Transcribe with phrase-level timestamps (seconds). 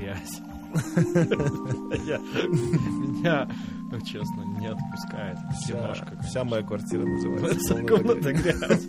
[0.00, 0.40] грязь.
[3.00, 3.48] Меня,
[3.90, 5.38] ну, честно, не отпускает.
[5.66, 6.16] Киношка.
[6.22, 8.86] Вся моя квартира называется Комната грязь.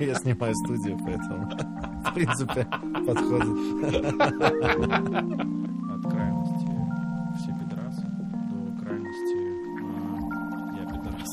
[0.00, 1.50] Я снимаю студию, поэтому,
[2.04, 2.66] в принципе,
[3.06, 3.56] подходит.
[5.90, 6.76] От крайности
[7.38, 9.36] все пидорасы до крайности
[9.82, 10.06] а,
[10.76, 11.32] я пидорас.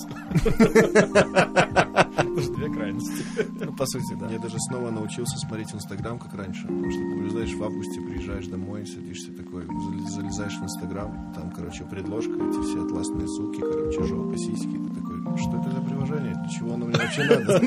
[2.50, 3.23] Две крайности.
[3.59, 4.30] Ну, по сути, да.
[4.30, 6.64] Я даже снова научился смотреть Инстаграм, как раньше.
[6.64, 11.52] Потому что, ты знаешь, в августе приезжаешь домой, садишься такой, зал- залезаешь в Инстаграм, там,
[11.52, 14.67] короче, предложка, эти все атласные суки, короче, жопа, сиськи.
[14.77, 16.34] Ты такой, что это за приложение?
[16.36, 17.59] Для чего оно мне вообще надо?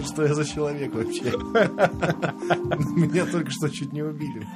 [0.06, 1.24] Что я за человек вообще?
[2.96, 4.46] Меня только что чуть не убили.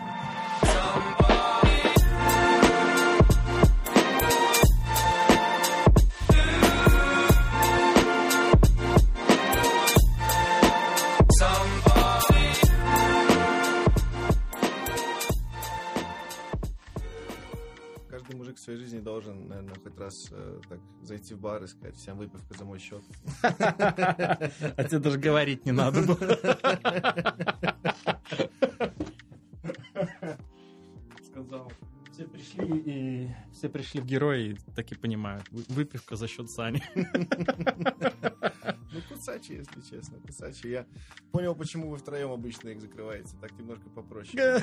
[19.95, 23.02] Хоть раз э, так зайти в бар и сказать, всем выпивка за мой счет.
[23.42, 26.16] А тебе даже говорить не надо было.
[31.24, 31.72] Сказал.
[32.12, 35.45] Все пришли и все пришли в герои и так и понимают.
[35.50, 36.82] Вы- Выпивка за счет Сани.
[38.95, 40.68] Ну, кусачи, если честно, кусачи.
[40.68, 40.87] Я
[41.32, 43.37] понял, почему вы втроем обычно их закрываете.
[43.40, 44.62] Так немножко попроще.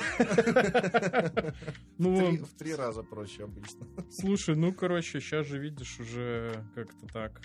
[1.98, 3.86] Ну, В три- раза проще обычно.
[4.10, 7.40] слушай, ну, короче, сейчас же видишь уже как-то так,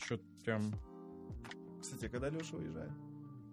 [0.00, 0.62] что-то прям...
[1.80, 2.92] Кстати, а когда Леша уезжает?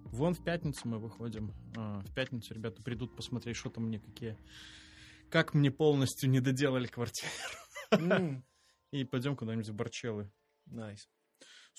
[0.05, 1.53] Вон в пятницу мы выходим.
[1.77, 4.37] А, В пятницу ребята придут посмотреть, что там мне какие...
[5.29, 7.31] Как мне полностью не доделали квартиру.
[8.91, 10.31] И пойдем куда-нибудь в Барчелы.
[10.65, 11.07] Nice.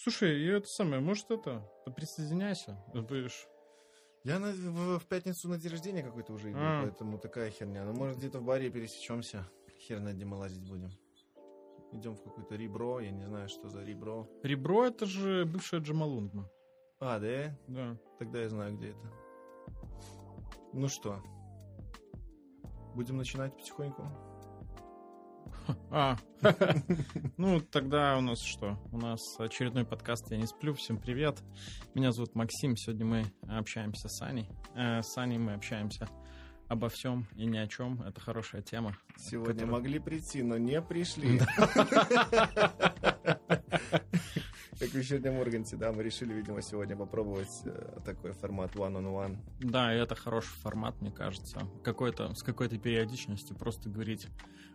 [0.02, 1.62] Слушай, и это самое, может это,
[1.94, 3.46] присоединяйся, будешь...
[4.24, 6.82] Я на- в, в пятницу на день рождения какой-то уже иду, А.
[6.82, 7.84] поэтому такая херня.
[7.84, 9.46] Ну, может, где-то в баре пересечемся.
[9.78, 10.90] Хер на мы лазить будем.
[11.92, 14.26] Идем в какое-то ребро, я не знаю, что за ребро.
[14.42, 16.50] Ребро это же бывшая Джамалунгма.
[16.98, 17.54] А, да?
[17.66, 17.96] Да.
[18.18, 19.12] Тогда я знаю, где это.
[20.72, 21.22] Ну что,
[22.94, 24.29] будем начинать потихоньку?
[25.90, 26.16] А,
[27.36, 28.78] ну тогда у нас что?
[28.92, 30.72] У нас очередной подкаст «Я не сплю».
[30.74, 31.42] Всем привет.
[31.94, 32.76] Меня зовут Максим.
[32.76, 34.48] Сегодня мы общаемся с Аней.
[34.74, 36.08] Э, С Аней мы общаемся
[36.68, 38.02] обо всем и ни о чем.
[38.02, 38.96] Это хорошая тема.
[39.16, 41.40] Сегодня Который- могли прийти, но не пришли.
[44.80, 49.36] Как в вечернем Урганте, да, мы решили, видимо, сегодня попробовать э, такой формат one-on-one.
[49.60, 51.60] Да, и это хороший формат, мне кажется.
[51.84, 54.26] Какой-то, с какой-то периодичностью просто говорить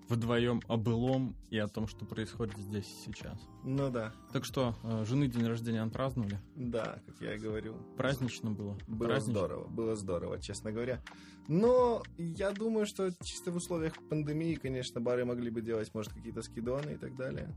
[0.08, 3.40] вдвоем о былом и о том, что происходит здесь и сейчас.
[3.64, 6.40] Ну да, Так что, э, жены день рождения отпраздновали?
[6.56, 7.76] да, как я и говорил.
[7.98, 8.78] Празднично было?
[8.88, 9.40] Было Празднично?
[9.40, 11.02] здорово, было здорово, честно говоря.
[11.48, 16.44] Но я думаю, что чисто в условиях пандемии, конечно, бары могли бы делать, может, какие-то
[16.44, 17.56] скидоны и так далее.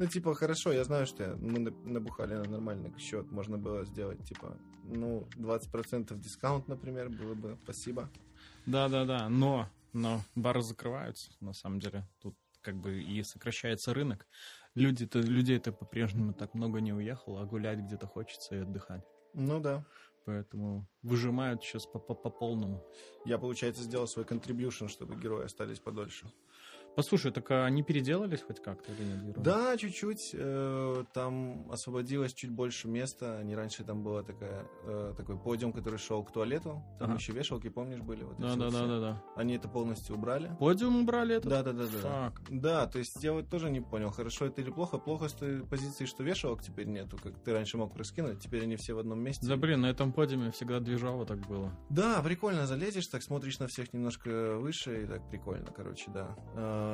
[0.00, 3.30] Ну, типа, хорошо, я знаю, что мы на- набухали на нормальный счет.
[3.30, 7.58] Можно было сделать, типа, ну, 20% дискаунт, например, было бы.
[7.64, 8.08] Спасибо.
[8.64, 12.08] Да-да-да, но, но бары закрываются, на самом деле.
[12.22, 14.26] Тут как бы и сокращается рынок.
[14.74, 19.04] Люди-то, людей-то по-прежнему так много не уехало, а гулять где-то хочется и отдыхать.
[19.34, 19.84] Ну да.
[20.24, 22.82] Поэтому выжимают сейчас по, по, по полному.
[23.26, 26.26] Я, получается, сделал свой contribution, чтобы герои остались подольше.
[27.00, 29.42] Послушай, так а они переделались хоть как-то или нет?
[29.42, 30.30] Да, чуть-чуть.
[30.34, 33.40] э, Там освободилось чуть больше места.
[33.42, 36.82] Не раньше там такая, э, такой подиум, который шел к туалету.
[36.98, 37.18] Там Ага.
[37.18, 38.24] еще вешалки, помнишь, были?
[38.24, 39.22] Вот Да, вот да, да, да, да.
[39.34, 40.54] Они это полностью убрали.
[40.58, 41.48] Подиум убрали этот?
[41.50, 41.98] Да, да, да, да.
[42.00, 42.42] Фак.
[42.50, 44.98] Да, то есть я вот тоже не понял, хорошо это или плохо.
[44.98, 48.76] Плохо с той позиции, что вешалок теперь нету, как ты раньше мог раскинуть, теперь они
[48.76, 49.46] все в одном месте.
[49.46, 51.72] Да блин, на этом подиуме всегда движово так было.
[51.88, 56.36] Да, прикольно, залезешь, так смотришь на всех немножко выше, и так прикольно, короче, да.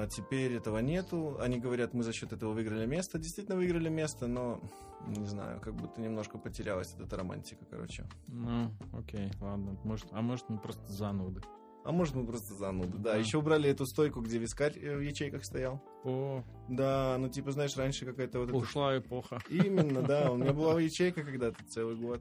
[0.02, 1.36] А, теперь этого нету.
[1.40, 3.18] Они говорят, мы за счет этого выиграли место.
[3.18, 4.60] Действительно выиграли место, но
[5.06, 8.06] не знаю, как будто немножко потерялась эта романтика, короче.
[8.26, 9.78] Ну, окей, ладно.
[9.84, 11.40] Может, а может мы просто зануды.
[11.84, 12.98] А может, мы просто зануды.
[12.98, 13.16] Да, Да.
[13.16, 15.80] еще убрали эту стойку, где вискарь э, в ячейках стоял.
[16.04, 19.38] О, Да, ну типа, знаешь, раньше какая-то вот эта ушла эпоха.
[19.48, 20.32] Именно, да.
[20.32, 22.20] У меня была ячейка когда-то целый год.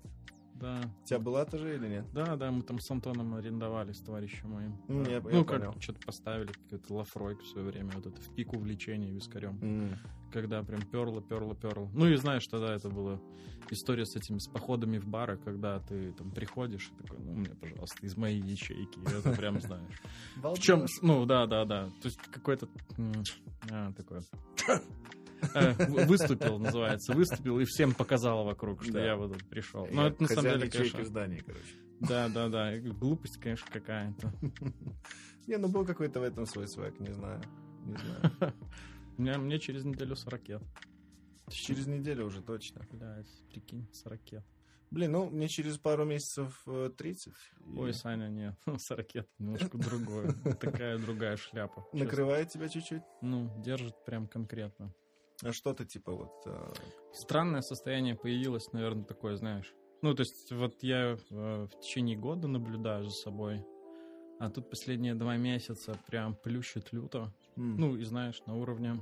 [0.55, 0.79] Да.
[1.03, 2.05] У тебя была тоже или нет?
[2.13, 4.77] Да, да, мы там с Антоном арендовали с товарищем моим.
[4.87, 5.09] Ну, Да.
[5.09, 5.73] я- я ну понял.
[5.73, 9.59] как, что-то поставили, какой-то лафройк в свое время, вот это в пику влечения вискарем.
[9.61, 9.97] М.
[10.31, 11.89] Когда прям перло, перло, перло.
[11.93, 13.19] Ну и знаешь, тогда это была
[13.69, 17.49] история с этими, с походами в бары, когда ты там приходишь и такой, ну мне,
[17.49, 18.99] пожалуйста, из моей ячейки.
[19.17, 20.01] Это прям знаешь.
[20.35, 21.85] В чем, ну да, да, да.
[22.01, 22.67] То есть какой-то
[23.71, 24.19] а, такой
[26.05, 29.05] выступил, называется, выступил и всем показал вокруг, что Да.
[29.05, 29.85] я вот пришел.
[29.85, 31.75] Я Ну это на самом деле, конечно, в здании, короче.
[31.99, 32.77] Да, да, да.
[32.77, 34.33] Глупость, конечно, какая-то.
[35.47, 37.41] Не, ну был какой-то в этом свой свек, не знаю.
[37.85, 38.53] Не знаю.
[39.17, 40.63] Мне, мне через неделю 40 лет.
[41.49, 42.85] Через неделю уже точно.
[42.91, 44.45] Блядь, прикинь, 40 лет.
[44.91, 46.65] Блин, ну мне через пару месяцев
[46.97, 47.33] 30.
[47.65, 47.77] И...
[47.77, 50.33] Ой, Саня, нет, 40 лет немножко другое.
[50.59, 51.85] Такая другая шляпа.
[51.93, 53.03] Накрывает тебя чуть-чуть?
[53.21, 54.93] Ну, держит прям конкретно.
[55.43, 56.33] А что-то типа вот...
[56.45, 56.73] А,
[57.13, 59.73] Странное состояние появилось, наверное, такое, знаешь.
[60.01, 63.65] Ну, то есть вот я в течение года наблюдаю за собой,
[64.39, 67.33] а тут последние два месяца прям плющит люто.
[67.55, 67.75] Mm.
[67.77, 68.99] Ну, и знаешь, на уровне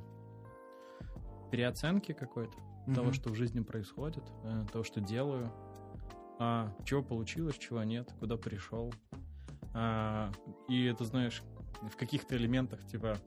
[1.52, 2.96] переоценки какой-то mm-hmm.
[2.96, 5.52] того, что в жизни происходит, э, того, что делаю,
[6.40, 8.94] а, чего получилось, чего нет, куда пришел.
[9.74, 10.32] А,
[10.68, 11.44] и это, знаешь,
[11.82, 13.18] в каких-то элементах, типа,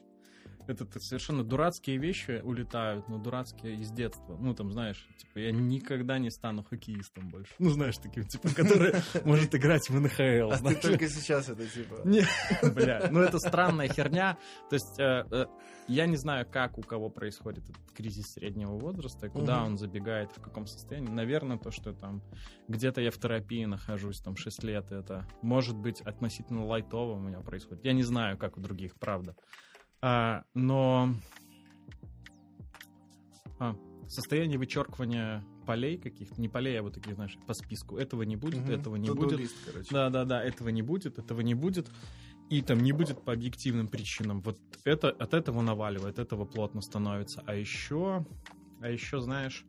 [0.68, 4.36] это совершенно дурацкие вещи улетают, но дурацкие из детства.
[4.38, 7.52] Ну, там, знаешь, типа, я никогда не стану хоккеистом больше.
[7.58, 10.50] Ну, знаешь, таким, типа, который может играть в НХЛ.
[10.50, 12.00] А ты только сейчас это, типа...
[12.04, 12.24] Не,
[12.70, 14.38] бля, ну это странная херня.
[14.70, 15.46] То есть, э, э,
[15.88, 20.40] я не знаю, как у кого происходит этот кризис среднего возраста, куда он забегает, в
[20.40, 21.10] каком состоянии.
[21.10, 22.22] Наверное, то, что там
[22.68, 27.40] где-то я в терапии нахожусь, там, 6 лет, это может быть относительно лайтово у меня
[27.40, 27.84] происходит.
[27.84, 29.36] Я не знаю, как у других, правда.
[30.02, 31.14] А, но
[33.58, 33.74] а,
[34.08, 37.96] состояние вычеркивания полей каких-то, не полей, а вот таких, знаешь, по списку.
[37.98, 38.72] Этого не будет, угу.
[38.72, 39.38] этого не будет.
[39.38, 39.56] Лист,
[39.90, 41.88] да, да, да, этого не будет, этого не будет.
[42.48, 44.40] И там не будет по объективным причинам.
[44.40, 47.42] Вот это от этого наваливает, этого плотно становится.
[47.44, 48.24] А еще,
[48.80, 49.64] а еще, знаешь,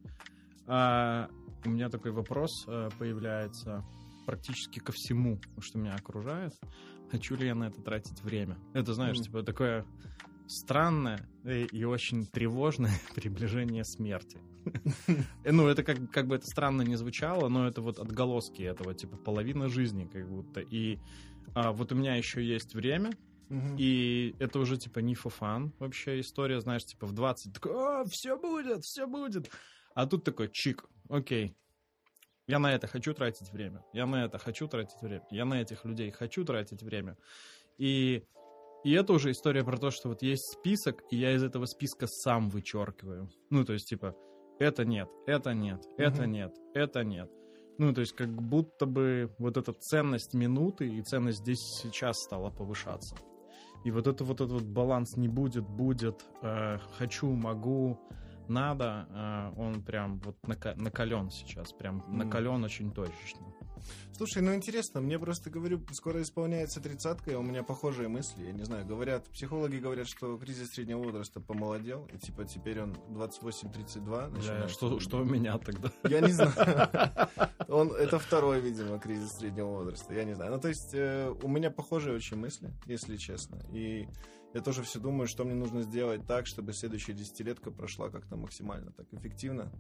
[0.68, 1.30] а,
[1.66, 3.84] у меня такой вопрос а, появляется
[4.28, 6.54] практически ко всему, что меня окружает.
[7.12, 8.58] Хочу ли я на это тратить время?
[8.74, 9.24] Это, знаешь, mm.
[9.24, 9.86] типа такое
[10.48, 14.40] странное и очень тревожное приближение смерти.
[15.46, 19.16] Ну, это как, как бы это странно не звучало, но это вот отголоски этого, типа
[19.18, 20.60] половина жизни как будто.
[20.60, 21.00] И
[21.56, 23.12] а, вот у меня еще есть время,
[23.78, 28.38] И это уже, типа, не фофан вообще история, знаешь, типа, в 20, такой, о, все
[28.38, 29.50] будет, все будет.
[29.96, 31.56] А тут такой, чик, окей,
[32.48, 35.86] я на это хочу тратить время, я на это хочу тратить время, я на этих
[35.86, 37.18] людей хочу тратить время.
[37.78, 38.24] И
[38.84, 42.08] и это уже история про то, что вот есть список, и я из этого списка
[42.08, 43.30] сам вычеркиваю.
[43.50, 44.16] Ну, то есть, типа,
[44.60, 46.30] это нет, это нет, это угу.
[46.30, 47.30] нет, это нет.
[47.80, 52.50] Ну, то есть, как будто бы вот эта ценность минуты и ценность здесь сейчас стала
[52.50, 53.18] повышаться.
[53.84, 58.00] И вот это вот этот вот баланс не будет, будет, э, хочу, могу,
[58.50, 62.14] надо, э, он прям вот накален сейчас, прям mm.
[62.14, 63.42] накален очень точечно.
[64.18, 68.52] Слушай, ну интересно, мне просто говорю, скоро исполняется тридцатка, и у меня похожие мысли, я
[68.52, 74.48] не знаю, говорят, психологи говорят, что кризис среднего возраста помолодел, и типа теперь он 28-32.
[74.48, 75.92] Да, что, что у меня тогда?
[76.04, 76.52] Я не знаю.
[77.68, 80.54] Он, это второй, видимо, кризис среднего возраста, я не знаю.
[80.54, 84.08] Ну, то есть, э, у меня похожие очень мысли, если честно, и
[84.58, 88.92] я тоже все думаю, что мне нужно сделать так, чтобы следующая десятилетка прошла как-то максимально
[88.92, 89.72] так эффективно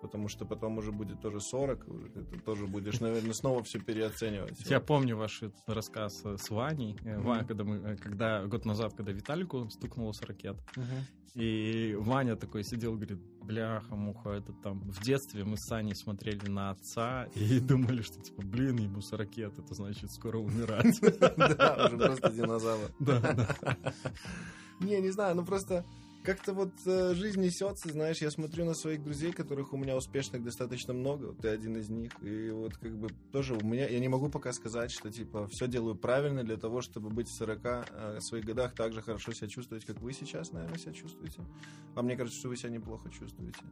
[0.00, 1.84] потому что потом уже будет тоже 40,
[2.30, 4.60] ты тоже будешь, наверное, снова все переоценивать.
[4.68, 7.46] Я помню ваш рассказ с Ваней, mm-hmm.
[7.46, 11.40] когда, мы, э, когда год назад, когда Виталику стукнулся ракет, mm-hmm.
[11.40, 13.18] и Ваня такой сидел, говорит,
[13.50, 18.20] бляха, муха, это там в детстве мы с Саней смотрели на отца и думали, что
[18.20, 21.00] типа, блин, ему 40 лет, это значит скоро умирать.
[21.36, 22.90] Да, уже просто динозавр.
[22.98, 23.76] Да, да.
[24.80, 25.84] Не, не знаю, ну просто
[26.22, 30.42] как-то вот э, жизнь несется, знаешь, я смотрю на своих друзей, которых у меня успешных
[30.42, 34.08] достаточно много, ты один из них, и вот как бы тоже у меня, я не
[34.08, 38.20] могу пока сказать, что типа все делаю правильно для того, чтобы быть в 40 э,
[38.20, 41.42] своих годах так же хорошо себя чувствовать, как вы сейчас, наверное, себя чувствуете.
[41.94, 43.62] А мне кажется, что вы себя неплохо чувствуете.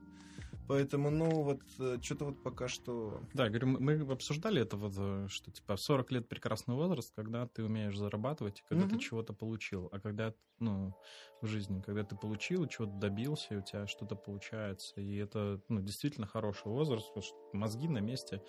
[0.69, 3.23] Поэтому, ну, вот, э, что-то вот пока что...
[3.33, 7.65] Да, говорю, мы обсуждали это вот, э, что, типа, 40 лет прекрасный возраст, когда ты
[7.65, 8.91] умеешь зарабатывать, когда mm-hmm.
[8.91, 9.89] ты чего-то получил.
[9.93, 10.95] А когда, ну,
[11.41, 15.01] в жизни, когда ты получил, чего-то добился, и у тебя что-то получается.
[15.01, 18.43] И это, ну, действительно хороший возраст, потому что мозги на месте,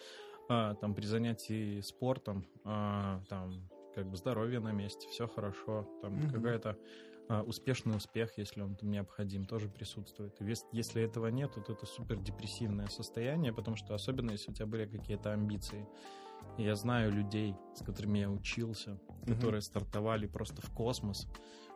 [0.49, 6.15] а, там, при занятии спортом, а, там, как бы здоровье на месте, все хорошо, там,
[6.15, 6.31] mm-hmm.
[6.33, 6.77] какая-то
[7.29, 10.39] успешный успех, если он там необходим, тоже присутствует.
[10.41, 14.65] И если этого нет, то это супер депрессивное состояние, потому что особенно если у тебя
[14.65, 15.87] были какие-то амбиции.
[16.57, 19.35] И я знаю людей, с которыми я учился, mm-hmm.
[19.35, 21.27] которые стартовали просто в космос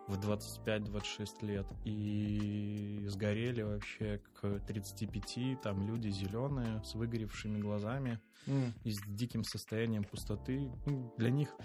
[0.08, 8.72] в 25-26 лет и сгорели вообще к 35, там люди зеленые, с выгоревшими глазами mm.
[8.84, 10.72] и с диким состоянием пустоты.
[10.86, 11.56] Ну, для них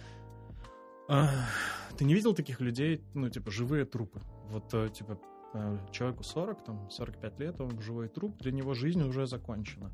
[1.96, 4.20] ты не видел таких людей, ну, типа, живые трупы?
[4.50, 5.18] Вот, э, типа,
[5.54, 9.90] э, человеку 40, там, 45 лет, он живой труп, для него жизнь уже закончена.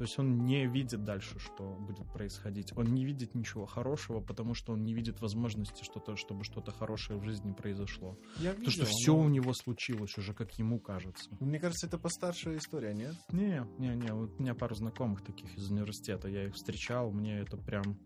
[0.00, 2.72] То есть он не видит дальше, что будет происходить.
[2.74, 7.20] Он не видит ничего хорошего, потому что он не видит возможности, что-то, чтобы что-то хорошее
[7.20, 8.16] в жизни произошло.
[8.38, 9.20] Я видел, Потому что все но...
[9.20, 11.28] у него случилось уже, как ему кажется.
[11.38, 13.14] Мне кажется, это постаршая история, нет?
[13.30, 14.10] Не, не, не.
[14.14, 16.28] Вот у меня пару знакомых таких из университета.
[16.28, 17.98] Я их встречал, мне это прям...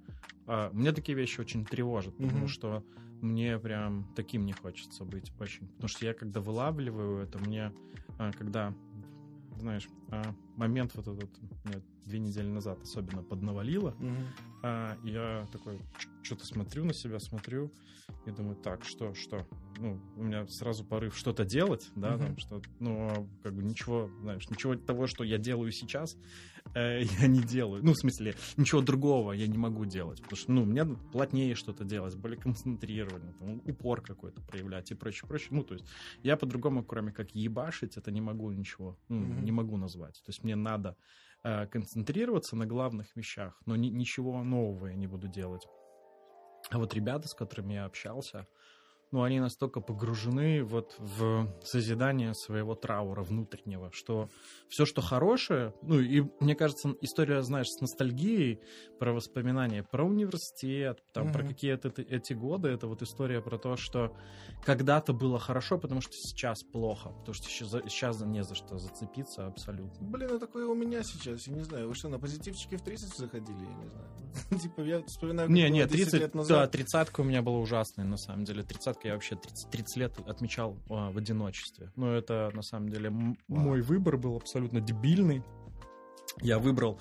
[0.48, 2.48] А, мне такие вещи очень тревожат, потому mm-hmm.
[2.48, 2.84] что
[3.20, 5.68] мне прям таким не хочется быть очень.
[5.68, 7.72] Потому что я когда вылавливаю это, мне,
[8.18, 8.74] а, когда,
[9.60, 11.30] знаешь, а, момент вот этот,
[11.64, 14.26] мне две недели назад особенно поднавалило, mm-hmm.
[14.62, 15.80] а, я такой
[16.22, 17.70] что-то смотрю на себя, смотрю
[18.26, 19.46] и думаю, так, что, что?
[19.78, 22.18] Ну, у меня сразу порыв что-то делать, да, mm-hmm.
[22.18, 26.16] там, что, ну, как бы ничего, знаешь, ничего того, что я делаю сейчас,
[26.74, 27.82] э, я не делаю.
[27.84, 31.84] Ну, в смысле, ничего другого я не могу делать, потому что, ну, мне плотнее что-то
[31.84, 35.48] делать, более концентрированно, там, упор какой-то проявлять и прочее, прочее.
[35.50, 35.86] Ну, то есть
[36.22, 39.42] я по-другому, кроме как ебашить, это не могу ничего, ну, mm-hmm.
[39.42, 40.14] не могу назвать.
[40.24, 40.96] То есть мне надо
[41.42, 45.66] э, концентрироваться на главных вещах, но ни, ничего нового я не буду делать.
[46.70, 48.46] А вот ребята, с которыми я общался,
[49.14, 54.28] ну, они настолько погружены вот в созидание своего траура внутреннего, что
[54.68, 58.58] все, что хорошее, ну, и мне кажется, история, знаешь, с ностальгией
[58.98, 61.32] про воспоминания, про университет, там, mm-hmm.
[61.32, 64.16] про какие-то эти годы, это вот история про то, что
[64.64, 69.46] когда-то было хорошо, потому что сейчас плохо, потому что сейчас, сейчас не за что зацепиться
[69.46, 70.08] абсолютно.
[70.08, 73.16] Блин, ну такое у меня сейчас, я не знаю, вы что, на позитивчике в 30
[73.16, 74.08] заходили, я не знаю.
[74.60, 76.58] Типа, я вспоминаю, Не, не, 30 лет назад.
[76.58, 78.62] Да, тридцатка у меня была ужасная, на самом деле.
[78.62, 81.90] Тридцатка я вообще 30, 30 лет отмечал а, в одиночестве.
[81.96, 83.10] Но это, на самом деле,
[83.48, 85.42] мой выбор был абсолютно дебильный.
[86.40, 87.00] Я выбрал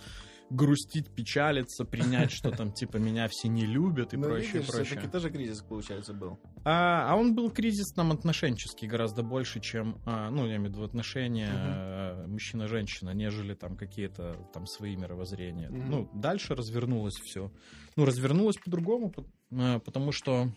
[0.53, 4.85] грустить, печалиться, принять, что там, типа, меня все не любят и Но прочее, видишь, прочее.
[4.85, 6.39] все-таки тоже кризис, получается, был.
[6.63, 10.73] А, а он был кризис нам отношенческий гораздо больше, чем, а, ну, я имею в
[10.75, 12.27] виду отношения uh-huh.
[12.27, 15.69] мужчина-женщина, нежели там какие-то там свои мировоззрения.
[15.69, 15.85] Uh-huh.
[15.87, 17.51] Ну, дальше развернулось все.
[17.95, 19.13] Ну, развернулось по-другому,
[19.51, 20.51] а, потому что,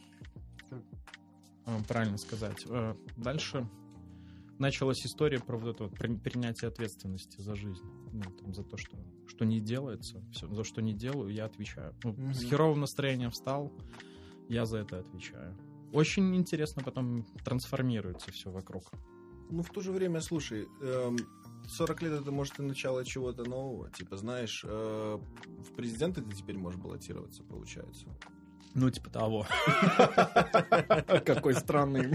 [0.70, 0.82] а,
[1.88, 3.68] правильно сказать, а, дальше
[4.58, 8.96] началась история про вот это вот принятие ответственности за жизнь, ну, там, за то, что,
[9.26, 11.94] что не делается, все, за что не делаю, я отвечаю.
[12.04, 12.34] Ну, mm-hmm.
[12.34, 13.72] С херовым настроением встал,
[14.48, 15.56] я за это отвечаю.
[15.92, 18.90] Очень интересно потом трансформируется все вокруг.
[19.50, 21.16] Ну, в то же время, слушай, эм,
[21.68, 23.90] 40 лет это может и начало чего-то нового.
[23.90, 28.06] Типа, знаешь, э, в президенты ты теперь можешь баллотироваться, получается.
[28.76, 29.46] Ну, типа того.
[31.24, 32.14] Какой странный.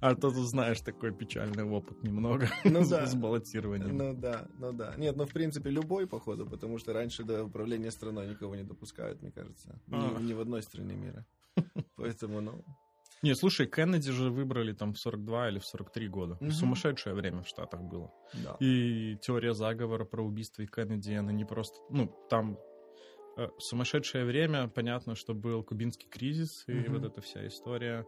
[0.00, 3.06] А то ты знаешь такой печальный опыт немного ну, да.
[3.06, 3.96] с баллотированием.
[3.96, 4.94] Ну да, ну да.
[4.96, 9.20] Нет, ну в принципе любой, походу, потому что раньше до управления страной никого не допускают,
[9.20, 9.78] мне кажется.
[9.88, 11.26] Ни, ни в одной стране мира.
[11.96, 12.64] Поэтому, ну...
[13.22, 16.38] Не, слушай, Кеннеди же выбрали там в 42 или в 43 года.
[16.40, 16.50] Угу.
[16.50, 18.10] Сумасшедшее время в Штатах было.
[18.34, 18.56] Да.
[18.60, 21.78] И теория заговора про убийство Кеннеди, она не просто...
[21.90, 22.58] Ну, там
[23.36, 26.90] Э, сумасшедшее время, понятно, что был кубинский кризис и mm-hmm.
[26.90, 28.06] вот эта вся история.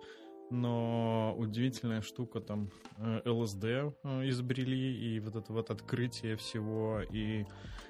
[0.51, 3.93] Но удивительная штука, там э, ЛСД э,
[4.29, 7.45] изобрели, и вот это вот открытие всего, и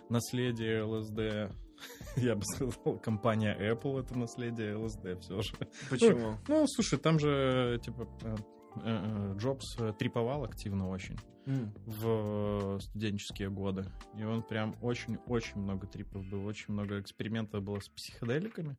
[0.08, 1.52] наследие ЛСД,
[2.16, 5.52] я бы сказал, компания Apple это наследие ЛСД все же.
[5.90, 6.38] Почему?
[6.48, 8.08] Ну, ну слушай, там же, типа,
[9.36, 11.70] Джобс триповал активно очень mm.
[11.86, 13.86] в студенческие годы.
[14.18, 18.76] И он прям очень-очень много трипов был, очень много экспериментов было с психоделиками.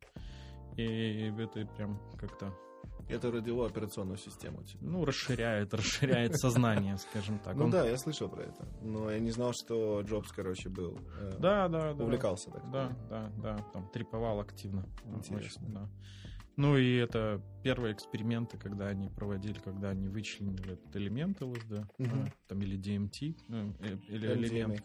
[0.75, 2.54] И это прям как-то
[3.10, 4.63] это родило операционную систему.
[4.63, 4.84] Типа.
[4.84, 7.56] Ну, расширяет, расширяет сознание, скажем так.
[7.56, 8.68] Ну да, я слышал про это.
[8.82, 10.98] Но я не знал, что Джобс, короче, был.
[11.20, 12.04] Э, да, да, да.
[12.04, 13.58] Увлекался, так Да, да, да.
[13.72, 14.86] Там триповал активно.
[15.06, 15.68] Интересно.
[15.70, 15.89] да.
[16.57, 21.85] Ну и это первые эксперименты, когда они проводили, когда они вычленили этот элемент ЛСД, угу.
[21.99, 24.47] а, там или DMT, ну, э, или MDMA.
[24.47, 24.83] элемент...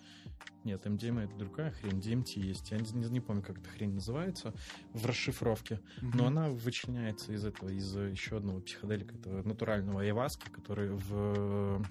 [0.64, 4.52] Нет, MDMA это другая хрень, DMT есть, я не, не помню, как эта хрень называется,
[4.92, 6.18] в расшифровке, угу.
[6.18, 11.82] но она вычленяется из этого, из еще одного психоделика, этого натурального айваски, который в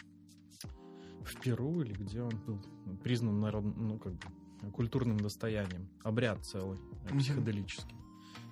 [1.23, 2.59] в Перу или где он был
[3.03, 6.79] признан народ, ну как бы культурным достоянием, обряд целый,
[7.17, 7.95] психоделический.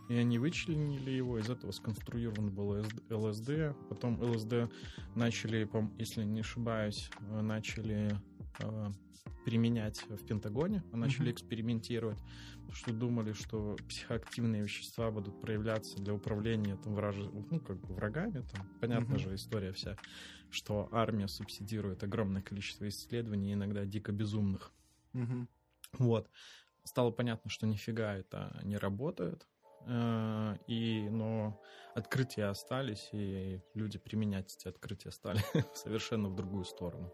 [0.09, 3.75] И они вычленили его, из этого сконструирован был ЛСД.
[3.89, 4.71] Потом ЛСД
[5.15, 8.19] начали, если не ошибаюсь, э, начали
[8.59, 8.91] э,
[9.45, 11.33] применять в Пентагоне, а начали mm-hmm.
[11.33, 12.19] экспериментировать,
[12.53, 17.15] потому что думали, что психоактивные вещества будут проявляться для управления там, враж...
[17.15, 18.43] ну, как бы врагами.
[18.51, 19.29] Там, понятно mm-hmm.
[19.29, 19.95] же история вся,
[20.49, 24.71] что армия субсидирует огромное количество исследований, иногда дико безумных.
[25.13, 25.47] Mm-hmm.
[25.99, 26.29] Вот.
[26.83, 29.47] Стало понятно, что нифига это не работает.
[29.87, 31.61] Э, и, но
[31.95, 35.41] открытия остались, и люди применять эти открытия стали
[35.73, 37.11] совершенно в другую сторону.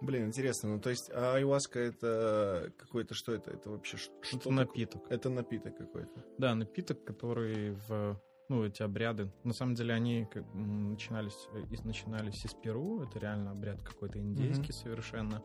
[0.00, 0.70] Блин, интересно.
[0.70, 3.50] Ну, то есть, а айваска это какой-то, что это?
[3.50, 4.12] Это вообще что?
[4.32, 5.10] Это напиток.
[5.10, 6.24] Это напиток какой-то.
[6.38, 9.30] Да, напиток, который в ну, эти обряды.
[9.44, 13.02] На самом деле они начинались, э, начинались из Перу.
[13.02, 14.82] Это реально обряд какой-то индейский mm-hmm.
[14.82, 15.42] совершенно.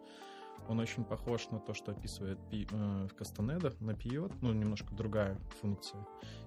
[0.68, 5.38] Он очень похож на то, что описывает пи, э, Кастанеда, на пьет, ну, немножко другая
[5.62, 6.06] функция.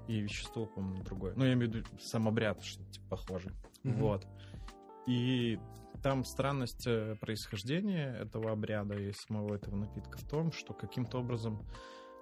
[0.08, 1.34] И вещество, по-моему, другое.
[1.36, 3.52] Ну, я имею в виду сам обряд, что типа похожий.
[3.84, 4.00] Mm-hmm.
[4.00, 4.26] Вот.
[5.06, 5.58] И
[6.02, 11.64] там странность э, происхождения этого обряда и самого этого напитка в том, что каким-то образом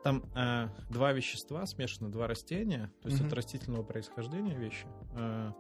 [0.03, 3.26] там э, два вещества смешаны, два растения, то есть mm-hmm.
[3.26, 4.87] это растительного происхождения вещи,
[5.17, 5.53] э,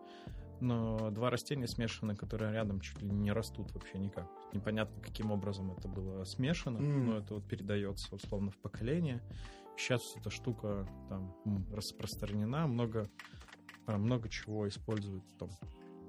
[0.60, 4.28] но два растения смешаны, которые рядом чуть ли не растут вообще никак.
[4.52, 7.02] Непонятно, каким образом это было смешано, mm-hmm.
[7.04, 9.22] но это вот передается условно в поколение.
[9.76, 11.34] Сейчас эта штука там
[11.72, 13.10] распространена, много,
[13.86, 15.50] много чего используют там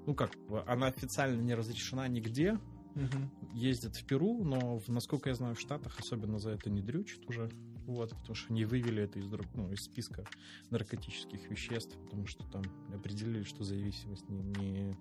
[0.06, 0.30] ну как,
[0.66, 2.58] она официально не разрешена нигде,
[2.94, 3.30] угу.
[3.52, 7.50] ездит в Перу, но, насколько я знаю, в Штатах особенно за это не дрючат уже.
[7.86, 10.24] Вот, потому что не вывели это из, ну, из списка
[10.70, 12.62] наркотических веществ, потому что там
[12.92, 14.96] определили, что зависимость не, не...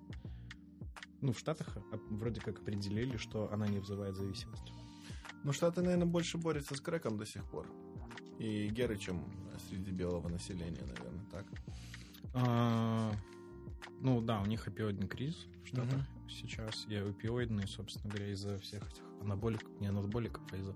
[1.21, 1.77] Ну, в Штатах
[2.09, 4.71] вроде как определили, что она не вызывает зависимость.
[5.43, 7.67] Ну, Штаты, наверное, больше борются с крэком до сих пор.
[8.37, 9.23] И геры, чем
[9.69, 11.45] среди белого населения, наверное, так?
[12.33, 13.13] А,
[14.01, 16.29] ну да, у них опиоидный кризис в Штатах uh-huh.
[16.29, 16.85] сейчас.
[16.87, 20.75] Я опиоидный, собственно говоря, из-за всех этих анаболиков, не анаболиков, а из-за,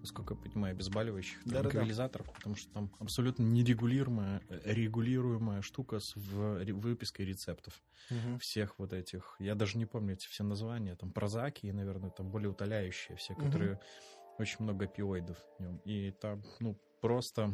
[0.00, 6.14] насколько я понимаю, обезболивающих, да, транквилизаторов, да, потому что там абсолютно нерегулируемая регулируемая штука с
[6.16, 8.38] выпиской рецептов uh-huh.
[8.38, 9.36] всех вот этих.
[9.38, 13.34] Я даже не помню эти все названия, там прозаки и, наверное, там более утоляющие все,
[13.34, 14.40] которые uh-huh.
[14.40, 15.78] очень много опиоидов в нем.
[15.84, 17.52] И там, ну, просто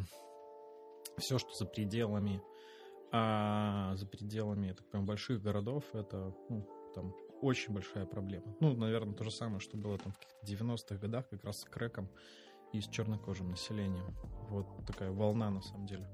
[1.17, 2.41] все, что за пределами
[3.17, 8.55] а за пределами, так понимаю, больших городов это ну, там очень большая проблема.
[8.59, 11.63] Ну, наверное, то же самое, что было там в каких-то 90-х годах, как раз с
[11.65, 12.09] крэком
[12.73, 14.15] и с чернокожим населением.
[14.49, 16.07] Вот такая волна, на самом деле.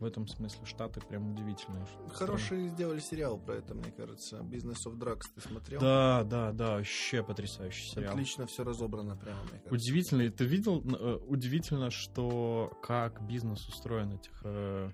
[0.00, 1.86] В этом смысле Штаты прям удивительные.
[2.14, 4.38] Хороший сделали сериал про это, мне кажется.
[4.38, 5.78] Business of Drugs ты смотрел?
[5.78, 8.12] Да, да, да, вообще потрясающий сериал.
[8.12, 9.74] Отлично все разобрано прямо, мне кажется.
[9.74, 14.90] Удивительно, ты видел, э, удивительно, что как бизнес устроен этих э,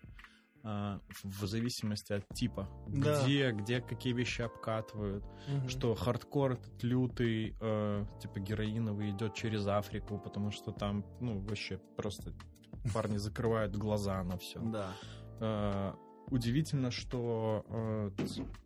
[1.22, 3.22] в зависимости от типа, да.
[3.22, 5.68] где, где какие вещи обкатывают, угу.
[5.68, 11.78] что хардкор этот лютый, э, типа героиновый идет через Африку, потому что там, ну, вообще
[11.96, 12.32] просто
[12.92, 14.60] парни закрывают глаза на все.
[14.60, 14.92] Да.
[15.40, 15.94] Э,
[16.30, 18.10] удивительно, что э,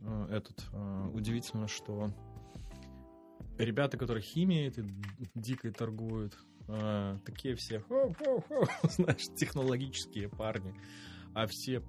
[0.00, 2.08] э, этот, э, удивительно, что
[3.58, 4.84] ребята, которые химией этой
[5.34, 6.34] дикой торгуют,
[6.68, 7.84] э, такие все,
[8.84, 10.74] знаешь, технологические парни
[11.34, 11.82] а все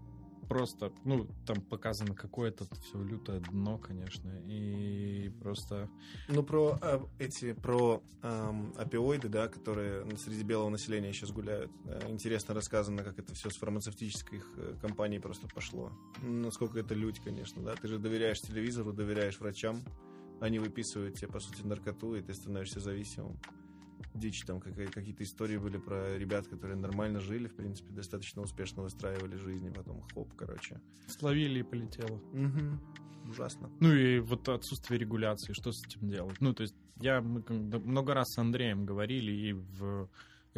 [0.52, 5.90] просто, ну, там показано какое-то все лютое дно, конечно, и просто...
[6.28, 11.72] Ну, про э, эти, про э, опиоиды, да, которые среди белого населения сейчас гуляют.
[11.86, 15.94] Э, интересно рассказано, как это все с фармацевтических э, компаний просто пошло.
[16.22, 17.76] Насколько это лють, конечно, да.
[17.76, 19.82] Ты же доверяешь телевизору, доверяешь врачам,
[20.42, 23.40] они выписывают тебе, по сути, наркоту, и ты становишься зависимым
[24.14, 29.36] дичь, там какие-то истории были про ребят, которые нормально жили, в принципе, достаточно успешно выстраивали
[29.36, 30.80] жизнь, и потом хоп, короче.
[31.08, 32.18] Словили и полетело.
[32.34, 33.30] Угу.
[33.30, 33.70] Ужасно.
[33.80, 36.40] Ну и вот отсутствие регуляции, что с этим делать?
[36.42, 40.10] Ну, то есть я, мы много раз с Андреем говорили и в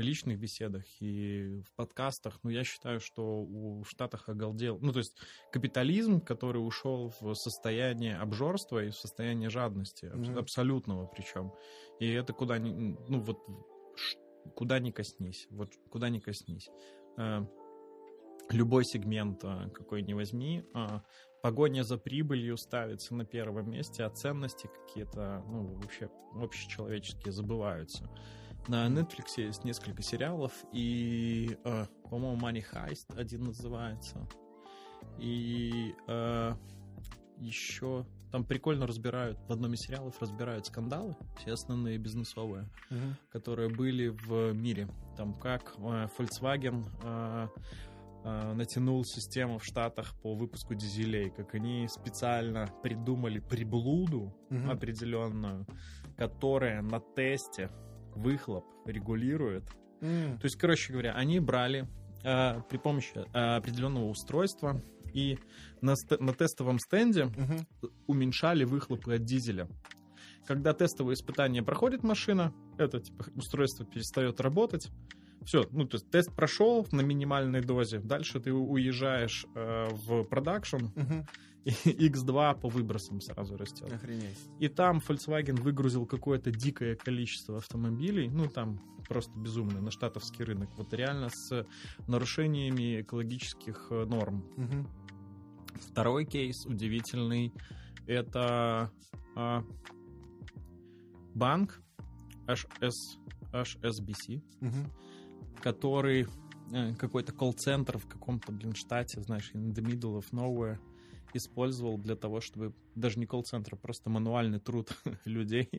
[0.01, 5.15] личных беседах и в подкастах, но я считаю, что у Штатах оголдел, ну, то есть
[5.51, 10.39] капитализм, который ушел в состояние обжорства и в состояние жадности, mm-hmm.
[10.39, 11.53] абсолютного причем.
[11.99, 12.71] И это куда ни,
[13.07, 13.39] ну, вот,
[14.55, 16.69] куда ни коснись, вот куда ни коснись.
[17.17, 17.45] Э,
[18.49, 20.99] любой сегмент, э, какой ни возьми, э,
[21.41, 28.09] погоня за прибылью ставится на первом месте, а ценности какие-то, ну, вообще общечеловеческие забываются.
[28.67, 34.27] На Netflix есть несколько сериалов, и, э, по-моему, Money Heist один называется.
[35.19, 36.53] И э,
[37.39, 43.13] еще там прикольно разбирают, в одном из сериалов разбирают скандалы, все основные бизнесовые, uh-huh.
[43.31, 44.87] которые были в мире.
[45.17, 47.47] Там как э, Volkswagen э,
[48.23, 54.71] э, натянул систему в Штатах по выпуску дизелей, как они специально придумали приблуду uh-huh.
[54.71, 55.67] определенную,
[56.17, 57.69] которая на тесте
[58.15, 59.63] выхлоп регулирует.
[60.01, 60.37] Mm.
[60.37, 61.87] То есть, короче говоря, они брали
[62.23, 64.81] э, при помощи э, определенного устройства
[65.13, 65.37] и
[65.81, 67.91] на, на тестовом стенде uh-huh.
[68.07, 69.67] уменьшали выхлопы от дизеля.
[70.45, 74.89] Когда тестовое испытание проходит машина, это типа устройство перестает работать,
[75.45, 80.85] Все, ну, то есть тест прошел на минимальной дозе, дальше ты уезжаешь э, в продакшн,
[80.95, 81.27] угу.
[81.65, 81.69] и
[82.09, 83.91] X2 по выбросам сразу растет.
[83.91, 84.37] Охренеть.
[84.59, 90.69] И там Volkswagen выгрузил какое-то дикое количество автомобилей, ну, там просто безумно, на штатовский рынок,
[90.77, 91.65] вот реально с
[92.07, 94.45] нарушениями экологических э, норм.
[94.57, 94.87] Угу.
[95.89, 97.51] Второй кейс удивительный,
[98.07, 98.91] это
[99.35, 99.63] а,
[101.33, 101.81] банк
[102.47, 103.17] HS,
[103.51, 104.89] HSBC, угу.
[105.63, 106.27] Который
[106.71, 110.77] э, какой-то колл-центр в каком-то, блин, штате, знаешь, in the middle of nowhere,
[111.33, 114.89] использовал для того, чтобы даже не колл-центр, а просто мануальный труд
[115.25, 115.69] людей,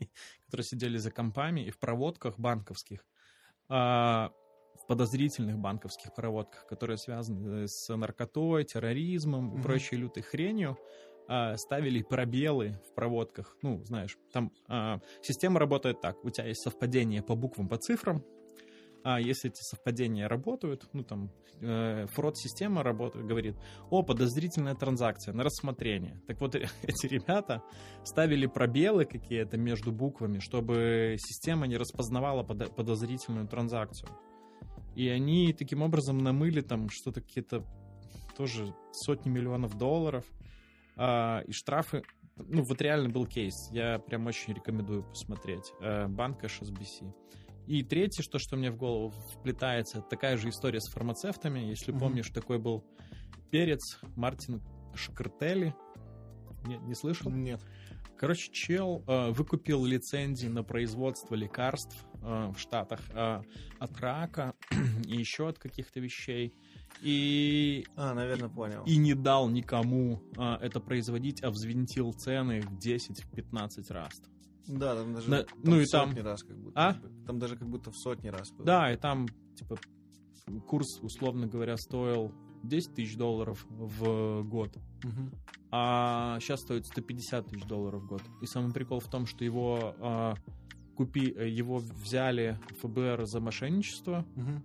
[0.47, 3.05] которые сидели за компами и в проводках банковских,
[3.69, 4.33] а,
[4.83, 9.63] в подозрительных банковских проводках, которые связаны с наркотой, терроризмом и mm-hmm.
[9.63, 10.79] прочей лютой хренью,
[11.29, 13.57] а, ставили пробелы в проводках.
[13.63, 16.25] Ну, знаешь, там а, система работает так.
[16.25, 18.25] У тебя есть совпадение по буквам, по цифрам.
[19.05, 23.55] А если эти совпадения работают, ну там э, фрод-система работает, говорит,
[23.91, 26.23] о, подозрительная транзакция на рассмотрение.
[26.27, 27.63] Так вот, эти ребята
[28.03, 34.09] ставили пробелы какие-то между буквами, чтобы система не распознавала подозрительную транзакцию.
[34.97, 37.63] И они таким образом намыли там что-то какие-то
[38.39, 40.25] тоже сотни миллионов долларов.
[40.97, 42.05] А, и штрафы,
[42.37, 45.73] ну вот реально был кейс, я прям очень рекомендую посмотреть.
[45.83, 47.13] А, банк HSBC.
[47.67, 51.61] И третье, что, что мне в голову вплетается, такая же история с фармацевтами.
[51.61, 51.99] Если mm-hmm.
[51.99, 52.85] помнишь, такой был
[53.51, 54.63] перец Мартин
[54.95, 55.75] Шкартели.
[56.67, 57.31] Не, не слышал?
[57.31, 57.61] Нет.
[58.17, 63.43] Короче, чел э, выкупил лицензии на производство лекарств э, в Штатах э,
[63.79, 64.55] от рака
[65.07, 66.55] и еще от каких-то вещей.
[67.03, 68.85] И, а, наверное, понял.
[68.85, 74.23] И не дал никому а, это производить, а взвинтил цены в 10-15 раз.
[74.67, 76.17] Да, там даже На, там ну, и там...
[76.17, 76.81] раз как будто.
[76.81, 76.97] А?
[77.27, 78.65] Там даже как будто в сотни раз было.
[78.65, 79.79] Да, и там, типа,
[80.67, 84.77] курс, условно говоря, стоил 10 тысяч долларов в год.
[85.05, 85.31] Угу.
[85.71, 88.23] А сейчас стоит 150 тысяч долларов в год.
[88.41, 90.35] И самый прикол в том, что его а,
[90.97, 94.25] купи, его взяли ФБР за мошенничество.
[94.37, 94.63] Угу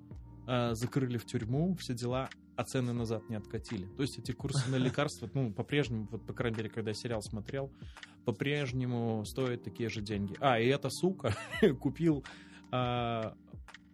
[0.50, 3.86] э, закрыли в тюрьму, все дела, а цены назад не откатили.
[3.96, 7.72] То есть эти курсы на лекарства, ну, по-прежнему, вот, по крайней мере, когда сериал смотрел,
[8.26, 10.36] по-прежнему стоят такие же деньги.
[10.42, 11.34] А, и эта сука
[11.80, 12.26] купил
[12.74, 13.34] э,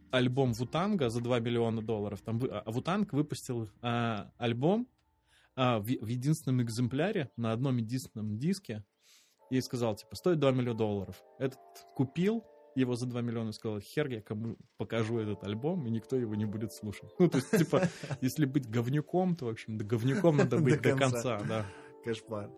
[0.10, 2.22] альбом Вутанга за 2 миллиона долларов.
[2.24, 4.88] Там а Вутанг выпустил э, альбом
[5.56, 8.84] э, в, в единственном экземпляре на одном единственном диске
[9.52, 11.24] и сказал, типа, стоит 2 миллиона долларов.
[11.38, 11.60] Этот
[11.96, 12.44] купил,
[12.76, 16.46] его за 2 миллиона сказал, хер я кому покажу этот альбом, и никто его не
[16.46, 17.10] будет слушать.
[17.20, 17.84] Ну, то есть, типа,
[18.22, 21.66] если быть говнюком, то, в общем, да говнюком надо быть до конца, да.
[22.04, 22.52] Кошмар.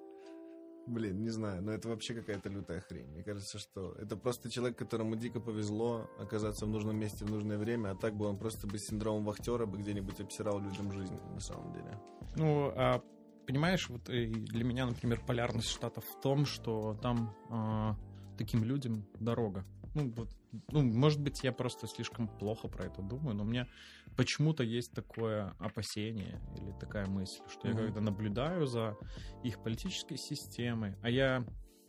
[0.87, 3.07] Блин, не знаю, но это вообще какая-то лютая хрень.
[3.07, 7.57] Мне кажется, что это просто человек, которому дико повезло оказаться в нужном месте в нужное
[7.57, 11.41] время, а так бы он просто бы синдромом вахтера бы где-нибудь обсирал людям жизнь, на
[11.41, 11.99] самом деле.
[12.37, 13.01] Ну, а
[13.45, 18.06] понимаешь, вот для меня, например, полярность штатов в том, что там э,
[18.37, 19.65] таким людям дорога
[19.97, 20.29] ну, вот,
[20.71, 23.67] ну, может быть, я просто слишком плохо про это думаю, но у меня
[24.15, 27.71] почему-то есть такое опасение или такая мысль, что mm-hmm.
[27.71, 28.95] я когда наблюдаю за
[29.43, 31.43] их политической системой, а я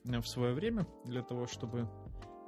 [0.06, 1.88] э, в свое время для того, чтобы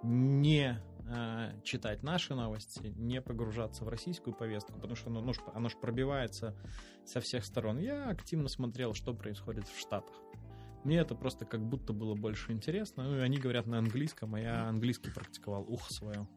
[0.03, 5.69] не э, читать наши новости, не погружаться в российскую повестку, потому что оно, ну, оно
[5.69, 6.57] же пробивается
[7.05, 7.79] со всех сторон.
[7.79, 10.17] Я активно смотрел, что происходит в Штатах.
[10.85, 13.05] Мне это просто как будто было больше интересно.
[13.05, 16.29] Ну, и они говорят на английском, а я английский практиковал, ухо свое.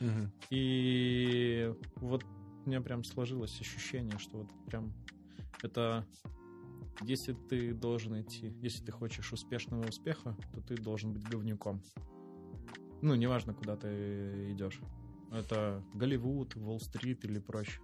[0.00, 0.30] Угу.
[0.50, 2.24] И вот
[2.64, 4.92] у меня прям сложилось ощущение, что вот прям
[5.62, 6.06] это...
[7.02, 11.82] Если ты должен идти, если ты хочешь успешного успеха, то ты должен быть говнюком.
[13.00, 14.80] Ну, неважно, куда ты идешь.
[15.30, 17.80] Это Голливуд, Уолл-стрит или прочее.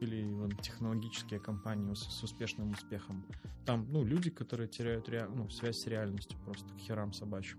[0.00, 3.24] Или вон, технологические компании с, с успешным успехом.
[3.66, 5.26] Там, ну, люди, которые теряют ре...
[5.26, 7.58] ну, связь с реальностью просто к херам собачьим.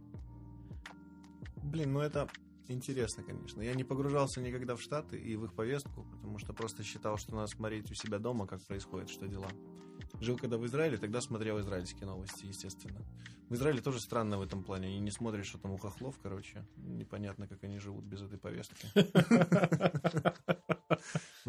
[1.63, 2.29] Блин, ну это
[2.69, 3.61] интересно, конечно.
[3.61, 7.35] Я не погружался никогда в Штаты и в их повестку, потому что просто считал, что
[7.35, 9.49] надо смотреть у себя дома, как происходит, что дела.
[10.21, 12.99] Жил когда в Израиле, тогда смотрел израильские новости, естественно.
[13.49, 14.87] В Израиле тоже странно в этом плане.
[14.87, 16.65] Они не смотрят, что там у хохлов, короче.
[16.77, 18.87] Непонятно, как они живут без этой повестки.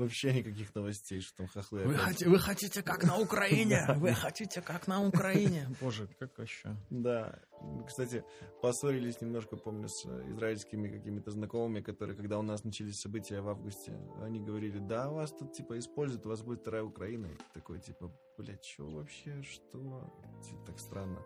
[0.00, 1.84] Вообще никаких новостей, что там хохлы.
[1.84, 3.84] Вы, хотите, вы хотите как на Украине?
[3.96, 5.68] Вы хотите как на Украине?
[5.80, 6.74] Боже, как вообще?
[6.88, 7.38] Да.
[7.86, 8.24] Кстати,
[8.62, 13.92] поссорились немножко, помню, с израильскими какими-то знакомыми, которые, когда у нас начались события в августе,
[14.22, 17.26] они говорили, да, вас тут, типа, используют, у вас будет вторая Украина.
[17.26, 20.10] И такой, типа, блядь, что вообще, что?
[20.42, 21.22] Типа, так странно.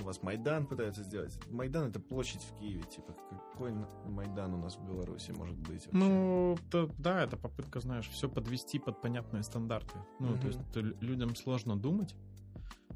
[0.00, 1.38] У вас Майдан пытаются сделать.
[1.50, 3.72] Майдан— это площадь в Киеве, типа, какой
[4.06, 5.90] Майдан у нас в Беларуси может быть вообще?
[5.92, 9.98] Ну, то, да, это попытка, знаешь, все подвести под понятные стандарты.
[10.20, 10.40] Ну, угу.
[10.40, 10.60] то есть
[11.00, 12.14] людям сложно думать,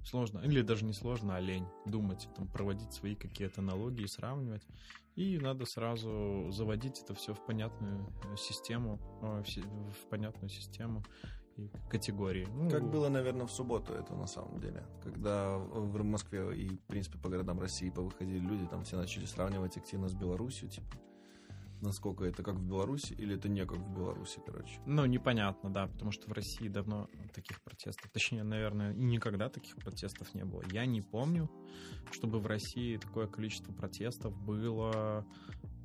[0.05, 4.67] сложно, или даже не сложно, а лень думать, там, проводить свои какие-то аналогии, сравнивать.
[5.17, 9.43] И надо сразу заводить это все в понятную э, систему, э,
[9.91, 11.05] в понятную систему
[11.89, 12.47] категории.
[12.55, 16.87] Ну, как было, наверное, в субботу это на самом деле, когда в Москве и, в
[16.87, 20.97] принципе, по городам России повыходили люди, там все начали сравнивать активно с Беларусью, типа,
[21.81, 24.81] насколько это как в Беларуси или это не как в Беларуси, короче.
[24.87, 30.35] Ну, непонятно, да, потому что в России давно таких протестов, точнее, наверное, никогда таких протестов
[30.35, 30.63] не было.
[30.73, 31.51] Я не помню,
[32.13, 35.27] чтобы в России такое количество протестов было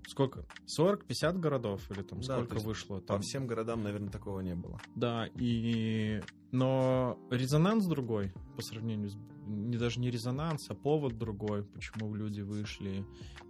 [0.08, 0.46] сколько?
[0.68, 3.02] 40-50 городов или там да, сколько вышло?
[3.02, 3.18] Там...
[3.18, 4.80] По всем городам, наверное, такого не было.
[4.96, 6.22] Да, и...
[6.52, 9.18] Но резонанс другой по сравнению с...
[9.48, 13.06] Не даже не резонанс, а повод другой, почему люди вышли.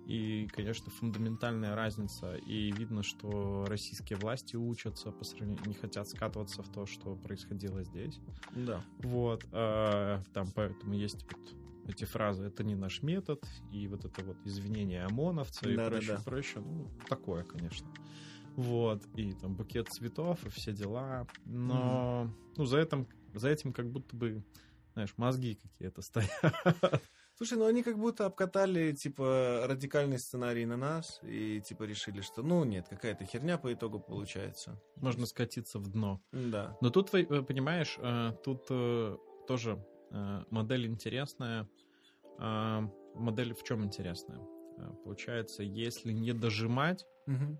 [0.08, 2.36] И, конечно, фундаментальная разница.
[2.36, 5.66] И видно, что российские власти учатся по сравнению...
[5.68, 8.20] Не хотят скатываться в то, что происходило здесь.
[8.56, 8.82] Да.
[9.00, 9.46] Вот.
[9.52, 11.56] А, там поэтому есть вот
[11.88, 16.12] эти фразы «это не наш метод», и вот это вот извинение ОМОНовца и да, прочее,
[16.12, 16.24] да, да.
[16.24, 16.64] прочее.
[16.64, 17.88] Ну, такое, конечно.
[18.56, 21.28] Вот, и там букет цветов, и все дела.
[21.46, 22.54] Но, mm.
[22.58, 24.44] ну, за этим, за этим как будто бы,
[24.94, 26.32] знаешь, мозги какие-то стоят.
[27.38, 32.44] Слушай, ну они как будто обкатали, типа, радикальный сценарий на нас и, типа, решили, что,
[32.44, 34.82] ну, нет, какая-то херня по итогу получается.
[34.96, 36.22] Можно скатиться в дно.
[36.32, 36.78] Да.
[36.80, 39.18] Но тут, э, понимаешь, э, тут э,
[39.50, 39.86] тоже
[40.50, 41.68] модель интересная.
[42.38, 44.40] А, модель в чем интересная?
[44.78, 47.60] Э, получается, если не дожимать, угу.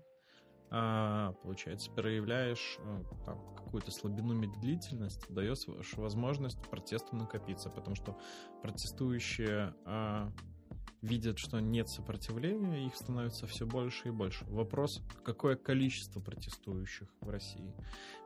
[0.68, 2.78] получается, проявляешь
[3.24, 8.18] там, какую-то слабину медлительности, даешь возможность протесту накопиться, потому что
[8.62, 10.32] протестующие а,
[11.02, 14.44] видят, что нет сопротивления, их становится все больше и больше.
[14.46, 17.74] Вопрос, какое количество протестующих в России.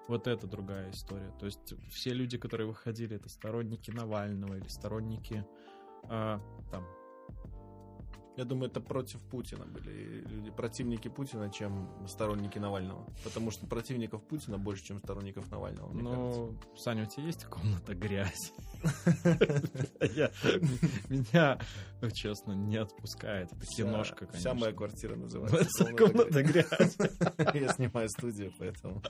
[0.09, 1.33] Вот это другая история.
[1.39, 5.47] То есть все люди, которые выходили, это сторонники Навального или сторонники
[6.05, 6.39] э,
[6.71, 6.85] там
[8.41, 13.07] я думаю, это против Путина были люди, противники Путина, чем сторонники Навального.
[13.23, 18.55] Потому что противников Путина больше, чем сторонников Навального, Ну, Саня, у тебя есть комната грязь?
[21.11, 21.59] Меня,
[22.15, 23.53] честно, не отпускает.
[23.53, 24.39] Это киношка, конечно.
[24.39, 26.97] Вся моя квартира называется комната грязь.
[27.55, 29.03] Я снимаю студию, поэтому,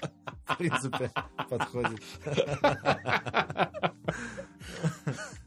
[0.47, 1.13] в принципе,
[1.49, 2.03] подходит.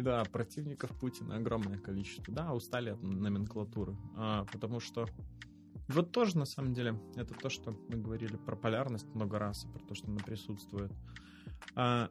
[0.00, 2.32] Да, противников Путина огромное количество.
[2.32, 3.96] Да, устали от номенклатуры.
[4.16, 5.06] А, потому что
[5.88, 9.80] вот тоже, на самом деле, это то, что мы говорили про полярность много раз, про
[9.80, 10.92] то, что она присутствует.
[11.74, 12.10] А,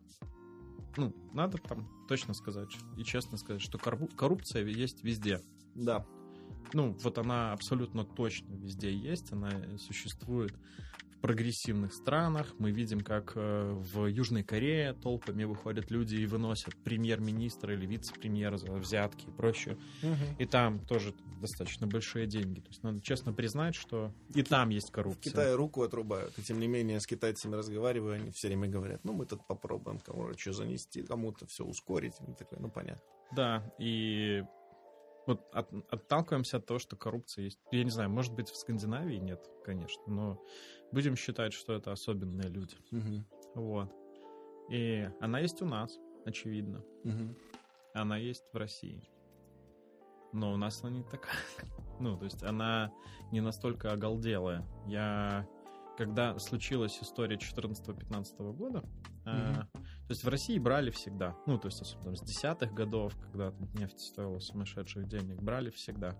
[0.97, 5.41] ну, надо там точно сказать и честно сказать, что коррупция есть везде.
[5.75, 6.05] Да.
[6.73, 10.53] Ну, вот она абсолютно точно везде есть, она существует
[11.21, 12.53] прогрессивных странах.
[12.59, 18.57] Мы видим, как э, в Южной Корее толпами выходят люди и выносят премьер-министра или вице-премьера
[18.57, 19.77] за взятки и прочее.
[20.01, 20.39] Угу.
[20.39, 22.59] И там тоже достаточно большие деньги.
[22.59, 25.31] То есть надо честно признать, что и там есть коррупция.
[25.31, 26.37] В Китае руку отрубают.
[26.37, 29.99] И тем не менее, с китайцами разговариваю, они все время говорят, ну, мы тут попробуем
[29.99, 32.15] кому-то что занести, кому-то все ускорить.
[32.27, 33.03] И такое, ну, понятно.
[33.31, 34.43] Да, и
[35.25, 37.59] вот от, отталкиваемся от того, что коррупция есть.
[37.71, 40.43] Я не знаю, может быть, в Скандинавии нет, конечно, но
[40.91, 42.75] будем считать, что это особенные люди.
[42.91, 43.61] Угу.
[43.61, 43.91] Вот.
[44.69, 46.83] И она есть у нас, очевидно.
[47.03, 47.35] Угу.
[47.93, 49.09] Она есть в России.
[50.31, 51.35] Но у нас она не такая.
[51.99, 52.91] ну, то есть она
[53.31, 54.65] не настолько оголделая.
[54.85, 55.47] Я
[55.99, 58.83] когда случилась история 14-15 года,
[59.25, 59.53] э,
[60.09, 63.99] то есть в России брали всегда, ну, то есть особенно с десятых годов, когда нефть
[63.99, 66.15] стоила сумасшедших денег, брали всегда.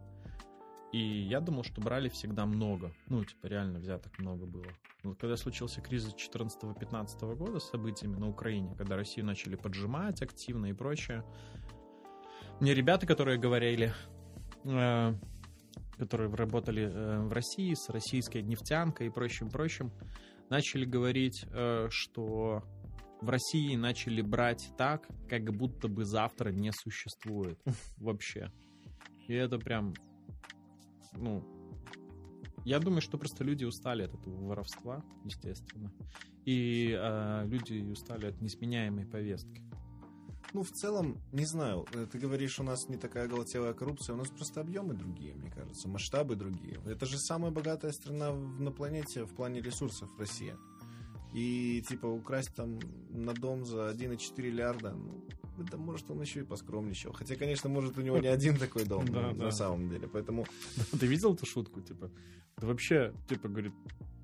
[0.92, 2.94] И я думал, что брали всегда много.
[3.08, 4.68] Ну, типа, реально взяток много было.
[5.02, 10.68] Вот когда случился кризис 14-15 года с событиями на Украине, когда Россию начали поджимать активно
[10.68, 11.24] и прочее,
[12.60, 13.92] мне ребята, которые говорили,
[14.66, 15.16] э,
[15.98, 19.92] которые работали э, в России с российской нефтянкой и прочим-прочим,
[20.52, 22.62] начали говорить, э, что
[23.22, 27.60] в России начали брать так, как будто бы завтра не существует
[27.98, 28.52] вообще.
[29.28, 29.94] И это прям,
[31.14, 31.44] ну,
[32.66, 35.92] я думаю, что просто люди устали от этого воровства, естественно.
[36.46, 39.62] И э, люди устали от несменяемой повестки.
[40.54, 44.18] Ну, в целом, не знаю, э, ты говоришь, у нас не такая голотелая коррупция, у
[44.18, 46.82] нас просто объемы другие, мне кажется, масштабы другие.
[46.86, 50.58] Это же самая богатая страна на планете в плане ресурсов Россия.
[51.34, 55.24] И, типа, украсть там на дом за 1,4 миллиарда, ну,
[55.70, 57.14] да, может, он еще и поскромничал.
[57.14, 60.46] Хотя, конечно, может, у него не один такой дом на самом деле, поэтому...
[61.00, 62.12] Ты видел эту шутку, типа?
[62.58, 63.74] Да вообще, типа, говорит,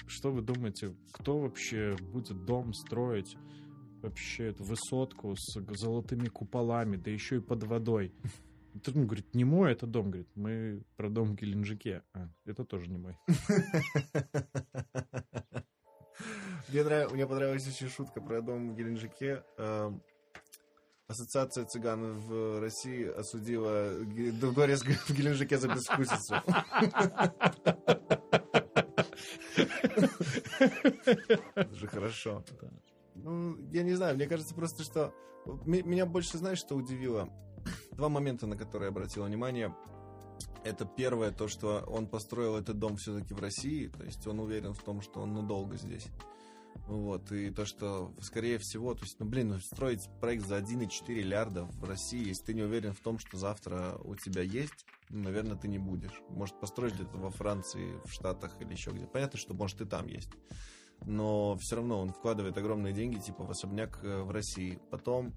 [0.08, 3.38] что вы думаете, кто вообще будет дом строить?
[4.02, 8.14] Вообще эту высотку с золотыми куполами, да еще и под водой.
[8.94, 10.12] Он говорит, не мой это дом.
[10.12, 12.04] Говорит, мы про дом в Геленджике.
[12.14, 13.18] А, это тоже не мой.
[16.70, 17.12] Мне, нрав...
[17.12, 19.44] Мне понравилась еще шутка про дом в Геленджике.
[19.58, 20.02] Эм,
[21.08, 23.92] Ассоциация цыган в России осудила
[24.42, 26.36] дворец в Геленджике за бескусицу.
[31.56, 32.44] Это же хорошо.
[33.14, 35.14] Ну, я не знаю, мне кажется просто, что...
[35.66, 37.30] Меня больше, знаешь, что удивило?
[37.92, 39.76] Два момента, на которые я обратил внимание.
[40.66, 44.74] Это первое, то, что он построил этот дом все-таки в России, то есть он уверен
[44.74, 46.08] в том, что он надолго здесь.
[46.88, 50.88] Вот, и то, что, скорее всего, то есть, ну, блин, ну, строить проект за 1,4
[51.10, 55.22] миллиарда в России, если ты не уверен в том, что завтра у тебя есть, ну,
[55.22, 56.20] наверное, ты не будешь.
[56.30, 59.06] Может, построить где-то во Франции, в Штатах или еще где.
[59.06, 60.32] Понятно, что, может, и там есть.
[61.06, 64.80] Но все равно он вкладывает огромные деньги, типа, в особняк э, в России.
[64.90, 65.32] Потом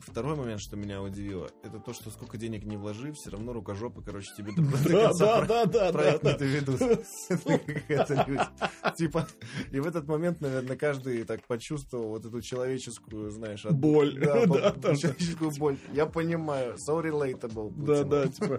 [0.00, 4.02] Второй момент, что меня удивило, это то, что сколько денег не вложи, все равно рукожопы,
[4.02, 6.80] короче, тебе до конца проект не доведут.
[8.96, 9.28] Типа,
[9.70, 13.64] и в этот момент, наверное, каждый так почувствовал вот эту человеческую, знаешь...
[13.64, 14.16] Боль.
[14.76, 15.78] Да, человеческую боль.
[15.92, 17.72] Я понимаю, so relatable.
[17.76, 18.58] Да, да, типа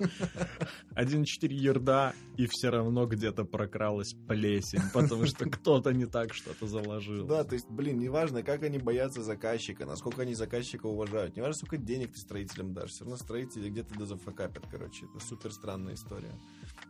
[0.95, 7.25] 1.4 ерда, и все равно где-то прокралась плесень, потому что кто-то не так что-то заложил.
[7.25, 11.35] Да, то есть, блин, неважно, как они боятся заказчика, насколько они заказчика уважают, покупают.
[11.35, 15.05] Не важно, сколько денег ты строителям дашь, все равно строители где-то дозафакапят, короче.
[15.05, 16.31] Это супер странная история.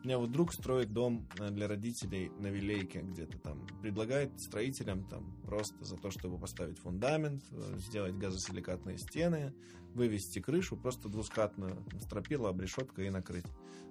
[0.04, 3.66] У меня вот друг строит дом э, для родителей на Вилейке где-то там.
[3.82, 9.54] Предлагает строителям там просто за то, чтобы поставить фундамент, э, сделать газосиликатные стены,
[9.94, 13.46] вывести крышу, просто двускатную, стропила, обрешетка и накрыть.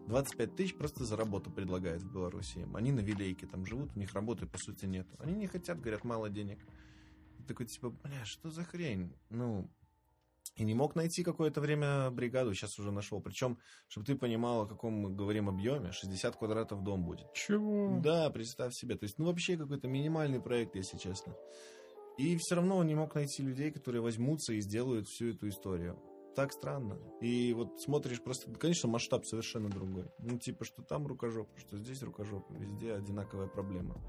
[0.07, 2.67] 25 тысяч просто за работу предлагают в Беларуси.
[2.75, 5.17] Они на Вилейке там живут, у них работы по сути нету.
[5.19, 6.59] Они не хотят, говорят, мало денег.
[7.49, 9.13] Такой типа, бля, что за хрень?
[9.31, 9.69] Ну,
[10.57, 13.21] и не мог найти какое-то время бригаду, сейчас уже нашел.
[13.21, 17.33] Причем, чтобы ты понимал, о каком мы говорим объеме, 60 квадратов дом будет.
[17.35, 18.01] Чего?
[18.03, 18.97] Да, представь себе.
[18.97, 21.35] То есть, ну, вообще какой-то минимальный проект, если честно.
[22.17, 26.01] И все равно он не мог найти людей, которые возьмутся и сделают всю эту историю.
[26.35, 26.99] Так странно.
[27.21, 30.07] И вот смотришь просто, конечно, масштаб совершенно другой.
[30.19, 34.03] Ну, типа, что там рукожоп, что здесь рукожоп, везде одинаковая проблема.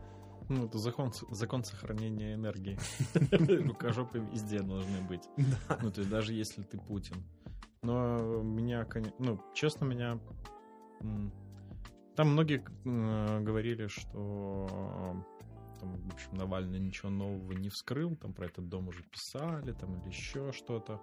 [0.50, 2.78] Ну, это закон, закон сохранения энергии.
[3.68, 5.28] Рукожопы везде должны быть.
[5.82, 7.24] Ну, то есть даже если ты Путин.
[7.82, 8.88] Но меня,
[9.20, 10.20] ну, честно, меня...
[12.16, 12.64] Там многие
[13.44, 15.24] говорили, что
[15.80, 19.96] там, в общем, Навальный ничего нового не вскрыл, там про этот дом уже писали, там
[20.00, 21.02] или еще что-то.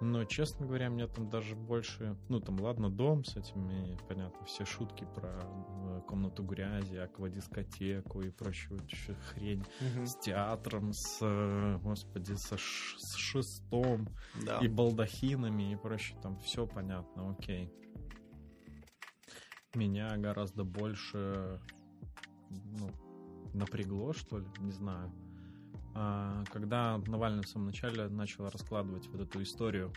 [0.00, 2.16] Но, честно говоря, мне там даже больше...
[2.28, 8.30] Ну, там, ладно, дом с этими, понятно, все шутки про э, комнату грязи, аквадискотеку и
[8.30, 9.64] прочую еще хрень.
[9.80, 10.06] Угу.
[10.06, 14.08] С театром, с, э, господи, со ш, с шестом
[14.46, 14.58] да.
[14.60, 16.16] и балдахинами и прочее.
[16.22, 17.72] Там все понятно, окей.
[19.74, 21.60] Меня гораздо больше
[22.50, 22.90] ну,
[23.52, 25.12] напрягло, что ли, не знаю
[26.52, 29.92] когда Навальный в самом начале начал раскладывать вот эту историю,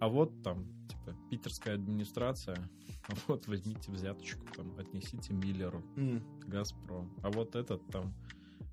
[0.00, 2.56] а вот там, типа, питерская администрация,
[3.08, 6.48] а вот возьмите взяточку, там, отнесите Миллеру, mm.
[6.48, 8.12] Газпром, а вот этот там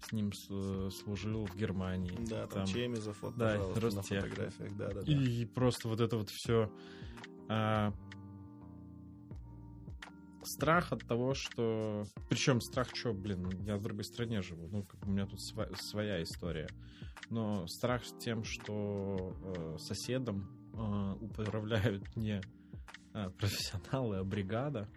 [0.01, 2.17] с ним служил в Германии.
[2.29, 5.11] Да, там, там Чемизов, вот, да, на фотографиях, да, да, да.
[5.11, 6.71] И просто вот это вот все
[7.49, 7.93] а,
[10.49, 12.05] страх от того, что...
[12.29, 15.75] Причем страх что, блин, я в другой стране живу, ну, как у меня тут сва-
[15.75, 16.67] своя история.
[17.29, 22.41] Но страх с тем, что э, соседом э, управляют не
[23.13, 24.89] э, профессионалы, а бригада,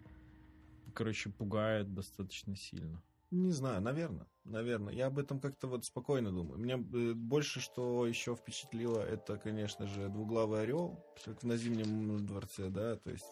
[0.94, 3.02] короче, пугает достаточно сильно.
[3.30, 4.92] Не знаю, наверное, наверное.
[4.92, 6.58] Я об этом как-то вот спокойно думаю.
[6.58, 12.68] Меня э, больше, что еще впечатлило, это, конечно же, двуглавый орел, как на Зимнем дворце,
[12.68, 13.26] да, то есть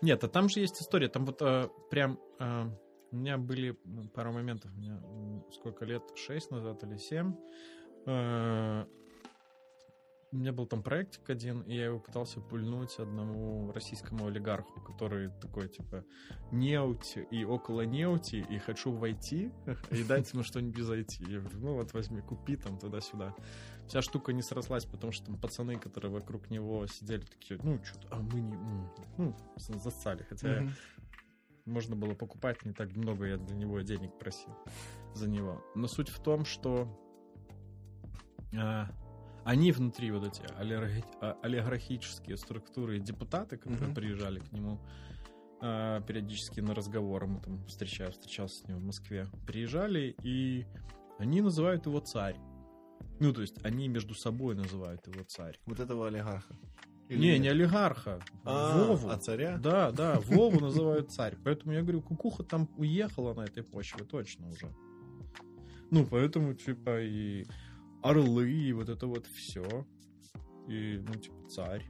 [0.00, 1.08] нет, а там же есть история.
[1.08, 2.70] Там вот а, прям а,
[3.10, 3.76] у меня были
[4.14, 4.70] пару моментов.
[4.76, 5.00] У меня
[5.52, 6.02] сколько лет?
[6.16, 7.34] Шесть назад или семь.
[8.06, 8.86] А,
[10.30, 15.30] у меня был там проектик один, и я его пытался пульнуть одному российскому олигарху, который
[15.40, 16.04] такой, типа,
[16.52, 19.50] неути и около неути, и хочу войти,
[19.90, 21.24] и дать ему что-нибудь зайти.
[21.24, 23.34] Я говорю, ну вот возьми, купи там туда-сюда.
[23.86, 28.08] Вся штука не срослась, потому что там пацаны, которые вокруг него сидели, такие, ну, что-то,
[28.10, 28.56] а мы не...
[29.16, 30.70] Ну, засали, хотя mm-hmm.
[31.64, 34.54] можно было покупать не так много, я для него денег просил
[35.14, 35.64] за него.
[35.74, 36.86] Но суть в том, что
[38.54, 38.90] а,
[39.48, 40.42] они внутри вот эти
[41.20, 43.94] а, олигархические структуры депутаты, которые mm-hmm.
[43.94, 44.78] приезжали к нему
[45.62, 50.66] а, периодически на разговоры, мы там встречали, встречался с ним в Москве, приезжали, и
[51.18, 52.36] они называют его царь.
[53.20, 55.58] Ну, то есть они между собой называют его царь.
[55.64, 56.54] Вот этого олигарха.
[57.08, 57.40] Или не, нет?
[57.40, 58.20] не олигарха.
[58.44, 59.08] А, Вову.
[59.08, 59.56] А царя?
[59.56, 61.38] Да, да, Вову называют царь.
[61.42, 64.70] Поэтому я говорю, кукуха там уехала на этой почве точно уже.
[65.90, 67.46] Ну, поэтому, типа, и
[68.02, 69.86] орлы, и вот это вот все.
[70.68, 71.88] И, ну, типа, царь.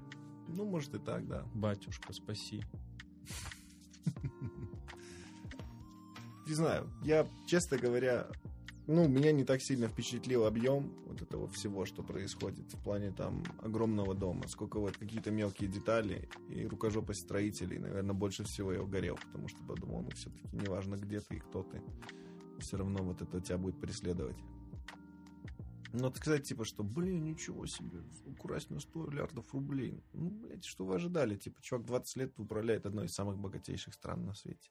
[0.49, 1.45] Ну, может и так, да.
[1.55, 2.63] Батюшка, спаси.
[6.47, 8.27] Не знаю, я, честно говоря,
[8.87, 13.45] ну, меня не так сильно впечатлил объем вот этого всего, что происходит в плане там
[13.61, 14.49] огромного дома.
[14.49, 19.63] Сколько вот какие-то мелкие детали и рукожопость строителей, наверное, больше всего я угорел, потому что
[19.65, 21.83] подумал, ну, все-таки неважно, где ты и кто ты,
[22.61, 24.39] все равно вот это тебя будет преследовать.
[25.93, 30.03] Ну, вот сказать, типа, что, блин, ничего себе, украсть на 100 миллиардов рублей.
[30.13, 31.37] Ну, блядь, что вы ожидали?
[31.37, 34.71] Типа, чувак 20 лет управляет одной из самых богатейших стран на свете.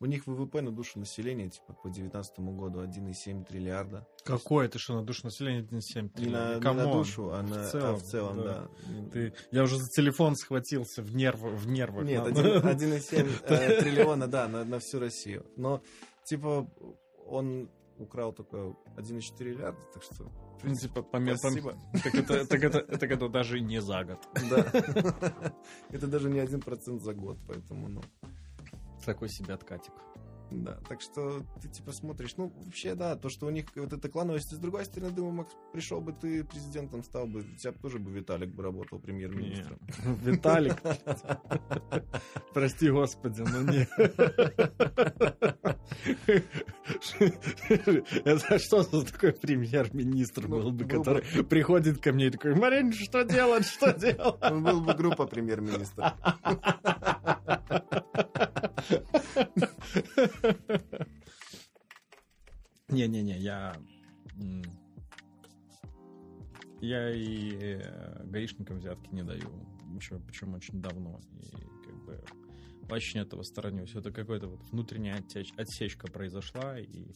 [0.00, 4.04] У них ВВП на душу населения, типа, по 2019 году 1,7 триллиарда.
[4.24, 6.58] Какое ты что, на душу населения 1,7 триллиарда?
[6.58, 8.44] Не на, не на душу, а, на, в целом, а в целом да.
[8.44, 9.10] да.
[9.12, 12.04] Ты, я уже за телефон схватился в, нерв, в нервах.
[12.04, 15.46] Нет, 1,7 э, триллиона, да, на, на всю Россию.
[15.56, 15.84] Но,
[16.24, 16.68] типа,
[17.28, 17.70] он
[18.02, 18.56] украл только
[18.96, 20.26] 1,4 миллиарда, так что...
[20.62, 21.72] Ну, типа, по, Спасибо.
[21.92, 24.18] По, так, это, так, это, так это даже не за год.
[24.50, 25.54] Да.
[25.90, 28.02] Это даже не один процент за год, поэтому, ну...
[29.04, 29.92] Такой себе откатик.
[30.52, 34.08] Да, так что ты типа смотришь, ну, вообще, да, то, что у них вот эта
[34.08, 37.98] клановость, с другой стороны, думаю, Макс, пришел бы ты президентом, стал бы, у тебя тоже
[37.98, 39.78] бы Виталик бы работал премьер-министром.
[40.22, 40.76] Виталик?
[42.54, 43.88] Прости, господи, ну не.
[48.24, 52.92] Это что за такой премьер-министр ну, был бы, который приходит ко мне и такой, Марин,
[52.92, 54.40] что делать, что делать?
[54.40, 56.16] Был бы группа премьер-министра.
[62.88, 63.74] Не-не-не, я...
[66.80, 69.48] Я и э, гаишникам взятки не даю.
[69.94, 71.20] Еще, причем очень давно.
[71.40, 71.50] И
[71.84, 72.24] как бы
[72.90, 73.94] очень этого сторонюсь.
[73.94, 77.14] Это какая-то вот внутренняя отсеч- отсечка произошла, и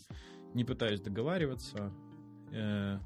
[0.55, 1.93] не пытаюсь договариваться.
[2.53, 2.99] Э,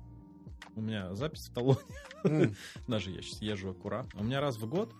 [0.77, 1.81] у меня запись в талоне.
[2.25, 2.55] Mm.
[2.89, 4.21] Даже я сейчас езжу аккуратно.
[4.21, 4.95] У меня раз в год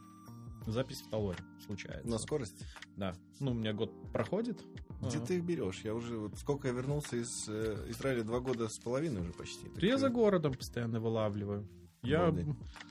[0.67, 2.09] запись в талоне случается.
[2.09, 2.65] На скорость?
[2.97, 3.15] Да.
[3.39, 4.61] Ну, у меня год проходит.
[5.01, 5.21] Где а.
[5.21, 5.81] ты их берешь?
[5.83, 9.69] Я уже вот сколько я вернулся из э, Израиля два года с половиной уже почти.
[9.69, 11.67] Так я за городом постоянно вылавливаю.
[12.03, 12.47] Я Молодец.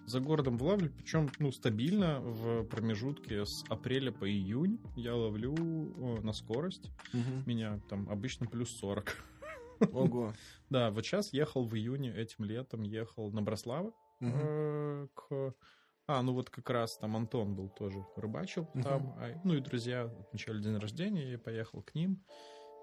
[0.05, 5.55] за городом вылавливаю, причем ну, стабильно в промежутке с апреля по июнь я ловлю
[6.21, 6.91] на скорость.
[7.13, 7.43] Угу.
[7.47, 9.15] Меня там обычно плюс 40.
[9.93, 10.33] Ого.
[10.69, 13.91] Да, вот сейчас ехал в июне этим летом, ехал на Брослава
[14.21, 15.55] э, к
[16.09, 18.81] а, ну вот как раз там Антон был тоже, рыбачил uh-huh.
[18.81, 19.15] там.
[19.19, 22.25] А, ну и друзья отмечали день рождения, я поехал к ним.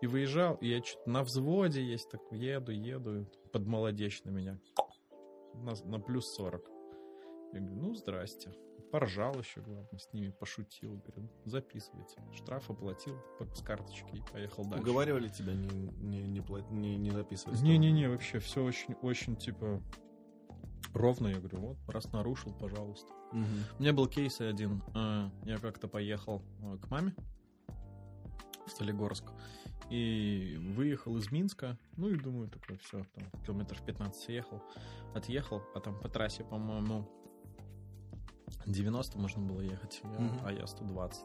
[0.01, 4.61] И выезжал, и я что-то на взводе есть, так еду, еду, под молодечь на меня.
[5.55, 6.71] На, на плюс 40.
[7.55, 8.55] Я говорю, ну, здрасте.
[8.93, 11.03] Поржал еще, главное, с ними пошутил.
[11.07, 12.23] Говорю, записывайте.
[12.33, 13.17] Штраф оплатил
[13.55, 14.83] с карточки и поехал дальше.
[14.83, 17.61] Уговаривали тебя не, не, не, не, не записывать?
[17.61, 19.83] Не-не-не, вообще все очень, очень, типа,
[20.97, 21.29] ровно.
[21.29, 23.13] Я говорю, вот, раз нарушил, пожалуйста.
[23.33, 23.45] Угу.
[23.79, 24.83] У меня был кейс один.
[24.95, 27.15] Э, я как-то поехал э, к маме
[28.67, 29.25] в Солигорск
[29.91, 31.79] и выехал из Минска.
[31.97, 34.63] Ну и думаю, такой, все, там километров 15 ехал,
[35.15, 37.09] отъехал, а там по трассе, по-моему,
[38.67, 40.31] 90 можно было ехать, угу.
[40.45, 41.25] а я 120.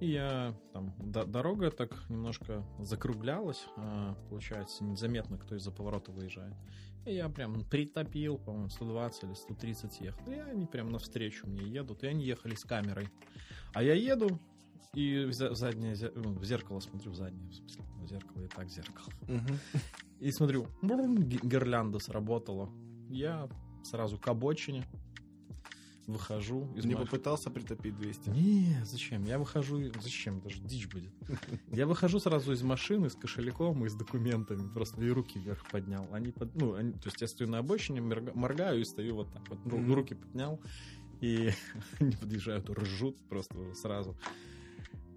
[0.00, 6.54] И я там д- дорога так немножко закруглялась, а, получается, незаметно, кто из-за поворота выезжает.
[7.06, 10.26] И я прям притопил, по-моему, 120 или 130 ехал.
[10.30, 13.08] И они прям навстречу мне едут, и они ехали с камерой.
[13.72, 14.38] А я еду,
[14.94, 18.68] и в заднее ну, в зеркало смотрю, в заднее, в смысле, в зеркало и так
[18.68, 19.08] зеркало.
[20.20, 22.70] И смотрю, гирлянда сработала.
[23.10, 23.48] Я
[23.82, 24.84] сразу к обочине,
[26.06, 28.30] выхожу из Не попытался притопить 200?
[28.30, 29.24] Не, зачем?
[29.24, 29.80] Я выхожу...
[30.00, 30.40] Зачем?
[30.40, 31.12] Даже дичь будет.
[31.72, 34.68] Я выхожу сразу из машины с кошельком и с документами.
[34.72, 36.06] Просто и руки вверх поднял.
[36.12, 36.54] Они под...
[36.54, 36.92] Ну, они...
[36.92, 39.58] То есть я стою на обочине, моргаю и стою вот так вот.
[39.94, 40.60] Руки поднял.
[41.20, 41.50] И
[42.00, 44.16] они подъезжают, ржут просто сразу.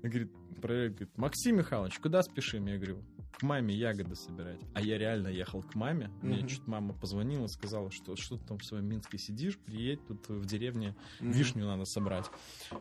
[0.04, 0.32] Говорит,
[0.62, 2.66] проверяет, говорит, Максим Михайлович, куда спешим?
[2.68, 4.60] Я говорю, к маме ягоды собирать.
[4.74, 6.10] А я реально ехал к маме.
[6.22, 10.28] Мне чуть мама позвонила, сказала, что что ты там в своем Минске сидишь, приедь, тут
[10.30, 11.32] в деревне mm-hmm.
[11.32, 12.26] вишню надо собрать.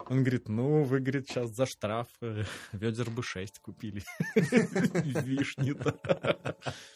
[0.09, 4.03] Он говорит, ну, вы, говорит, сейчас за штраф э, ведер бы 6 купили.
[4.35, 5.99] Вишни-то.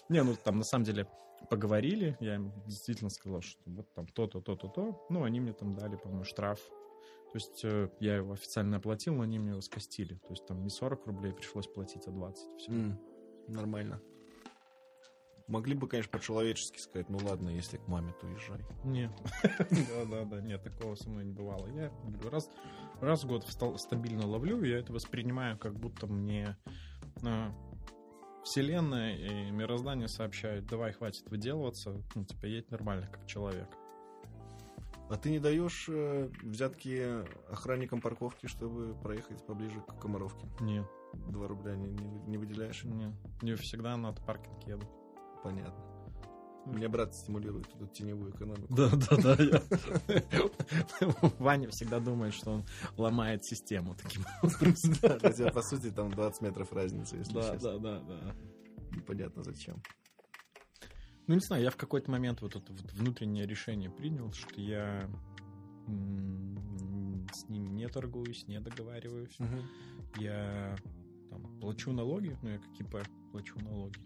[0.08, 1.06] Не, ну там на самом деле
[1.48, 5.06] поговорили, я им действительно сказал, что вот там то-то, то-то, то.
[5.10, 6.60] Ну, они мне там дали, по-моему, штраф.
[7.32, 10.14] То есть э, я его официально оплатил, но они мне его скостили.
[10.14, 12.58] То есть там не 40 рублей пришлось платить, а 20.
[12.58, 12.72] Все.
[12.72, 13.00] М,
[13.50, 14.00] Нормально.
[15.48, 18.64] Могли бы, конечно, по-человечески сказать, ну ладно, если к маме, то езжай.
[18.84, 19.10] Нет.
[19.70, 21.66] Да-да-да, нет, такого со мной не бывало.
[21.66, 21.92] Я
[22.30, 22.48] раз,
[23.00, 23.44] раз в год
[23.78, 26.56] стабильно ловлю, я это воспринимаю, как будто мне
[27.24, 27.52] а,
[28.44, 33.68] Вселенная и мироздание сообщают, давай, хватит выделываться, ну, типа, едь нормально, как человек.
[35.10, 40.46] А ты не даешь э, взятки охранникам парковки, чтобы проехать поближе к Комаровке?
[40.60, 42.84] Нет, Два рубля не, не- не выделяешь?
[42.84, 44.86] нет, не всегда на паркинг еду.
[45.42, 45.84] Понятно.
[46.66, 48.72] Меня брат стимулирует эту теневую экономику.
[48.74, 49.62] Да, да, да.
[51.38, 52.64] Ваня всегда думает, что он
[52.98, 54.74] ломает систему таким образом.
[54.94, 57.78] Тебя, по сути, там 20 метров разницы, если Да, честно.
[57.78, 58.34] да, да, да.
[58.94, 59.82] Непонятно зачем.
[61.26, 65.08] Ну, не знаю, я в какой-то момент вот это вот внутреннее решение принял, что я
[67.32, 69.36] с ними не торгуюсь, не договариваюсь.
[70.18, 70.76] Я
[71.30, 72.96] там, плачу налоги, ну, я как ИП
[73.30, 73.98] плачу налоги.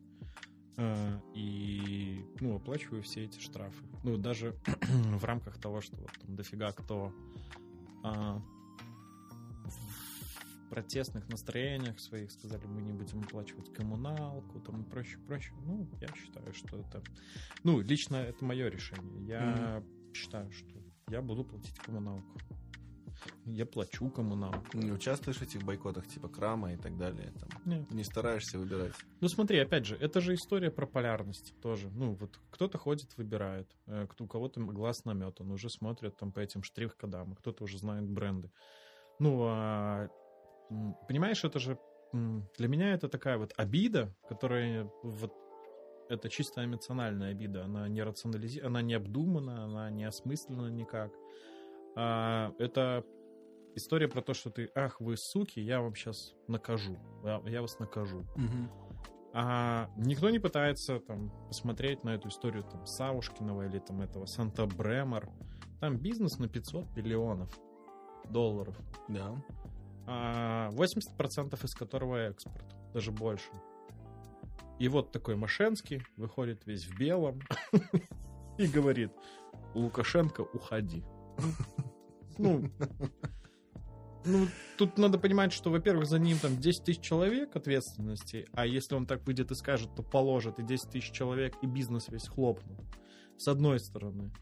[0.76, 3.84] А, И, ну, оплачиваю все эти штрафы.
[4.02, 4.54] Ну, даже
[5.18, 7.12] в рамках того, что вот там дофига кто
[8.02, 8.42] а,
[9.64, 15.54] в протестных настроениях своих сказали, мы не будем оплачивать коммуналку, там и прочее, прочее.
[15.64, 17.02] Ну, я считаю, что это...
[17.62, 19.26] Ну, лично это мое решение.
[19.26, 20.74] Я считаю, что
[21.08, 22.38] я буду платить коммуналку.
[23.46, 24.76] Я плачу коммуналку.
[24.76, 27.32] Не участвуешь в этих бойкотах, типа крама и так далее?
[27.38, 27.90] Там, Нет.
[27.90, 28.92] не стараешься выбирать?
[29.20, 31.90] Ну смотри, опять же, это же история про полярность тоже.
[31.90, 36.62] Ну вот кто-то ходит, выбирает, э, у кого-то глаз наметан, уже смотрят там по этим
[36.62, 38.50] штрих-кодам, кто-то уже знает бренды.
[39.18, 40.08] Ну, а,
[41.08, 41.78] понимаешь, это же
[42.12, 45.32] для меня это такая вот обида, которая вот
[46.08, 48.60] это чисто эмоциональная обида, она не рационализи...
[48.60, 51.12] она не обдумана, она не осмыслена никак.
[51.96, 53.04] А, это
[53.74, 57.78] история про то, что ты, ах, вы суки, я вам сейчас накажу, я, я вас
[57.78, 58.24] накажу.
[59.36, 64.64] А никто не пытается там посмотреть на эту историю там Савушкиного или там этого Санта
[64.66, 65.28] Бремер.
[65.80, 67.50] Там бизнес на 500 миллионов
[68.30, 68.76] долларов,
[69.08, 69.34] Да.
[70.06, 73.50] а 80% из которого экспорт, даже больше.
[74.78, 77.40] И вот такой Машенский выходит весь в белом
[78.58, 79.12] и говорит,
[79.74, 81.04] Лукашенко, уходи.
[82.38, 82.70] Ну,
[84.24, 84.46] ну,
[84.78, 89.06] тут надо понимать, что, во-первых, за ним там 10 тысяч человек ответственности, а если он
[89.06, 92.80] так выйдет и скажет, то положит и 10 тысяч человек, и бизнес весь хлопнут.
[93.36, 94.32] С одной стороны.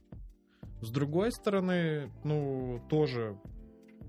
[0.81, 3.39] С другой стороны, ну, тоже,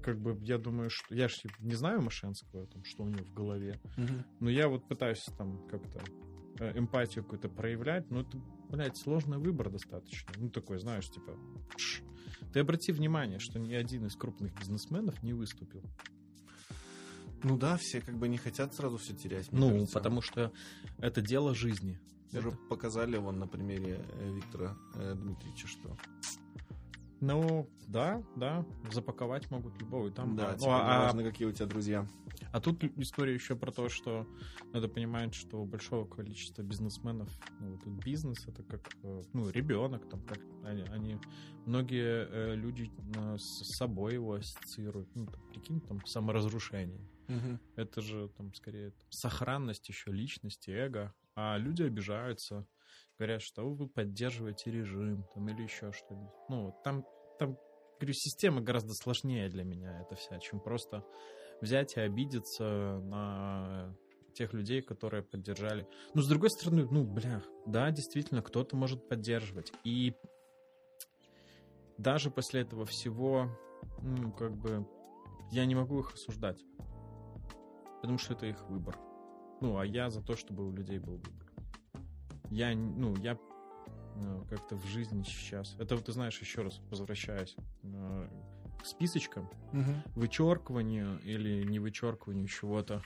[0.03, 1.15] как бы, я думаю, что...
[1.15, 3.79] Я же не знаю Машенского, там, что у него в голове.
[4.39, 6.01] Но я вот пытаюсь там как-то
[6.59, 8.37] э, эмпатию какую-то проявлять, но это,
[8.73, 10.33] блядь, сложный выбор достаточно.
[10.37, 11.37] Ну, такой, знаешь, типа...
[11.77, 12.01] пш.
[12.51, 15.83] Ты обрати внимание, что ни один из крупных бизнесменов не выступил.
[17.43, 19.51] Ну да, все как бы не хотят сразу все терять.
[19.51, 19.93] Ну, кажется.
[19.93, 20.51] потому что
[20.97, 21.99] это дело жизни.
[22.31, 25.95] Уже Это- показали вон на примере э, Виктора э, Дмитриевича, что
[27.25, 30.07] Ну, да, да, запаковать могут любого.
[30.07, 32.05] и Там, да, ну, типа, а, неважно, какие у тебя друзья.
[32.51, 34.27] а тут история еще про то, что
[34.73, 37.29] надо понимать, что у большого количества бизнесменов
[37.61, 41.17] ну, вот бизнес это как э, ну ребенок, там как они, они-
[41.65, 42.91] многие э, люди
[43.37, 45.07] с собой его ассоциируют.
[45.15, 46.99] Ну, там, прикинь, там саморазрушение.
[47.77, 51.13] Это же там скорее там, сохранность еще личности, эго.
[51.35, 52.67] А люди обижаются,
[53.17, 56.33] говорят, что вы поддерживаете режим там, или еще что-нибудь.
[56.49, 57.05] Ну, там,
[57.39, 57.57] там,
[57.99, 61.05] говорю, система гораздо сложнее для меня это вся, чем просто
[61.61, 63.95] взять и обидеться на
[64.33, 65.87] тех людей, которые поддержали.
[66.13, 69.71] Ну, с другой стороны, ну, блях, да, действительно, кто-то может поддерживать.
[69.83, 70.15] И
[71.97, 73.49] даже после этого всего,
[74.01, 74.87] ну, как бы,
[75.51, 76.61] я не могу их осуждать.
[78.01, 78.99] Потому что это их выбор.
[79.61, 81.42] Ну, а я за то, чтобы у людей был выбор.
[82.53, 83.33] Я, ну, я
[84.15, 85.75] э, как-то в жизни сейчас...
[85.79, 88.27] Это вот, ты знаешь, еще раз возвращаясь э,
[88.79, 89.49] к списочкам,
[90.15, 93.01] вычеркиванию или не вычеркиванию чего-то.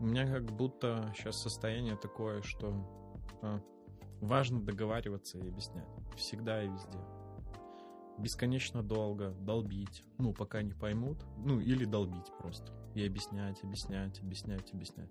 [0.00, 2.72] У меня как будто сейчас состояние такое, что
[3.42, 3.60] а,
[4.20, 5.88] важно договариваться и объяснять.
[6.16, 6.98] Всегда и везде.
[8.18, 12.72] Бесконечно долго долбить, ну, пока не поймут, ну, или долбить просто.
[12.94, 15.10] И объяснять, объяснять, объяснять, объяснять.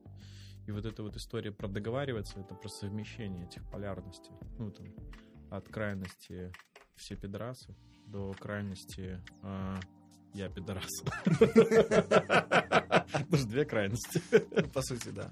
[0.68, 4.34] И вот эта вот история про договариваться, это про совмещение этих полярностей.
[4.58, 4.88] Ну, там,
[5.52, 6.52] от крайности
[6.96, 7.76] все пидорасы
[8.08, 9.80] до крайности а,
[10.34, 10.92] я пидорас.
[13.30, 14.20] Даже две крайности.
[14.74, 15.30] По сути, да.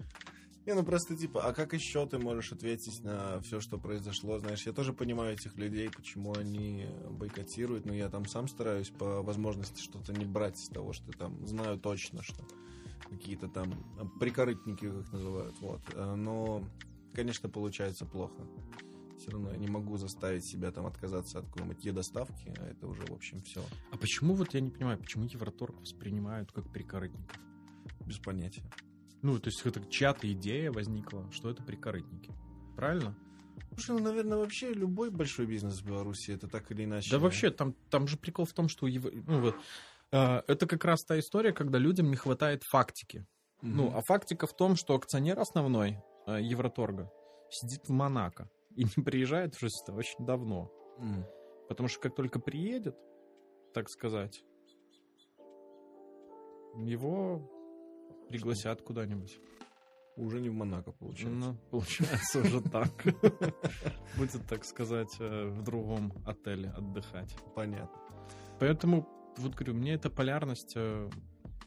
[0.65, 4.39] Не, ну просто типа, а как еще ты можешь ответить на все, что произошло?
[4.39, 9.21] Знаешь, я тоже понимаю этих людей, почему они бойкотируют, но я там сам стараюсь по
[9.21, 12.47] возможности что-то не брать из того, что там знаю точно, что
[13.09, 13.73] какие-то там
[14.19, 15.81] прикорытники, как их называют, вот.
[15.93, 16.63] Э, но,
[17.13, 18.47] конечно, получается плохо.
[19.19, 23.05] Все равно я не могу заставить себя там отказаться от какой-нибудь доставки, а это уже,
[23.05, 23.63] в общем, все.
[23.91, 27.39] А почему вот я не понимаю, почему Евроторг воспринимают как прикорытников?
[28.05, 28.63] Без понятия.
[29.21, 32.33] Ну, то есть это чья-то идея возникла, что это прикорытники.
[32.75, 33.15] Правильно?
[33.75, 37.09] Слушай, ну, наверное, вообще любой большой бизнес в Беларуси это так или иначе.
[37.09, 39.55] Да, вообще, там, там же прикол в том, что ну, вот,
[40.17, 43.25] это как раз та история, когда людям не хватает фактики.
[43.63, 43.71] Mm-hmm.
[43.75, 45.97] Ну, а фактика в том, что акционер основной
[46.27, 47.09] э, Евроторга
[47.49, 50.71] сидит в Монако и не приезжает уже очень давно.
[50.99, 51.23] Mm.
[51.69, 52.95] Потому что как только приедет,
[53.73, 54.43] так сказать,
[56.75, 57.49] его
[58.29, 59.39] пригласят куда-нибудь.
[60.15, 61.49] Уже не в Монако, получается.
[61.49, 62.91] Ну, получается уже так.
[64.17, 67.35] Будет, так сказать, э, в другом отеле отдыхать.
[67.55, 67.99] Понятно.
[68.59, 69.07] Поэтому,
[69.37, 71.09] вот говорю, мне эта полярность, э,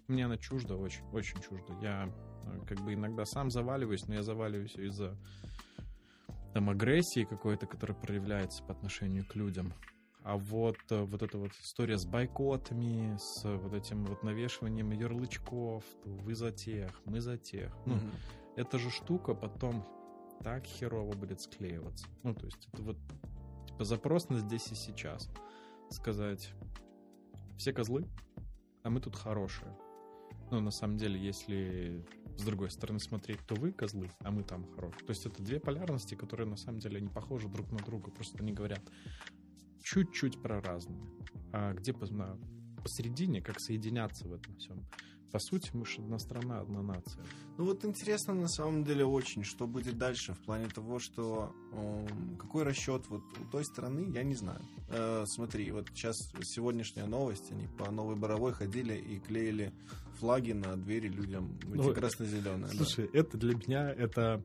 [0.09, 1.75] мне она чужда, очень, очень чужда.
[1.81, 2.09] Я
[2.45, 5.17] э, как бы иногда сам заваливаюсь, но я заваливаюсь из-за
[6.53, 9.73] там агрессии какой-то, которая проявляется по отношению к людям.
[10.23, 15.85] А вот, э, вот эта вот история с бойкотами, с вот этим вот навешиванием ярлычков,
[16.05, 17.77] вы за тех, мы за тех.
[17.87, 18.15] Ну, mm-hmm.
[18.57, 19.85] эта же штука потом
[20.43, 22.07] так херово будет склеиваться.
[22.23, 22.97] Ну, то есть это вот
[23.67, 25.31] типа запрос на здесь и сейчас.
[25.91, 26.53] Сказать,
[27.57, 28.07] все козлы,
[28.83, 29.77] а мы тут хорошие.
[30.51, 34.71] Ну, на самом деле, если с другой стороны смотреть, то вы козлы, а мы там
[34.75, 35.05] хорошие.
[35.05, 38.11] То есть это две полярности, которые на самом деле не похожи друг на друга.
[38.11, 38.83] Просто они говорят,
[39.83, 41.03] чуть-чуть про разные.
[41.53, 44.87] А где посередине, как соединяться в этом всем?
[45.33, 47.23] По сути, мы же одна страна, одна нация.
[47.59, 52.07] Ну вот интересно на самом деле очень, что будет дальше в плане того, что э,
[52.39, 54.61] какой расчет вот у той страны, я не знаю.
[54.89, 59.73] Э, смотри, вот сейчас сегодняшняя новость, они по Новой Боровой ходили и клеили
[60.19, 62.69] флаги на двери людям, эти ну, красно-зеленые.
[62.69, 63.19] Слушай, да.
[63.19, 64.43] это для меня, это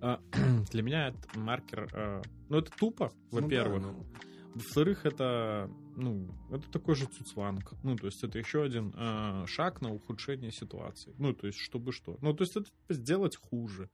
[0.00, 0.20] а,
[0.70, 3.82] для меня это маркер, а, ну это тупо, во-первых.
[3.82, 7.72] Ну, да, ну во-вторых, это, ну, это такой же цуцланг.
[7.82, 11.14] Ну, то есть это еще один э, шаг на ухудшение ситуации.
[11.18, 12.18] Ну, то есть чтобы что.
[12.20, 13.90] Ну, то есть это сделать хуже.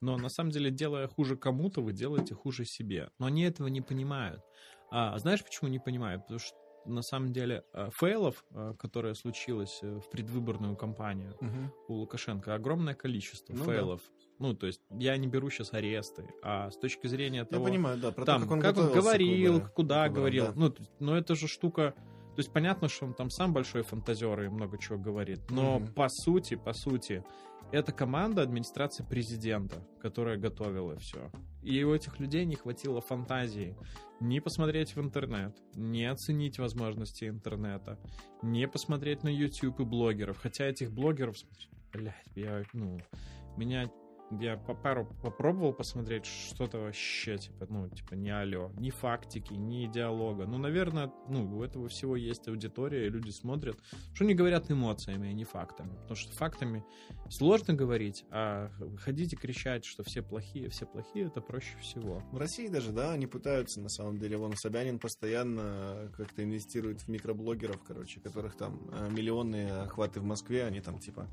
[0.00, 3.10] Но на самом деле, делая хуже кому-то, вы делаете хуже себе.
[3.18, 4.42] Но они этого не понимают.
[4.90, 6.22] А знаешь, почему не понимают?
[6.22, 6.54] Потому что
[6.84, 11.72] на самом деле э, fail ов, э, которое случилось э, в предвыборную кампанию угу.
[11.88, 14.00] у Лукашенко, огромное количество ну, fail ов.
[14.00, 14.24] Да.
[14.38, 17.66] Ну, то есть я не беру сейчас аресты, а с точки зрения того...
[17.66, 20.46] Я понимаю, да, про там, то, как он, как он говорил, куда, куда говорил.
[20.46, 20.52] Да.
[20.56, 21.94] Ну, но это же штука...
[22.34, 25.92] То есть понятно, что он там сам большой фантазер и много чего говорит, но mm
[25.92, 27.22] по сути, по сути,
[27.72, 31.30] это команда администрации президента, которая готовила все.
[31.62, 33.76] И у этих людей не хватило фантазии
[34.20, 37.98] не посмотреть в интернет, не оценить возможности интернета,
[38.42, 40.38] не посмотреть на YouTube и блогеров.
[40.38, 41.36] Хотя этих блогеров,
[41.92, 43.00] блядь, я, ну,
[43.56, 43.90] меня
[44.40, 49.86] я по пару попробовал посмотреть что-то вообще, типа, ну, типа, не алло, ни фактики, ни
[49.86, 50.46] диалога.
[50.46, 53.78] Ну, наверное, ну, у этого всего есть аудитория, и люди смотрят,
[54.14, 55.94] что они говорят эмоциями, а не фактами.
[55.96, 56.84] Потому что фактами
[57.28, 62.22] сложно говорить, а ходить и кричать, что все плохие, все плохие, это проще всего.
[62.32, 64.36] В России даже, да, они пытаются, на самом деле.
[64.36, 70.64] Вон Собянин постоянно как-то инвестирует в микроблогеров, короче, которых там э, миллионные охваты в Москве,
[70.64, 71.28] они там, типа,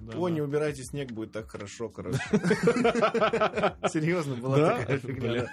[0.00, 0.34] да, О, да.
[0.34, 2.18] не убирайте снег, будет так хорошо, короче.
[3.88, 5.48] Серьезно, была такая фигня.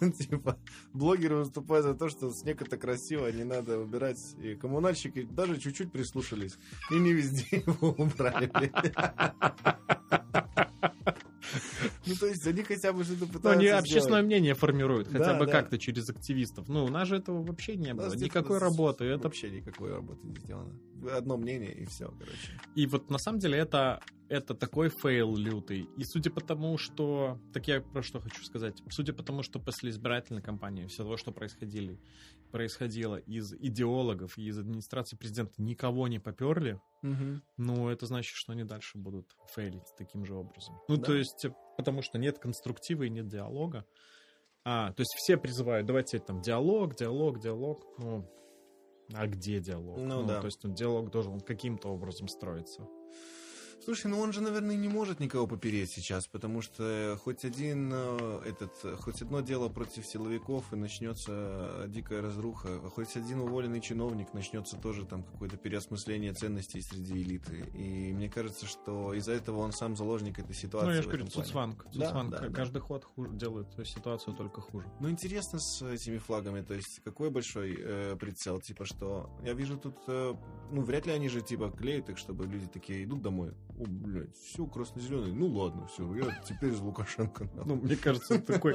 [0.18, 0.58] Типа,
[0.92, 4.18] блогеры выступают за то, что снег это красиво, не надо убирать.
[4.42, 6.56] И коммунальщики даже чуть-чуть прислушались.
[6.90, 8.50] И не везде его убрали.
[12.06, 15.46] Ну, то есть они хотя бы что-то пытаются Ну, они общественное мнение формируют, хотя бы
[15.46, 16.68] как-то через активистов.
[16.68, 18.14] Ну, у нас же этого вообще не было.
[18.14, 19.04] Никакой работы.
[19.04, 20.78] Это вообще никакой работы не сделано.
[21.12, 22.60] Одно мнение и все, короче.
[22.74, 25.88] И вот на самом деле это это такой fail лютый.
[25.96, 27.38] И судя по тому, что...
[27.52, 28.82] Так я про что хочу сказать.
[28.90, 31.98] Судя по тому, что после избирательной кампании, все того, что происходили,
[32.50, 37.40] происходило из идеологов и из администрации президента никого не поперли, угу.
[37.56, 40.78] ну, это значит, что они дальше будут фейлить таким же образом.
[40.88, 41.04] Ну, да.
[41.04, 41.46] то есть,
[41.76, 43.86] потому что нет конструктива и нет диалога.
[44.64, 47.82] А, то есть все призывают, давайте там диалог, диалог, диалог.
[47.98, 48.30] Ну,
[49.14, 49.98] а где диалог?
[49.98, 50.40] Ну, ну да.
[50.40, 52.86] То есть ну, диалог должен каким-то образом строиться.
[53.84, 58.42] Слушай, ну он же, наверное, не может никого попереть сейчас, потому что хоть один э,
[58.46, 64.76] этот, хоть одно дело против силовиков и начнется дикая разруха, хоть один уволенный чиновник начнется
[64.76, 67.64] тоже там какое-то переосмысление ценностей среди элиты.
[67.74, 70.88] И мне кажется, что из-за этого он сам заложник этой ситуации.
[70.88, 71.84] Ну, я же говорю, Цуцванг.
[71.92, 72.30] Цуцванг.
[72.30, 72.80] Да, да, каждый да.
[72.80, 74.86] ход хуже, делает ситуацию только хуже.
[75.00, 79.30] Ну, интересно с этими флагами, то есть какой большой э, прицел, типа что?
[79.42, 80.34] Я вижу тут, э,
[80.72, 84.36] ну, вряд ли они же типа клеят их, чтобы люди такие идут домой о, блядь,
[84.36, 85.32] все красно-зеленый.
[85.32, 87.48] Ну ладно, все, я теперь из Лукашенко.
[87.64, 88.74] Ну, мне кажется, такой...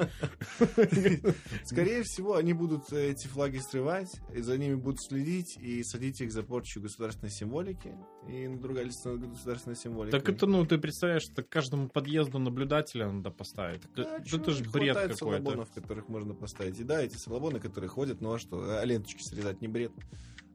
[1.64, 6.20] Скорее всего, они будут э, эти флаги срывать, и за ними будут следить и садить
[6.20, 7.94] их за порчу государственной символики
[8.28, 10.18] и надругательство над государственной символикой.
[10.18, 13.82] Так это, ну, ты представляешь, это каждому подъезду наблюдателя надо поставить.
[13.94, 15.16] Да, это же бред какой-то.
[15.16, 16.78] салабонов, которых можно поставить.
[16.80, 19.92] И да, эти салабоны, которые ходят, ну а что, а ленточки срезать не бред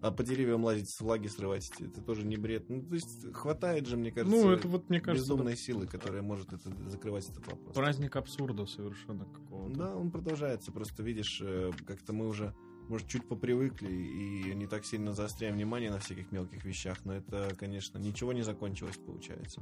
[0.02, 2.70] а по деревьям лазить, флаги срывать, это тоже не бред.
[2.70, 5.62] Ну, то есть хватает же, мне кажется, ну, это вот, мне кажется, безумной это...
[5.62, 7.76] силы, которая может это, закрывать этот вопрос.
[7.76, 9.78] Праздник абсурда совершенно какого-то.
[9.78, 10.72] Да, он продолжается.
[10.72, 12.56] Просто видишь, э, как-то мы уже,
[12.88, 17.54] может, чуть попривыкли и не так сильно заостряем внимание на всяких мелких вещах, но это,
[17.60, 19.62] конечно, ничего не закончилось, получается.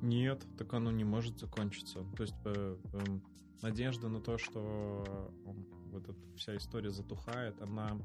[0.00, 2.04] Нет, так оно не может закончиться.
[2.16, 2.98] То есть э, э,
[3.62, 5.52] надежда на то, что э,
[5.92, 7.98] вот эта вся история затухает, она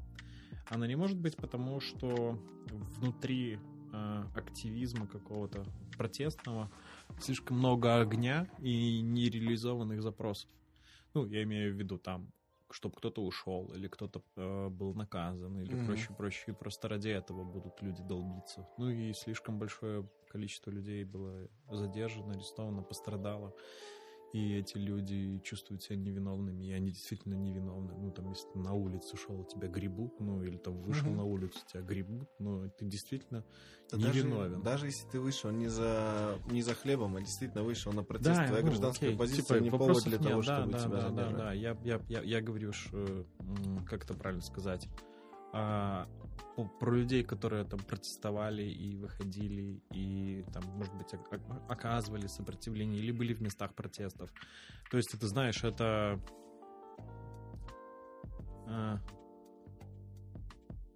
[0.68, 2.38] она не может быть, потому что
[2.98, 3.58] внутри
[3.92, 5.64] э, активизма какого-то
[5.96, 6.70] протестного
[7.18, 10.50] слишком много огня и нереализованных запросов.
[11.14, 12.30] Ну, я имею в виду там,
[12.70, 15.86] чтобы кто-то ушел, или кто-то э, был наказан, или mm-hmm.
[15.86, 16.44] проще, проще.
[16.48, 18.66] И просто ради этого будут люди долбиться.
[18.78, 23.52] Ну и слишком большое количество людей было задержано, арестовано, пострадало
[24.32, 27.94] и эти люди чувствуют себя невиновными, и они действительно невиновны.
[27.96, 31.16] Ну, там, если ты на улицу шел, тебя гребут, ну, или там вышел угу.
[31.16, 33.44] на улицу, тебя гребут, но ты действительно
[33.90, 34.62] да невиновен.
[34.62, 38.38] Даже, даже если ты вышел не за, не за хлебом, а действительно вышел на протест,
[38.38, 39.18] да, твоя ну, гражданская окей.
[39.18, 41.32] позиция типа, не повод для нет, того, да, чтобы да, тебя да, задержать.
[41.32, 43.26] Да, да, я, я, я, я говорю, что,
[43.88, 44.88] как это правильно сказать,
[45.52, 46.06] а,
[46.78, 51.12] про людей, которые там протестовали и выходили, и там, может быть,
[51.68, 54.30] оказывали сопротивление, или были в местах протестов.
[54.90, 56.20] То есть, это, знаешь, это...
[58.68, 58.98] А,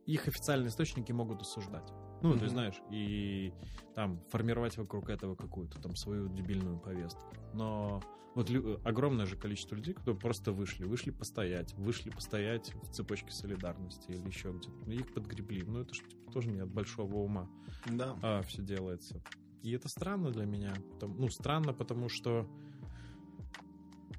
[0.07, 1.91] их официальные источники могут осуждать.
[2.25, 2.39] Ну, mm-hmm.
[2.39, 3.53] ты знаешь, и
[3.95, 7.35] там формировать вокруг этого какую-то там свою дебильную повестку.
[7.53, 8.01] Но
[8.35, 13.31] вот лю- огромное же количество людей, которые просто вышли, вышли постоять, вышли постоять в цепочке
[13.31, 14.75] солидарности или еще где-то.
[14.87, 15.65] Ну, их подгребли.
[15.67, 17.51] Ну, это же типа, тоже не от большого ума
[17.85, 18.17] да.
[18.23, 19.23] а, все делается.
[19.63, 20.73] И это странно для меня.
[20.95, 22.49] Потому, ну, странно, потому что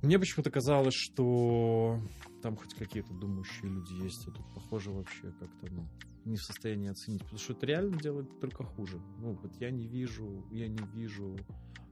[0.03, 1.99] мне почему-то казалось, что
[2.43, 5.89] там хоть какие-то думающие люди есть, а тут, похоже, вообще как-то, ну,
[6.25, 8.99] не в состоянии оценить, потому что это реально делает только хуже.
[9.19, 11.37] Ну, вот я не вижу, я не вижу,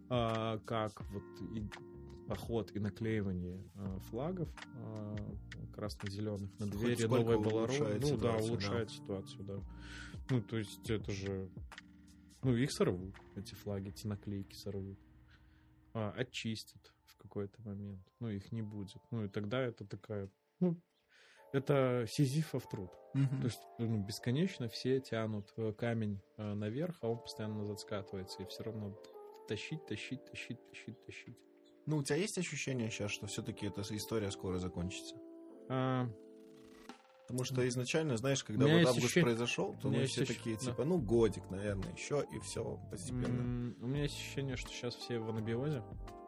[0.10, 1.24] а, как вот
[1.56, 1.70] и
[2.28, 5.16] поход и наклеивание а, флагов а,
[5.74, 8.94] красно-зеленых на двери новой Беларуси, ну да, улучшает да.
[8.94, 9.60] ситуацию, да.
[10.30, 11.50] Ну, то есть это же,
[12.42, 15.00] ну, их сорвут, эти флаги, эти наклейки сорвут,
[15.94, 18.98] а, очистят в какой-то момент, ну, их не будет.
[19.12, 20.30] Ну, и тогда это такая,
[20.60, 20.80] ну,
[21.54, 22.92] это сизифов труд.
[23.14, 23.38] Угу.
[23.42, 28.42] То есть ну, бесконечно все тянут э, камень э, наверх, а он постоянно назад скатывается.
[28.42, 28.98] И все равно
[29.48, 31.38] тащить, тащить, тащить, тащить, тащить.
[31.86, 35.16] Ну, у тебя есть ощущение сейчас, что все-таки эта история скоро закончится?
[35.70, 36.10] А...
[37.28, 39.24] Потому что изначально, знаешь, когда вот август ощущение...
[39.24, 40.38] произошел, то мы все ощущ...
[40.38, 40.86] такие, типа, да.
[40.86, 43.42] ну, годик, наверное, еще, и все постепенно.
[43.42, 45.84] М-м, у меня есть ощущение, что сейчас все в анабиозе.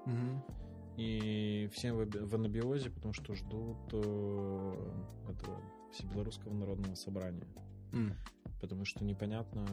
[0.06, 0.65] Угу.
[0.98, 4.92] И все в, анабиозе, потому что ждут э,
[5.30, 7.48] этого Всебелорусского народного собрания.
[7.92, 8.14] Mm.
[8.62, 9.66] Потому что непонятна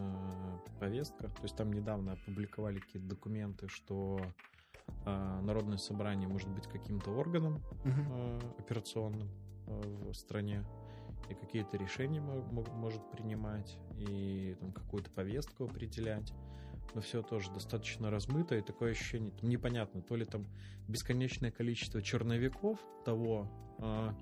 [0.80, 1.28] повестка.
[1.28, 4.20] То есть там недавно опубликовали какие-то документы, что
[5.06, 8.06] э, Народное собрание может быть каким-то органом mm-hmm.
[8.10, 9.28] э, операционным
[9.66, 10.64] э, в стране
[11.30, 16.32] и какие-то решения может принимать, и там какую-то повестку определять
[16.94, 20.46] но все тоже достаточно размыто, и такое ощущение, там, непонятно, то ли там
[20.88, 24.14] бесконечное количество черновиков того, а,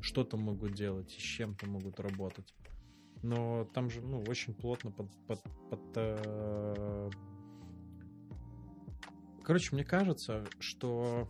[0.00, 2.54] что там могут делать и с чем там могут работать.
[3.22, 5.10] Но там же, ну, очень плотно под...
[5.26, 7.10] под, под э...
[9.42, 11.28] Короче, мне кажется, что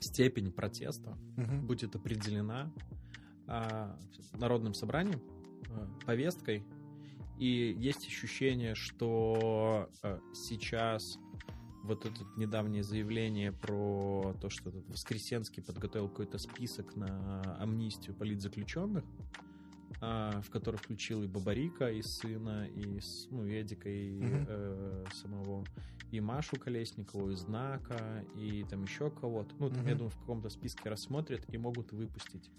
[0.00, 1.66] степень протеста угу.
[1.66, 2.72] будет определена
[3.46, 3.96] э,
[4.32, 5.20] народным собранием,
[5.68, 6.64] э, повесткой
[7.40, 11.18] и есть ощущение, что э, сейчас
[11.82, 19.04] вот это недавнее заявление про то, что этот Воскресенский подготовил какой-то список на амнистию политзаключенных,
[20.02, 24.46] а, в который включил и Бабарика, и сына, и, ну, Эдика, и mm-hmm.
[24.46, 25.64] э, самого,
[26.10, 29.54] и Машу Колесникову, и Знака, и там еще кого-то.
[29.58, 29.88] Ну, там, mm-hmm.
[29.88, 32.50] я думаю, в каком-то списке рассмотрят и могут выпустить.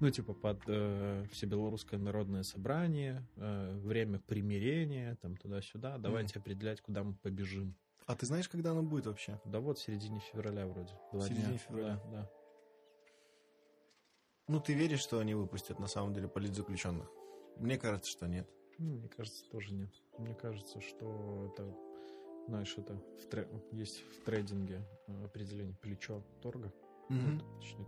[0.00, 5.98] Ну, типа под э, Всебелорусское народное собрание, э, время примирения, там туда-сюда.
[5.98, 6.40] Давайте mm-hmm.
[6.40, 7.74] определять, куда мы побежим.
[8.06, 9.40] А ты знаешь, когда оно будет вообще?
[9.44, 10.92] Да вот, в середине февраля вроде.
[11.12, 11.58] В середине дня.
[11.58, 12.00] февраля?
[12.04, 12.30] Да, да.
[14.48, 17.06] Ну, ты веришь, что они выпустят на самом деле политзаключенных?
[17.58, 18.48] Мне кажется, что нет.
[18.78, 19.90] Ну, мне кажется, тоже нет.
[20.16, 21.76] Мне кажется, что это,
[22.48, 23.46] знаешь, это в тре...
[23.72, 26.72] есть в трейдинге э, определение плечо торга.
[27.10, 27.42] Mm-hmm.
[27.42, 27.86] Вот, точнее,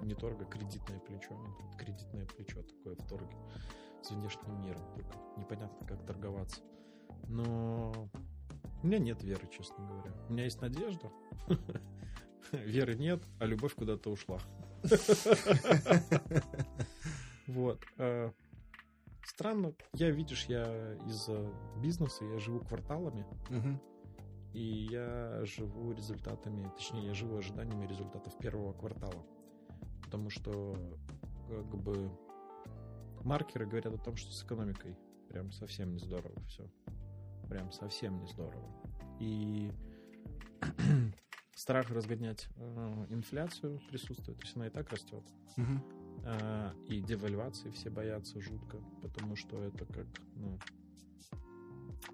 [0.00, 1.36] не, не торга, кредитное плечо.
[1.76, 3.36] Кредитное плечо такое в торге
[4.02, 4.82] с внешним миром.
[4.94, 6.62] Только непонятно, как торговаться.
[7.28, 7.92] Но
[8.82, 10.12] у меня нет веры, честно говоря.
[10.28, 11.10] У меня есть надежда.
[12.52, 14.38] Веры нет, а любовь куда-то ушла.
[17.48, 17.80] Вот.
[17.98, 18.32] Э,
[19.24, 19.72] странно.
[19.94, 21.28] Я, видишь, я из
[21.80, 23.24] бизнеса, я живу кварталами.
[24.56, 29.26] И я живу результатами, точнее, я живу ожиданиями результатов первого квартала.
[30.02, 30.74] Потому что,
[31.46, 32.10] как бы,
[33.22, 34.96] маркеры говорят о том, что с экономикой
[35.28, 36.66] прям совсем не здорово все.
[37.50, 38.66] Прям совсем не здорово.
[39.20, 39.70] И
[41.54, 45.24] страх разгонять э, инфляцию присутствует, то есть она и так растет.
[45.58, 46.24] Угу.
[46.24, 50.58] Э, и девальвации все боятся жутко, потому что это как, ну,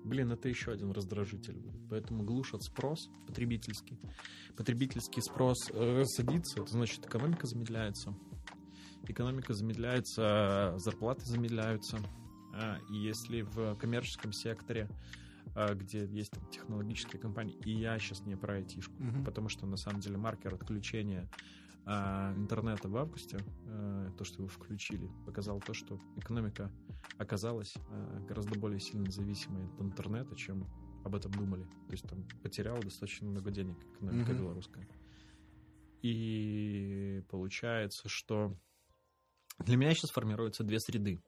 [0.04, 1.88] блин, это еще один раздражитель будет.
[1.90, 3.98] Поэтому глушат спрос потребительский.
[4.56, 8.14] Потребительский спрос э, садится, это значит экономика замедляется.
[9.08, 11.98] Экономика замедляется, зарплаты замедляются.
[12.54, 14.88] Э, и если в коммерческом секторе
[15.54, 17.56] а, где есть там, технологические компании.
[17.64, 19.24] И я сейчас не про айтишку, mm-hmm.
[19.24, 21.28] потому что на самом деле маркер отключения
[21.84, 26.70] а, интернета в августе, а, то, что вы включили, показал то, что экономика
[27.18, 30.68] оказалась а, гораздо более сильно зависимой от интернета, чем
[31.04, 31.64] об этом думали.
[31.64, 34.38] То есть там потеряла достаточно много денег экономика mm-hmm.
[34.38, 34.88] белорусская.
[36.02, 38.56] И получается, что
[39.58, 41.20] для меня сейчас формируются две среды.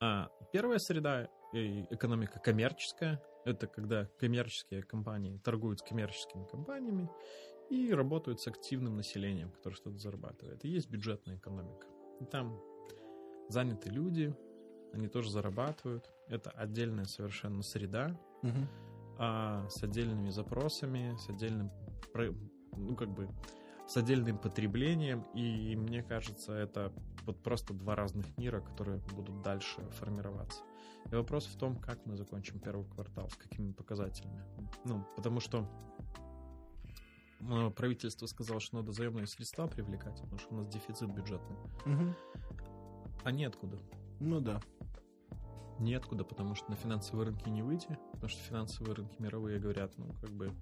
[0.00, 3.22] А, первая среда экономика коммерческая.
[3.46, 7.08] Это когда коммерческие компании торгуют с коммерческими компаниями
[7.70, 10.64] и работают с активным населением, которое что-то зарабатывает.
[10.64, 11.86] И есть бюджетная экономика.
[12.20, 12.60] И там
[13.48, 14.34] заняты люди,
[14.92, 16.10] они тоже зарабатывают.
[16.28, 18.52] Это отдельная совершенно среда угу.
[19.18, 21.70] а, с отдельными запросами, с отдельным,
[22.76, 23.28] ну как бы,
[23.86, 25.22] с отдельным потреблением.
[25.34, 26.92] И мне кажется, это
[27.24, 30.62] вот просто два разных мира, которые будут дальше формироваться.
[31.10, 34.42] И вопрос в том, как мы закончим первый квартал, с какими показателями.
[34.84, 35.68] Ну, потому что
[37.76, 41.56] правительство сказало, что надо заемные средства привлекать, потому что у нас дефицит бюджетный.
[41.84, 42.14] Угу.
[43.24, 43.78] А неоткуда.
[44.20, 44.60] Ну да.
[45.78, 50.10] Неоткуда, потому что на финансовые рынки не выйти, потому что финансовые рынки мировые говорят, ну,
[50.20, 50.54] как бы,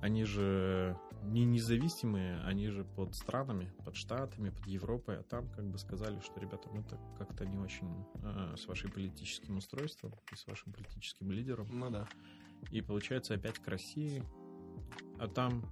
[0.00, 5.66] они же не независимые, они же под странами, под Штатами, под Европой, а там как
[5.66, 10.36] бы сказали, что, ребята, мы так как-то не очень э, с вашим политическим устройством и
[10.36, 11.66] с вашим политическим лидером.
[11.70, 12.08] Ну да.
[12.70, 14.22] И получается опять к России,
[15.18, 15.64] а там,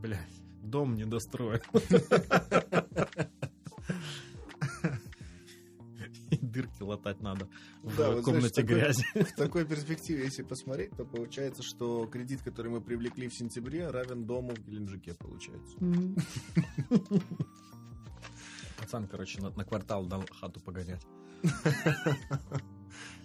[0.00, 1.60] блядь, дом не достроен.
[6.54, 7.48] дырки латать надо
[7.82, 9.04] в да, комнате вот, знаешь, грязи.
[9.12, 13.90] Такой, в такой перспективе, если посмотреть, то получается, что кредит, который мы привлекли в сентябре,
[13.90, 15.76] равен дому в Геленджике, получается.
[18.78, 21.04] Пацан, короче, на, на квартал дал хату погонять.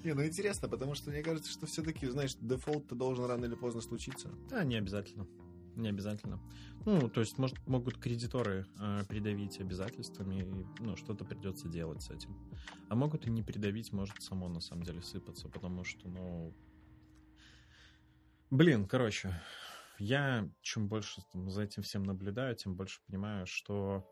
[0.03, 3.81] Не, ну интересно, потому что мне кажется, что все-таки, знаешь, дефолт-то должен рано или поздно
[3.81, 4.29] случиться.
[4.49, 5.27] Да, не обязательно.
[5.75, 6.39] Не обязательно.
[6.85, 12.09] Ну, то есть, может, могут кредиторы э, придавить обязательствами, и ну, что-то придется делать с
[12.09, 12.37] этим.
[12.89, 16.53] А могут и не придавить, может само на самом деле сыпаться, потому что, ну...
[18.49, 19.39] Блин, короче,
[19.99, 24.09] я чем больше там, за этим всем наблюдаю, тем больше понимаю, что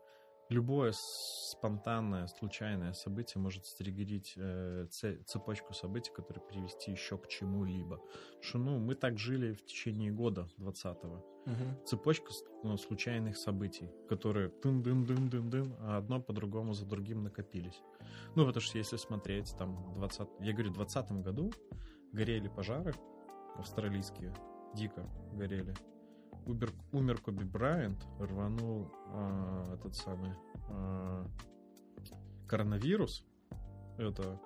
[0.48, 4.86] любое спонтанное, случайное событие может стригерить э,
[5.26, 8.00] цепочку событий, которые привести еще к чему-либо.
[8.40, 11.24] Что, ну, мы так жили в течение года 20-го.
[11.46, 11.86] Угу.
[11.86, 12.32] Цепочка
[12.62, 17.80] ну, случайных событий, которые дын-дын-дын-дын-дын, а одно по-другому за другим накопились.
[18.34, 20.28] Ну, потому что если смотреть, там, 20...
[20.40, 21.52] Я говорю, в 20 году
[22.12, 22.94] горели пожары
[23.56, 24.34] австралийские,
[24.74, 25.74] дико горели
[26.46, 30.32] умер, умер Коби Брайант, рванул э, этот самый
[30.68, 31.26] э,
[32.46, 33.24] коронавирус.
[33.98, 34.40] Это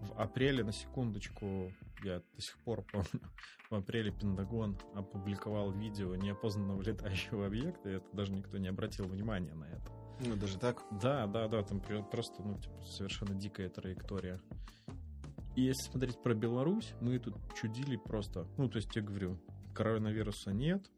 [0.00, 1.72] в апреле, на секундочку,
[2.02, 3.20] я до сих пор помню,
[3.70, 9.54] в апреле Пентагон опубликовал видео неопознанного летающего объекта, и это даже никто не обратил внимания
[9.54, 9.90] на это.
[10.26, 10.82] Ну, даже так?
[11.00, 14.40] Да, да, да, там просто, ну, типа, совершенно дикая траектория.
[15.56, 19.38] И если смотреть про Беларусь, мы тут чудили просто, ну, то есть я говорю,
[19.74, 20.90] коронавируса нет,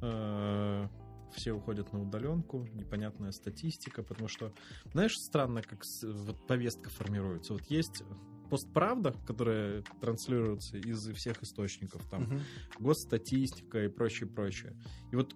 [0.00, 4.52] все уходят на удаленку, непонятная статистика, потому что,
[4.92, 7.52] знаешь, странно, как вот повестка формируется.
[7.52, 8.02] Вот есть
[8.50, 12.40] постправда, которая транслируется из всех источников, там, угу.
[12.80, 14.74] госстатистика и прочее, прочее.
[15.12, 15.34] И вот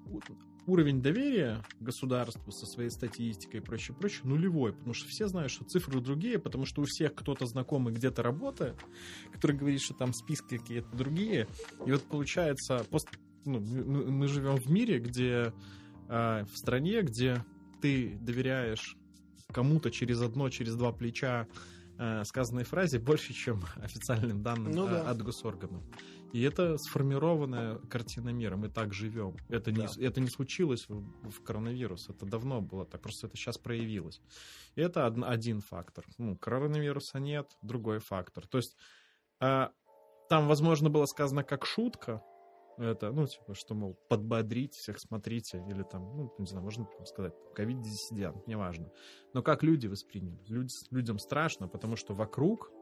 [0.67, 5.65] уровень доверия государству со своей статистикой и прочее, прочее нулевой, потому что все знают, что
[5.65, 8.77] цифры другие, потому что у всех кто-то знакомый где-то работает,
[9.33, 11.49] который говорит, что там списки какие-то другие.
[11.85, 13.09] И вот получается, пост...
[13.45, 15.53] ну, мы живем в мире, где
[16.09, 17.45] э, в стране, где
[17.81, 18.97] ты доверяешь
[19.53, 21.47] кому-то через одно, через два плеча
[21.99, 25.09] э, сказанной фразе больше, чем официальным данным ну, да.
[25.09, 25.83] от госорганов.
[26.33, 28.57] И это сформированная картина мира.
[28.57, 29.37] Мы так живем.
[29.51, 29.83] Это, да.
[29.83, 32.09] не, это не случилось в, в коронавирус.
[32.09, 33.03] Это давно было так.
[33.03, 34.23] Просто это сейчас проявилось.
[34.75, 36.07] И это од, один фактор.
[36.17, 38.47] Ну, коронавируса нет, другой фактор.
[38.47, 38.77] То есть
[39.41, 39.69] э,
[40.31, 42.23] там, возможно, было сказано как шутка,
[42.79, 47.35] это, ну, типа, что, мол, подбодрить всех, смотрите, или там, ну, не знаю, можно сказать,
[47.55, 48.91] ковид-диссидент, неважно.
[49.35, 50.39] Но как люди восприняли?
[50.49, 52.73] Люди, людям страшно, потому что вокруг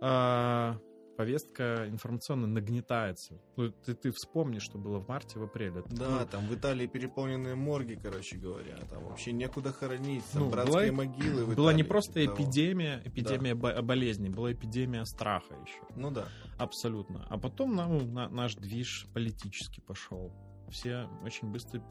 [0.00, 0.78] а,
[1.20, 3.38] повестка информационно нагнетается.
[3.56, 5.84] Ну, ты, ты вспомни, что было в марте, в апреле.
[5.90, 8.78] Да, ну, там в Италии переполненные морги, короче говоря.
[8.88, 10.24] Там вообще некуда хоронить.
[10.32, 13.82] Там ну, братские была, могилы в Была не просто эпидемия, эпидемия да.
[13.82, 15.82] болезни, была эпидемия страха еще.
[15.94, 16.26] Ну да.
[16.56, 17.26] Абсолютно.
[17.28, 20.32] А потом ну, на, наш движ политический пошел.
[20.70, 21.82] Все очень быстро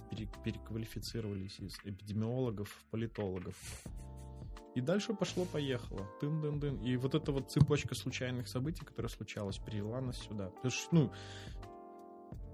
[0.44, 3.56] переквалифицировались из эпидемиологов в политологов.
[4.80, 6.08] И дальше пошло-поехало.
[6.22, 6.82] Тын-дын-дын.
[6.84, 10.52] И вот эта вот цепочка случайных событий, которая случалась, привела нас сюда.
[10.52, 11.12] Потому что, ну,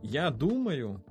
[0.01, 1.05] я думаю,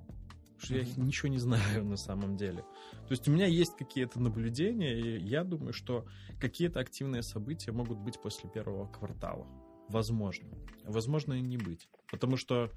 [0.59, 2.63] что я ничего не знаю на самом деле.
[3.07, 6.05] То есть у меня есть какие-то наблюдения, и я думаю, что
[6.41, 9.47] какие-то активные события могут быть после первого квартала.
[9.89, 10.49] Возможно.
[10.83, 11.89] Возможно и не быть.
[12.11, 12.73] Потому что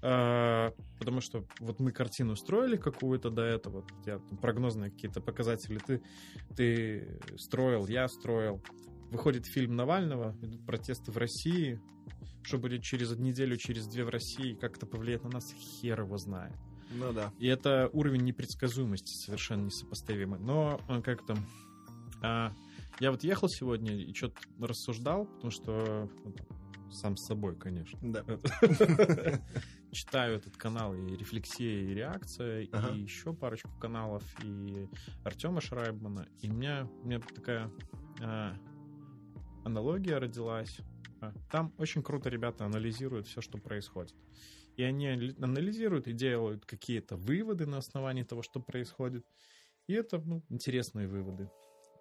[0.00, 6.02] потому что вот мы картину строили какую-то до этого, я, прогнозные какие-то показатели ты,
[6.56, 8.62] ты строил, я строил.
[9.10, 11.80] Выходит фильм Навального, идут протесты в России,
[12.42, 16.16] что будет через неделю, через две в России, как это повлияет на нас, хер его
[16.16, 16.54] знает.
[16.92, 17.32] Ну да.
[17.38, 20.40] И это уровень непредсказуемости совершенно несопоставимый.
[20.40, 21.46] Но а, как там...
[22.22, 22.52] А,
[22.98, 26.08] я вот ехал сегодня и что-то рассуждал, потому что
[26.90, 27.98] сам с собой, конечно.
[28.02, 28.24] Да.
[29.90, 32.94] читаю этот канал и «Рефлексия», и «Реакция», ага.
[32.94, 34.88] и еще парочку каналов, и
[35.24, 37.70] Артема Шрайбмана, и у меня, у меня такая
[38.20, 38.52] э,
[39.64, 40.78] аналогия родилась.
[41.20, 44.14] А, там очень круто ребята анализируют все, что происходит.
[44.76, 49.26] И они анализируют и делают какие-то выводы на основании того, что происходит.
[49.86, 51.50] И это ну, интересные выводы.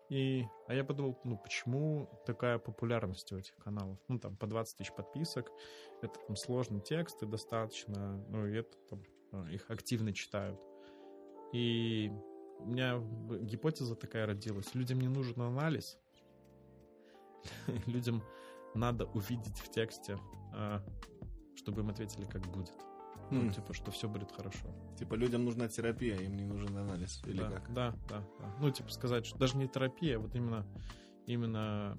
[0.10, 4.00] И, а я подумал, ну почему такая популярность у этих каналов?
[4.08, 5.52] Ну там по 20 тысяч подписок,
[6.02, 10.60] это там сложные тексты достаточно, ну и это там а, их активно читают.
[11.54, 12.12] И
[12.60, 13.00] у меня
[13.42, 14.74] гипотеза такая родилась.
[14.74, 16.00] Людям не нужен анализ.
[17.86, 18.24] Людям
[18.74, 20.18] надо увидеть в тексте,
[20.54, 20.84] а,
[21.56, 22.74] чтобы им ответили, как будет.
[23.32, 23.54] Ну, mm.
[23.54, 24.68] типа, что все будет хорошо.
[24.98, 27.22] Типа, людям нужна терапия, им не нужен анализ.
[27.26, 27.74] Или да, как?
[27.74, 28.56] Да, да, да.
[28.60, 30.66] Ну, типа, сказать, что даже не терапия, а вот именно,
[31.28, 31.98] именно,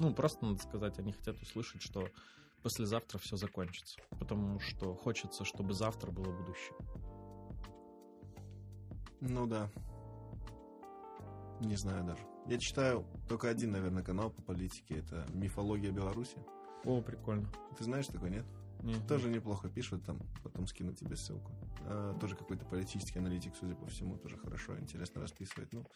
[0.00, 2.08] ну, просто надо сказать, они хотят услышать, что
[2.62, 4.00] послезавтра все закончится.
[4.18, 6.76] Потому что хочется, чтобы завтра было будущее.
[9.20, 9.70] Ну да.
[11.60, 12.22] Не знаю даже.
[12.46, 14.98] Я читаю только один, наверное, канал по политике.
[14.98, 16.36] Это «Мифология Беларуси».
[16.84, 17.48] О, прикольно.
[17.78, 18.44] Ты знаешь такой, нет?
[18.84, 19.06] Нет.
[19.08, 21.50] Тоже неплохо пишут там, потом скину тебе ссылку.
[21.86, 25.72] А, тоже какой-то политический аналитик, судя по всему, тоже хорошо, интересно расписывает.
[25.72, 25.86] Ну,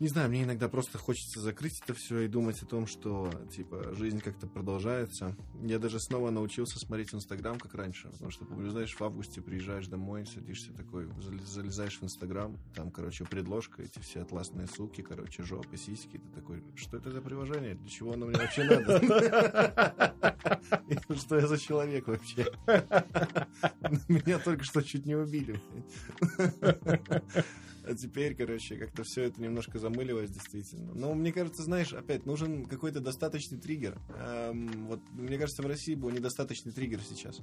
[0.00, 3.94] не знаю, мне иногда просто хочется закрыть это все и думать о том, что, типа,
[3.94, 5.36] жизнь как-то продолжается.
[5.62, 10.26] Я даже снова научился смотреть Инстаграм, как раньше, потому что, знаешь, в августе приезжаешь домой,
[10.26, 11.08] садишься такой,
[11.44, 16.62] залезаешь в Инстаграм, там, короче, предложка, эти все атласные суки, короче, жопы, сиськи, ты такой,
[16.76, 19.00] что это за приложение, для чего оно мне вообще надо?
[21.16, 22.46] Что я за человек вообще?
[24.08, 25.60] Меня только что чуть не убили.
[27.88, 30.92] А теперь, короче, как-то все это немножко замылилось, действительно.
[30.92, 33.98] Но мне кажется, знаешь, опять нужен какой-то достаточный триггер.
[34.18, 37.40] Эм, вот мне кажется, в России был недостаточный триггер сейчас.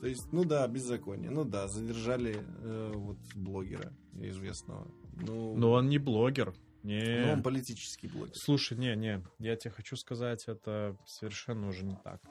[0.00, 1.30] То есть, ну да, беззаконие.
[1.30, 4.88] Ну да, задержали э, вот блогера известного.
[5.20, 6.54] Ну, Но он не блогер.
[6.84, 7.24] Не.
[7.26, 8.34] Ну, он политический блогер.
[8.36, 12.22] Слушай, не, не, я тебе хочу сказать, это совершенно уже не так.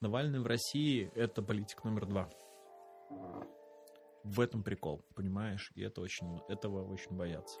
[0.00, 2.30] Навальный в России это политик номер два.
[4.24, 5.70] В этом прикол, понимаешь?
[5.74, 7.60] И это очень, этого очень боятся.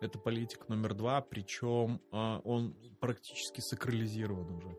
[0.00, 4.76] Это политик номер два, причем а, он практически сакрализирован уже.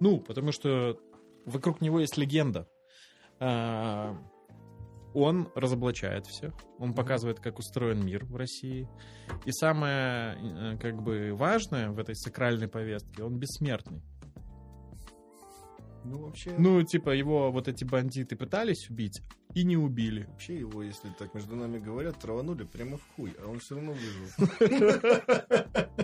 [0.00, 0.98] Ну, потому что
[1.44, 2.68] вокруг него есть легенда.
[3.40, 4.16] А,
[5.12, 8.88] он разоблачает всех, он показывает, как устроен мир в России.
[9.44, 14.02] И самое, э, как бы, важное в этой сакральной повестке, он бессмертный.
[16.04, 16.54] Ну, вообще...
[16.58, 19.22] Ну, типа, его вот эти бандиты пытались убить
[19.54, 20.26] и не убили.
[20.30, 23.92] Вообще его, если так между нами говорят, траванули прямо в хуй, а он все равно
[23.92, 24.48] выжил.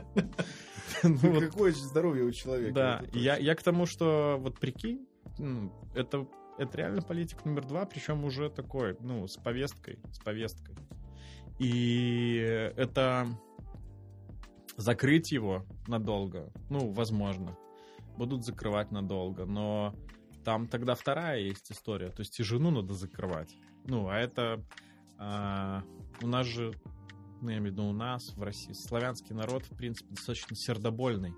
[1.03, 2.75] Ну какое здоровье у человека.
[2.75, 5.07] Да, я к тому, что вот прикинь,
[5.95, 6.27] это
[6.59, 10.77] это реально политик номер два, причем уже такой, ну, с повесткой, с повесткой.
[11.59, 12.35] И
[12.77, 13.29] это
[14.77, 17.57] закрыть его надолго, ну, возможно
[18.21, 19.95] будут закрывать надолго, но
[20.45, 23.57] там тогда вторая есть история, то есть и жену надо закрывать.
[23.85, 24.63] Ну, а это
[25.19, 25.83] а,
[26.23, 26.73] у нас же,
[27.41, 31.35] ну, я имею в виду у нас, в России, славянский народ, в принципе, достаточно сердобольный.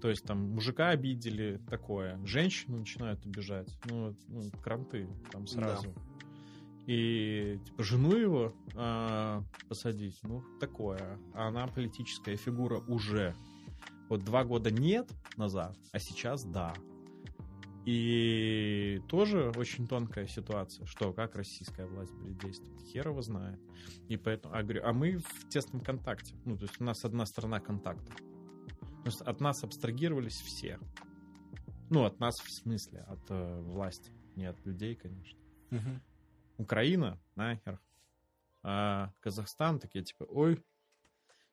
[0.00, 2.18] То есть там мужика обидели, такое.
[2.24, 3.68] Женщину начинают обижать.
[3.86, 5.88] Ну, ну кранты там сразу.
[5.88, 6.00] Да.
[6.86, 11.18] И типа жену его э, посадить, ну, такое.
[11.34, 13.34] А она политическая фигура уже.
[14.08, 16.72] Вот два года нет назад, а сейчас да.
[17.90, 23.58] И тоже очень тонкая ситуация, что как российская власть будет действовать, хер его знает.
[24.08, 26.34] И поэтому, а, говорю, а мы в тесном контакте.
[26.44, 28.12] Ну, то есть у нас одна сторона контакта.
[28.12, 30.78] То есть от нас абстрагировались все.
[31.88, 35.40] Ну, от нас в смысле, от э, власти, не от людей, конечно.
[35.70, 36.00] Угу.
[36.58, 37.80] Украина, нахер.
[38.62, 40.62] А Казахстан такие, типа, ой,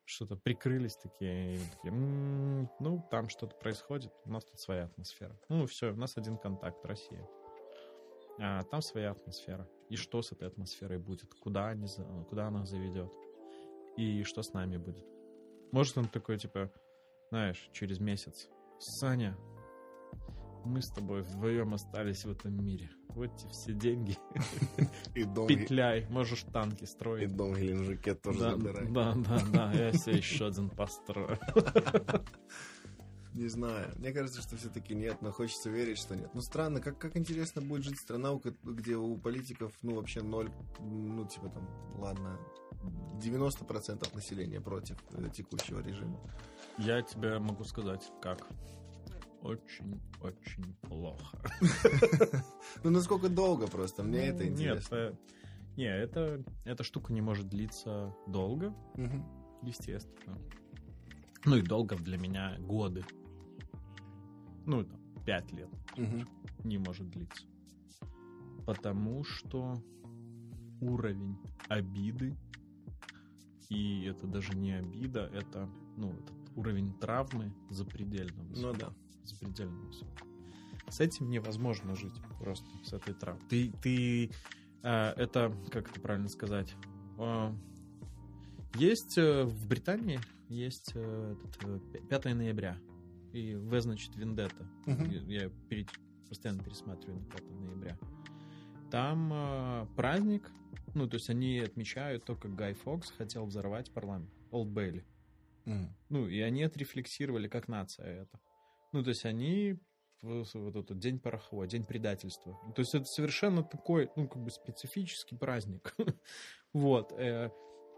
[0.03, 2.54] что-то прикрылись такие, такие м-м,
[2.85, 5.35] ну, там что-то происходит, у нас тут своя атмосфера.
[5.49, 7.27] Ну, все, у нас один контакт, Россия.
[8.39, 9.67] А там своя атмосфера.
[9.89, 11.33] И что с этой атмосферой будет?
[11.33, 11.87] Куда, они,
[12.29, 13.11] куда она заведет?
[13.97, 15.05] И что с нами будет?
[15.71, 16.71] Может он такой, типа,
[17.31, 18.49] знаешь, через месяц.
[18.77, 19.35] Саня,
[20.63, 22.91] мы с тобой вдвоем остались в этом мире.
[23.09, 24.15] Вот тебе все деньги.
[25.15, 25.47] И дом...
[25.47, 27.31] Петляй, можешь танки строить.
[27.31, 28.91] И дом в Геленджике тоже да, забирай.
[28.91, 31.39] Да, да, да, я себе еще один построю.
[33.35, 33.91] Не знаю.
[33.97, 36.29] Мне кажется, что все-таки нет, но хочется верить, что нет.
[36.33, 38.29] Ну, странно, как, как интересно будет жить страна,
[38.63, 41.67] где у политиков, ну, вообще ноль, ну, типа там,
[41.99, 42.39] ладно,
[43.21, 46.17] 90% населения против э, текущего режима.
[46.77, 48.47] Я тебе могу сказать, как
[49.41, 51.37] очень-очень плохо.
[52.85, 54.01] Ну, насколько долго просто?
[54.01, 54.95] Мне это интересно.
[54.95, 55.19] Нет,
[55.75, 58.73] не, это, эта штука не может длиться долго,
[59.61, 60.39] естественно.
[61.43, 63.03] Ну и долго для меня годы.
[64.65, 65.69] Ну, там, пять лет
[66.63, 67.45] не может длиться.
[68.65, 69.75] Потому что
[70.81, 71.37] уровень
[71.67, 72.35] обиды,
[73.69, 78.73] и это даже не обида, это, ну, этот уровень травмы запредельно высок.
[78.73, 78.93] Ну да
[79.27, 80.07] запредельно высок.
[80.89, 83.43] С этим невозможно жить просто, с этой травмой.
[83.49, 84.31] Ты, ты
[84.83, 86.75] э, это, как это правильно сказать,
[87.17, 87.51] э,
[88.75, 92.77] есть э, в Британии, есть э, этот, 5 ноября,
[93.35, 94.65] и В, значит, Вендетта.
[94.85, 95.25] Uh-huh.
[95.27, 95.89] Я перед,
[96.29, 97.97] постоянно пересматриваю на 5 ноября.
[98.89, 100.49] Там э, праздник,
[100.93, 105.05] ну, то есть они отмечают то, как Гай Фокс хотел взорвать парламент, Олд Бейли.
[105.65, 105.87] Mm.
[106.09, 108.39] Ну, и они отрефлексировали как нация это.
[108.93, 109.79] Ну, то есть они
[110.21, 112.57] вот этот день пороховой, день предательства.
[112.73, 115.93] То есть это совершенно такой, ну, как бы специфический праздник.
[116.73, 117.11] вот.
[117.19, 117.49] Э,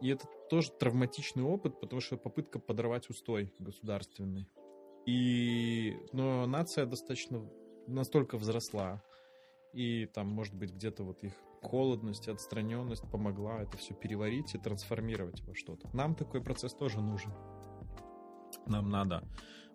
[0.01, 4.47] и это тоже травматичный опыт, потому что попытка подорвать устой государственный.
[5.07, 7.41] И, но нация достаточно
[7.87, 9.01] настолько взросла,
[9.71, 11.31] и там, может быть, где-то вот их
[11.61, 15.89] холодность, отстраненность помогла это все переварить и трансформировать во что-то.
[15.93, 17.31] Нам такой процесс тоже нужен.
[18.65, 19.23] Нам надо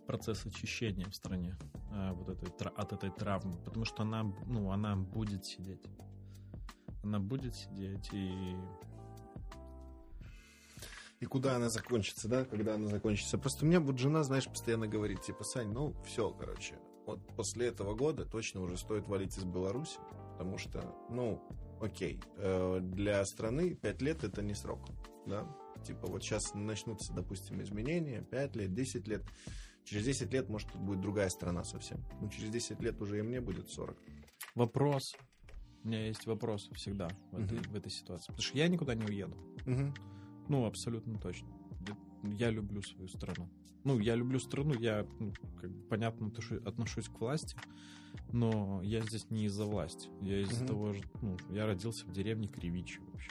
[0.07, 1.57] процесс очищения в стране
[1.91, 5.83] а, вот этой, от этой травмы, потому что она, ну, она будет сидеть.
[7.03, 8.55] Она будет сидеть и...
[11.23, 13.39] И куда она закончится, да, когда она закончится.
[13.39, 16.74] Просто у меня вот жена, знаешь, постоянно говорит, типа, Сань, ну, все, короче,
[17.07, 20.01] вот после этого года точно уже стоит валить из Беларуси,
[20.32, 21.40] потому что, ну,
[21.81, 24.81] окей, э, для страны 5 лет это не срок,
[25.24, 25.47] да,
[25.86, 29.23] типа вот сейчас начнутся, допустим, изменения, 5 лет, 10 лет,
[29.85, 32.05] Через 10 лет, может, будет другая страна совсем.
[32.20, 33.97] Ну, через 10 лет уже и мне будет 40.
[34.55, 35.16] Вопрос.
[35.82, 37.69] У меня есть вопрос всегда в этой, uh-huh.
[37.69, 38.27] в этой ситуации.
[38.27, 39.36] Потому что я никуда не уеду.
[39.66, 39.93] Uh-huh.
[40.53, 41.49] Ну, абсолютно точно.
[42.24, 43.49] я люблю свою страну.
[43.85, 46.31] Ну, я люблю страну, я, ну, как бы, понятно,
[46.66, 47.57] отношусь к власти,
[48.33, 50.11] но я здесь не из-за власти.
[50.20, 50.66] Я из-за mm-hmm.
[50.66, 53.31] того, что ну, я родился в деревне Кривичи вообще.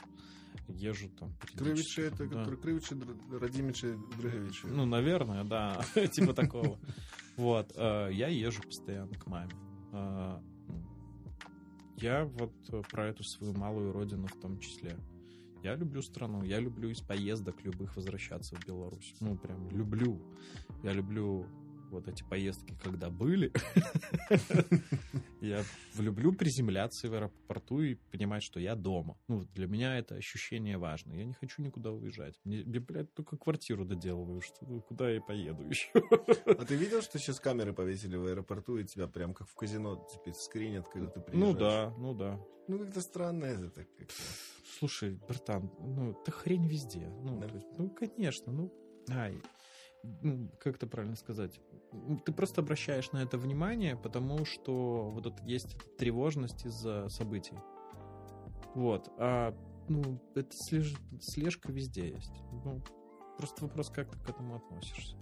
[0.68, 1.32] Езжу там.
[1.56, 2.44] Кривичи это да.
[2.44, 2.96] Кривичи,
[3.30, 4.66] Радимичи, Драговичи.
[4.66, 5.80] Ну, наверное, да,
[6.12, 6.80] типа такого.
[7.38, 9.54] Вот, э, я езжу постоянно к маме.
[9.94, 10.40] Э,
[11.98, 12.52] я вот
[12.90, 14.98] про эту свою малую родину в том числе.
[15.64, 19.14] Я люблю страну, я люблю из поездок любых возвращаться в Беларусь.
[19.20, 20.20] Ну, прям люблю.
[20.84, 21.46] Я люблю
[21.92, 23.52] вот эти поездки, когда были.
[25.42, 25.64] Я
[25.98, 29.18] люблю приземляться в аэропорту и понимать, что я дома.
[29.28, 31.14] Ну, для меня это ощущение важно.
[31.14, 32.40] Я не хочу никуда уезжать.
[32.44, 35.90] Мне, блядь, только квартиру доделываю, что ну, куда я поеду еще.
[36.46, 40.08] А ты видел, что сейчас камеры повесили в аэропорту, и тебя прям как в казино
[40.14, 41.54] теперь скринят, когда ты приезжаешь?
[41.54, 42.40] Ну да, ну да.
[42.68, 43.88] Ну, как-то странно это так.
[44.80, 47.10] Слушай, братан, ну, это хрень везде.
[47.10, 47.44] Ну,
[47.78, 48.72] ну конечно, ну,
[49.10, 49.42] ай,
[50.04, 51.60] ну, как это правильно сказать?
[52.26, 57.58] Ты просто обращаешь на это внимание, потому что вот это есть тревожность из-за событий.
[58.76, 59.12] Вот.
[59.18, 59.54] А,
[59.90, 60.96] ну, это слеж...
[61.20, 62.34] слежка везде есть.
[62.64, 62.82] Ну,
[63.38, 65.18] просто вопрос, как ты к этому относишься.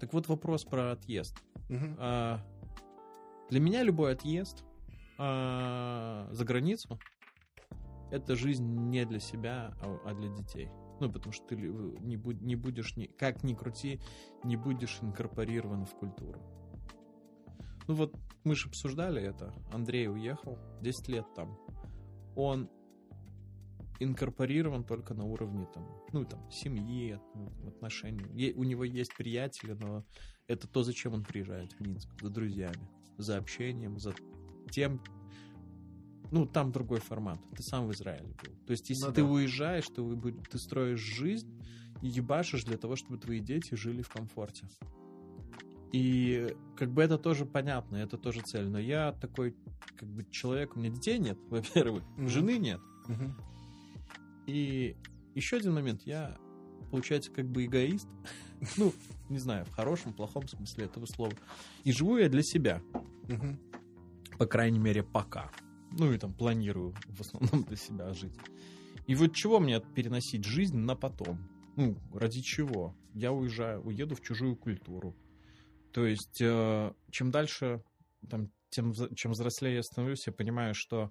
[0.00, 1.36] Так вот вопрос про отъезд.
[1.68, 1.96] Угу.
[1.98, 2.40] А,
[3.50, 4.64] для меня любой отъезд
[5.18, 6.98] а, за границу
[8.10, 10.70] это жизнь не для себя, а, а для детей.
[11.00, 14.00] Ну, потому что ты не, будь, не будешь, ни, как ни крути,
[14.44, 16.40] не будешь инкорпорирован в культуру.
[17.86, 18.14] Ну вот
[18.44, 19.54] мы же обсуждали это.
[19.72, 21.58] Андрей уехал, 10 лет там.
[22.36, 22.68] Он
[24.00, 27.18] инкорпорирован только на уровне там, ну, там, семьи,
[27.66, 28.52] отношений.
[28.52, 30.04] у него есть приятели, но
[30.46, 34.14] это то, зачем он приезжает в Минск, за друзьями, за общением, за
[34.70, 35.02] тем,
[36.30, 37.38] ну, там другой формат.
[37.56, 38.52] Ты сам в Израиле был.
[38.66, 39.28] То есть, если ну, ты да.
[39.28, 40.02] уезжаешь, ты,
[40.50, 41.48] ты строишь жизнь
[42.02, 44.66] и ебашишь для того, чтобы твои дети жили в комфорте.
[45.92, 48.68] И как бы это тоже понятно, это тоже цель.
[48.68, 49.56] Но я такой,
[49.96, 52.28] как бы, человек, у меня детей нет, во-первых, mm-hmm.
[52.28, 52.80] жены нет.
[53.08, 53.30] Mm-hmm.
[54.46, 54.96] И
[55.34, 56.36] еще один момент, я,
[56.90, 58.08] получается, как бы эгоист.
[58.76, 58.92] ну,
[59.28, 61.32] не знаю, в хорошем, плохом смысле этого слова.
[61.84, 62.82] И живу я для себя.
[63.24, 64.36] Mm-hmm.
[64.38, 65.50] По крайней мере, пока.
[65.92, 68.36] Ну и там планирую в основном для себя жить.
[69.06, 71.38] И вот чего мне переносить жизнь на потом?
[71.76, 72.94] Ну, ради чего?
[73.14, 75.16] Я уезжаю, уеду в чужую культуру.
[75.92, 77.82] То есть, э, чем дальше,
[78.28, 81.10] там, тем, чем взрослее я становлюсь, я понимаю, что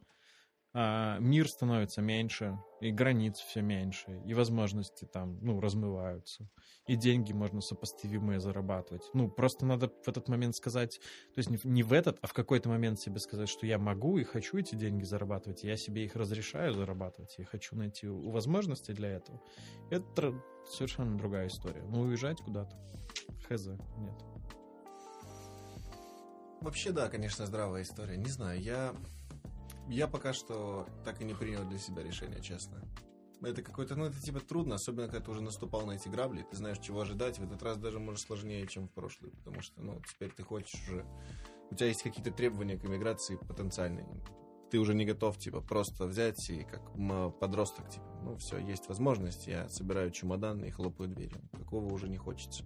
[0.80, 6.48] а, мир становится меньше, и границ все меньше, и возможности там, ну, размываются,
[6.86, 9.02] и деньги можно сопоставимые зарабатывать.
[9.16, 11.00] Ну, просто надо в этот момент сказать,
[11.34, 14.20] то есть не, не в этот, а в какой-то момент себе сказать, что я могу
[14.20, 18.92] и хочу эти деньги зарабатывать, и я себе их разрешаю зарабатывать, и хочу найти возможности
[18.92, 19.42] для этого.
[19.90, 20.40] Это
[20.70, 21.82] совершенно другая история.
[21.90, 22.78] Ну, уезжать куда-то,
[23.50, 24.24] хз, нет.
[26.62, 28.18] Вообще, да, конечно, здравая история.
[28.18, 28.94] Не знаю, я
[29.88, 32.82] я пока что так и не принял для себя решение, честно.
[33.42, 36.58] Это какой-то, ну, это типа трудно, особенно когда ты уже наступал на эти грабли, ты
[36.58, 37.38] знаешь, чего ожидать.
[37.38, 40.82] В этот раз даже, может, сложнее, чем в прошлый, потому что, ну, теперь ты хочешь
[40.90, 41.06] уже...
[41.70, 44.24] У тебя есть какие-то требования к иммиграции потенциальные.
[44.72, 46.92] Ты уже не готов, типа, просто взять и как
[47.40, 51.42] подросток, типа, ну, все, есть возможность, я собираю чемодан и хлопаю дверью.
[51.52, 52.66] Такого уже не хочется.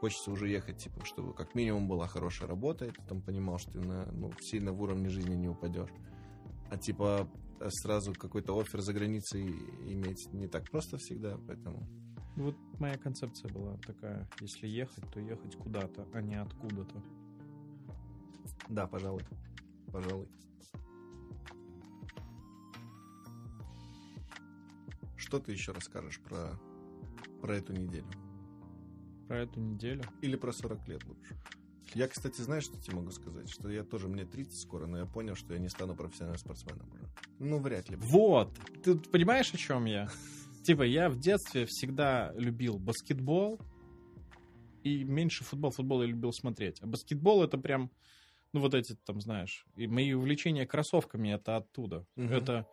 [0.00, 3.72] Хочется уже ехать, типа, чтобы как минимум была хорошая работа, и ты там понимал, что
[3.72, 5.90] ты на, ну, сильно в уровне жизни не упадешь.
[6.72, 7.28] А типа
[7.68, 9.44] сразу какой-то офер за границей
[9.92, 11.86] иметь не так просто всегда, поэтому...
[12.34, 17.02] Вот моя концепция была такая, если ехать, то ехать куда-то, а не откуда-то.
[18.70, 19.22] Да, пожалуй.
[19.92, 20.26] Пожалуй.
[25.16, 26.58] Что ты еще расскажешь про,
[27.42, 28.08] про эту неделю?
[29.28, 30.04] Про эту неделю?
[30.22, 31.36] Или про 40 лет лучше?
[31.94, 33.50] Я, кстати, знаешь, что тебе могу сказать?
[33.50, 36.88] Что я тоже, мне 30 скоро, но я понял, что я не стану профессиональным спортсменом
[36.92, 37.08] уже.
[37.38, 37.96] Ну, вряд ли.
[37.96, 38.50] Вот!
[38.82, 40.08] Ты понимаешь, о чем я?
[40.64, 43.58] Типа, я в детстве всегда любил баскетбол
[44.84, 45.70] и меньше футбол.
[45.70, 46.80] Футбол я любил смотреть.
[46.82, 47.90] А баскетбол это прям,
[48.52, 52.06] ну, вот эти там, знаешь, и мои увлечения кроссовками это оттуда.
[52.16, 52.26] Угу.
[52.26, 52.66] Это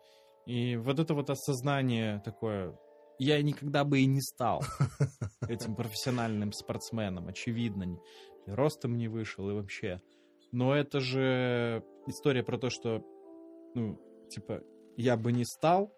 [0.46, 2.76] и вот это вот осознание такое,
[3.18, 4.64] я никогда бы и не стал
[5.48, 7.98] этим профессиональным спортсменом, очевидно
[8.46, 10.00] ростом не вышел и вообще.
[10.52, 13.04] Но это же история про то, что,
[13.74, 14.62] ну, типа,
[14.96, 15.92] я бы не стал,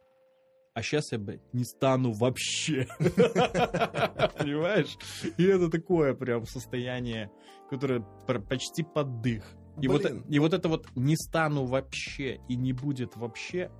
[0.74, 2.86] а сейчас я бы не стану вообще.
[2.98, 4.96] Понимаешь?
[5.36, 7.30] И это такое прям состояние,
[7.68, 8.00] которое
[8.48, 9.44] почти поддых.
[9.80, 13.70] И вот, и вот это вот не стану вообще и не будет вообще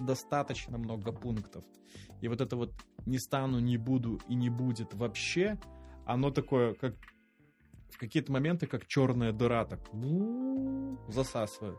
[0.00, 1.64] достаточно много пунктов.
[2.20, 2.72] И вот это вот
[3.06, 5.58] не стану, не буду и не будет вообще,
[6.06, 6.94] оно такое, как
[7.94, 9.80] в какие-то моменты, как черная дыра, так
[11.08, 11.78] засасывает.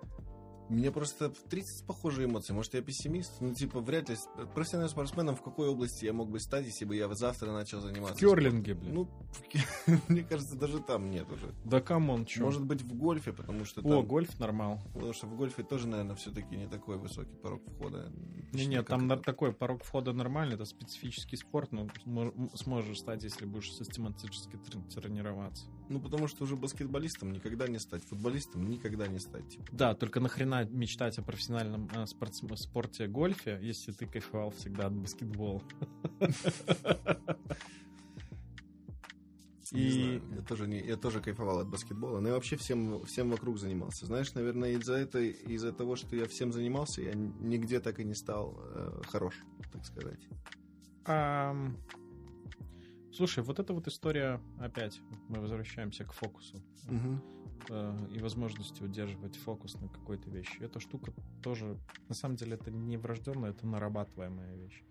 [0.71, 2.53] Мне просто в 30 похожие эмоции.
[2.53, 3.41] Может, я пессимист?
[3.41, 4.15] Ну, типа, вряд ли.
[4.55, 8.15] Профессиональным спортсменом в какой области я мог бы стать, если бы я завтра начал заниматься?
[8.15, 8.93] В керлинге, блин.
[8.93, 9.09] Ну,
[10.07, 11.53] мне кажется, даже там нет уже.
[11.65, 12.45] Да come on, чё?
[12.45, 13.91] Может быть, в гольфе, потому что там...
[13.91, 14.79] О, гольф нормал.
[14.93, 18.09] Потому что в гольфе тоже, наверное, все-таки не такой высокий порог входа.
[18.53, 19.21] Не, нет, там это...
[19.23, 21.89] такой порог входа нормальный, это специфический спорт, но
[22.53, 24.57] сможешь стать, если будешь систематически
[24.95, 25.65] тренироваться.
[25.91, 29.49] Ну, потому что уже баскетболистом никогда не стать, футболистом никогда не стать.
[29.49, 29.65] Типа.
[29.73, 34.93] Да, только нахрена мечтать о профессиональном э, спорт, спорте гольфе, если ты кайфовал всегда от
[34.93, 35.61] баскетбола.
[39.73, 43.57] И я тоже не, я тоже кайфовал от баскетбола, но я вообще всем всем вокруг
[43.57, 44.05] занимался.
[44.05, 48.15] Знаешь, наверное, из-за этой из-за того, что я всем занимался, я нигде так и не
[48.15, 49.35] стал э, хорош,
[49.73, 50.19] так сказать.
[51.05, 51.77] Um,
[53.13, 56.57] Слушай, вот эта вот история, опять, мы возвращаемся к фокусу
[56.87, 57.19] угу.
[57.69, 60.57] э, и возможности удерживать фокус на какой-то вещи.
[60.61, 61.13] Эта штука
[61.43, 61.77] тоже,
[62.07, 64.83] на самом деле, это не врожденная, это нарабатываемая вещь.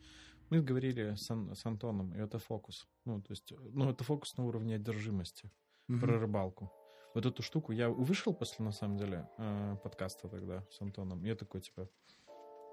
[0.51, 2.88] Мы говорили с, Ан- с Антоном, и это фокус.
[3.06, 5.51] Ну, то есть, ну, это фокус на уровне одержимости
[5.88, 6.01] угу.
[6.01, 6.70] про рыбалку.
[7.14, 11.24] Вот эту штуку я вышел после, на самом деле, э, подкаста тогда с Антоном.
[11.24, 11.88] Я такой, типа,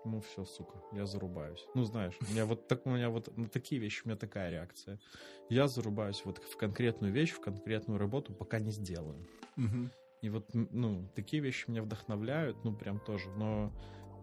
[0.06, 1.65] ну все, сука, я зарубаюсь.
[1.76, 4.49] Ну, знаешь, у меня вот так, у меня вот на такие вещи, у меня такая
[4.49, 4.99] реакция.
[5.49, 9.28] Я зарубаюсь вот в конкретную вещь, в конкретную работу, пока не сделаю.
[9.57, 9.90] Угу.
[10.22, 13.30] И вот, ну, такие вещи меня вдохновляют, ну, прям тоже.
[13.32, 13.72] Но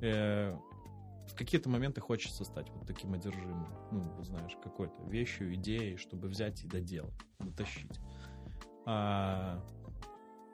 [0.01, 0.57] э,
[1.29, 3.69] в какие-то моменты хочется стать вот таким одержимым.
[3.91, 8.01] Ну, знаешь, какой-то вещью, идеей, чтобы взять и доделать, дотащить.
[8.87, 9.63] А,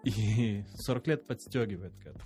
[0.05, 2.25] и 40 лет подстегивает к этому.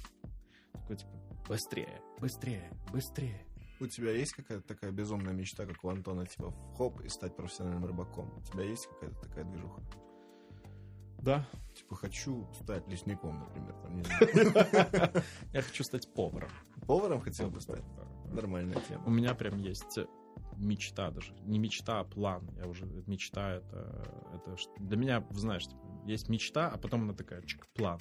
[0.72, 1.12] Такой, типа,
[1.48, 3.46] Быстрее, быстрее, быстрее.
[3.80, 7.84] У тебя есть какая-то такая безумная мечта, как у Антона, типа хоп и стать профессиональным
[7.84, 8.32] рыбаком?
[8.38, 9.82] У тебя есть какая-то такая движуха?
[11.18, 11.46] Да.
[11.74, 15.22] Типа хочу стать лесником, например.
[15.52, 16.50] Я хочу стать поваром.
[16.86, 17.82] Поваром хотел бы стать?
[18.26, 19.04] Нормальная тема.
[19.06, 19.98] У меня прям есть
[20.56, 21.34] мечта даже.
[21.42, 22.48] Не мечта, а план.
[22.56, 27.42] Я уже мечта это, это для меня, знаешь, типа, есть мечта, а потом она такая
[27.42, 28.00] чик, план.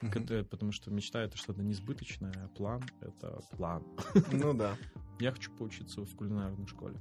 [0.00, 0.44] Mm-hmm.
[0.44, 3.84] Потому что мечта это что-то несбыточное, а план это план.
[4.32, 4.76] Ну да.
[5.20, 6.96] Я хочу поучиться в кулинарной школе.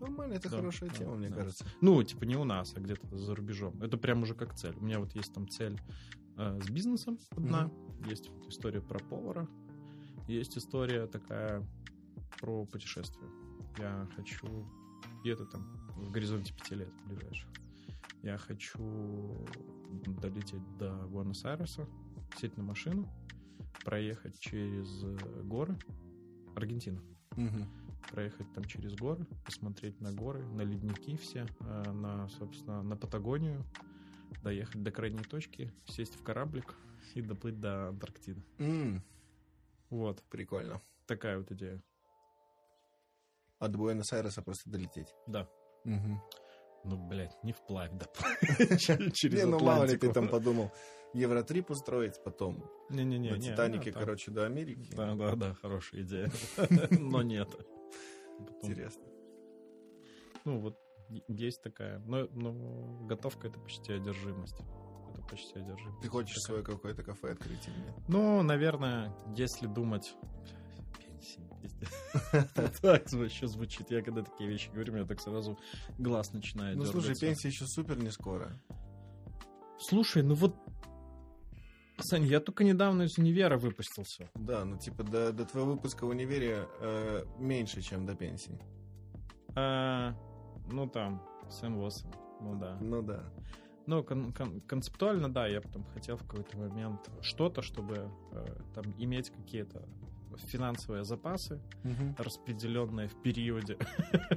[0.00, 1.36] Нормально, это да, хорошая да, тема, да, мне да.
[1.36, 1.64] кажется.
[1.80, 3.82] Ну, типа не у нас, а где-то за рубежом.
[3.82, 4.76] Это прям уже как цель.
[4.76, 5.80] У меня вот есть там цель
[6.36, 8.10] э, с бизнесом одна, mm-hmm.
[8.10, 9.48] есть вот история про повара,
[10.28, 11.66] есть история такая
[12.40, 13.30] про путешествие.
[13.78, 14.46] Я хочу,
[15.24, 17.48] это там в горизонте пяти лет ближайших.
[18.22, 19.46] Я хочу
[20.20, 21.86] долететь до Буэнос-Айреса,
[22.36, 23.08] сесть на машину,
[23.84, 25.78] проехать через э, горы,
[26.54, 27.00] Аргентина.
[27.32, 27.66] Угу.
[28.10, 33.64] Проехать там через горы, посмотреть на горы, на ледники все, э, на, собственно, на Патагонию,
[34.42, 36.74] доехать до крайней точки, сесть в кораблик
[37.14, 38.42] и доплыть до Антарктиды.
[38.58, 39.00] Mm.
[39.90, 40.22] Вот.
[40.30, 40.80] Прикольно.
[41.06, 41.82] Такая вот идея.
[43.58, 45.14] От Буэнос-Айреса просто долететь.
[45.26, 45.48] Да.
[45.84, 46.20] Угу.
[46.86, 48.06] Ну, блядь, не вплавь, да.
[48.78, 50.70] Через Не, ну мало ли ты там подумал.
[51.14, 54.90] Евротрип устроить, потом не-не-не, на Титанике, короче, до Америки.
[54.94, 56.30] Да-да-да, хорошая идея.
[56.90, 57.48] Но нет.
[58.62, 59.04] Интересно.
[60.44, 60.78] Ну, вот
[61.28, 61.98] есть такая.
[62.00, 64.60] Но, но готовка— это почти одержимость.
[65.12, 66.02] Это почти одержимость.
[66.02, 67.94] Ты хочешь свое какое-то кафе открыть или нет?
[68.08, 70.14] Ну, наверное, если думать
[72.82, 73.90] Так вообще звучит.
[73.90, 75.58] Я когда такие вещи говорю, у меня так сразу
[75.98, 78.60] глаз начинает Ну, слушай, пенсия еще супер не скоро.
[79.78, 80.54] Слушай, ну вот
[81.98, 84.28] Сань, я только недавно из универа выпустился.
[84.34, 88.60] Да, ну типа до, до твоего выпуска в универе э, меньше, чем до пенсии.
[89.54, 90.14] А,
[90.70, 91.22] ну там,
[91.62, 91.90] 7-8,
[92.42, 92.76] ну да.
[92.80, 93.24] Ну да.
[93.86, 98.44] Ну, кон- кон- концептуально, да, я потом хотел в какой-то момент что-то, чтобы э,
[98.74, 99.88] там иметь какие-то
[100.40, 102.14] финансовые запасы, угу.
[102.18, 103.78] распределенные в периоде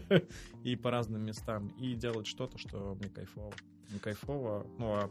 [0.64, 3.54] и по разным местам, и делать что-то, что мне кайфово.
[3.92, 5.10] Не кайфово, ну а,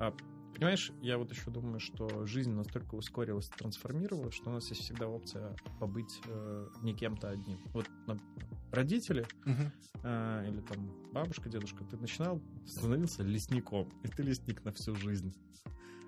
[0.00, 0.14] а
[0.58, 5.06] Понимаешь, я вот еще думаю, что жизнь настолько ускорилась, трансформировалась, что у нас есть всегда
[5.06, 7.60] опция побыть э, не кем-то одним.
[7.72, 8.18] Вот на,
[8.72, 9.70] родители uh-huh.
[10.02, 15.32] э, или там бабушка, дедушка, ты начинал, становился лесником, и ты лесник на всю жизнь.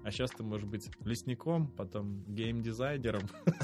[0.02, 3.22] А сейчас ты можешь быть лесником, потом геймдизайнером,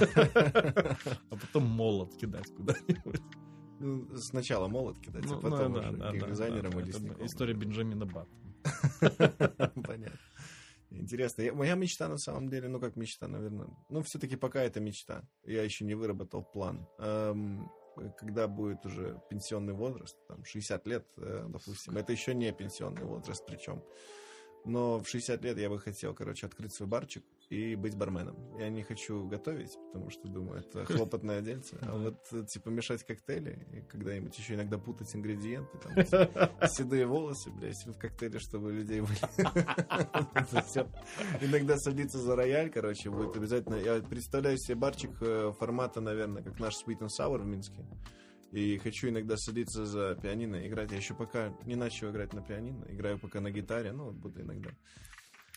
[1.30, 3.20] а потом молот кидать куда-нибудь.
[3.80, 7.26] Ну, сначала молот кидать, а ну, потом ну, да, геймдизайнером да, да, и лесником.
[7.26, 8.46] История Бенджамина Баттона.
[9.84, 10.18] Понятно.
[10.90, 11.42] Интересно.
[11.42, 13.68] Я, моя мечта на самом деле, ну как мечта, наверное.
[13.88, 15.28] Ну, все-таки пока это мечта.
[15.44, 16.86] Я еще не выработал план.
[16.98, 17.70] Эм,
[18.18, 23.44] когда будет уже пенсионный возраст, там 60 лет, э, допустим, это еще не пенсионный возраст
[23.46, 23.82] причем.
[24.64, 28.36] Но в 60 лет я бы хотел, короче, открыть свой барчик и быть барменом.
[28.58, 31.78] Я не хочу готовить, потому что, думаю, это хлопотное дельце.
[31.82, 35.92] А вот, э, типа, мешать коктейли, и когда-нибудь еще иногда путать ингредиенты, там,
[36.68, 39.16] седые волосы, блядь, в коктейле, чтобы людей были.
[41.40, 43.76] Иногда садиться за рояль, короче, будет обязательно.
[43.76, 47.86] Я представляю себе барчик э, формата, наверное, как наш Sweet and Sour в Минске.
[48.52, 50.90] И хочу иногда садиться за пианино, играть.
[50.90, 54.40] Я еще пока не начал играть на пианино, играю пока на гитаре, ну, вот буду
[54.40, 54.70] иногда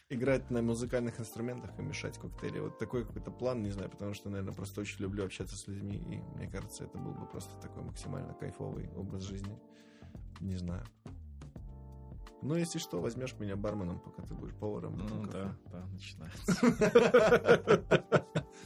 [0.09, 2.59] играть на музыкальных инструментах и мешать коктейли.
[2.59, 5.97] Вот такой какой-то план, не знаю, потому что, наверное, просто очень люблю общаться с людьми,
[5.97, 9.57] и мне кажется, это был бы просто такой максимально кайфовый образ жизни.
[10.39, 10.83] Не знаю.
[12.41, 14.97] Ну, если что, возьмешь меня барменом, пока ты будешь поваром.
[14.97, 16.53] Ну, да, да, начинается.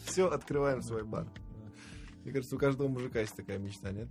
[0.06, 1.28] Все, открываем свой бар.
[2.24, 4.08] Мне кажется, у каждого мужика есть такая мечта, нет?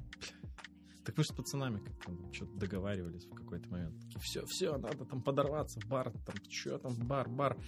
[1.05, 4.01] Так вы же с пацанами как-то что-то договаривались в какой-то момент.
[4.01, 7.59] Такие, все, все, надо там подорваться в бар, там, что там, бар, бар.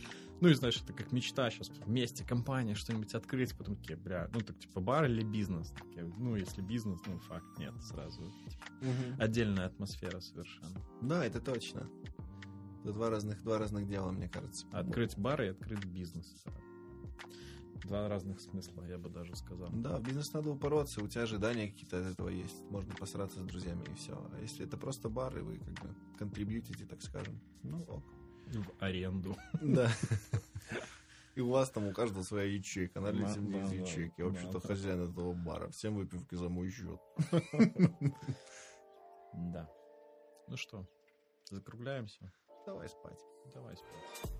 [0.41, 4.41] Ну и знаешь, это как мечта сейчас вместе, компания, что-нибудь открыть, потом такие, бля, ну
[4.41, 5.71] так типа бар или бизнес?
[5.71, 8.23] Такие, ну если бизнес, ну факт, нет, сразу.
[8.49, 9.23] Типа, угу.
[9.23, 10.81] Отдельная атмосфера совершенно.
[11.03, 11.89] Да, это точно.
[12.85, 14.67] Это два разных, два разных дела, мне кажется.
[14.71, 16.45] Открыть бар и открыть бизнес.
[17.85, 19.69] Два разных смысла, я бы даже сказал.
[19.71, 22.63] Да, в бизнес надо упороться, у тебя ожидания какие-то от этого есть.
[22.71, 24.15] Можно посраться с друзьями и все.
[24.33, 28.05] А если это просто бар, и вы как бы контрибьютите, так скажем, ну ок.
[28.47, 29.37] В аренду.
[29.61, 29.91] Да.
[31.35, 34.15] И у вас там у каждого своя ячейка, налейте мне из ячейки.
[34.19, 35.69] Я вообще-то хозяин этого бара.
[35.71, 37.01] Всем выпивки за мой счет.
[39.37, 39.69] Да.
[40.47, 40.87] Ну что,
[41.51, 42.33] закругляемся?
[42.67, 43.19] Давай спать.
[43.53, 44.31] Давай спать.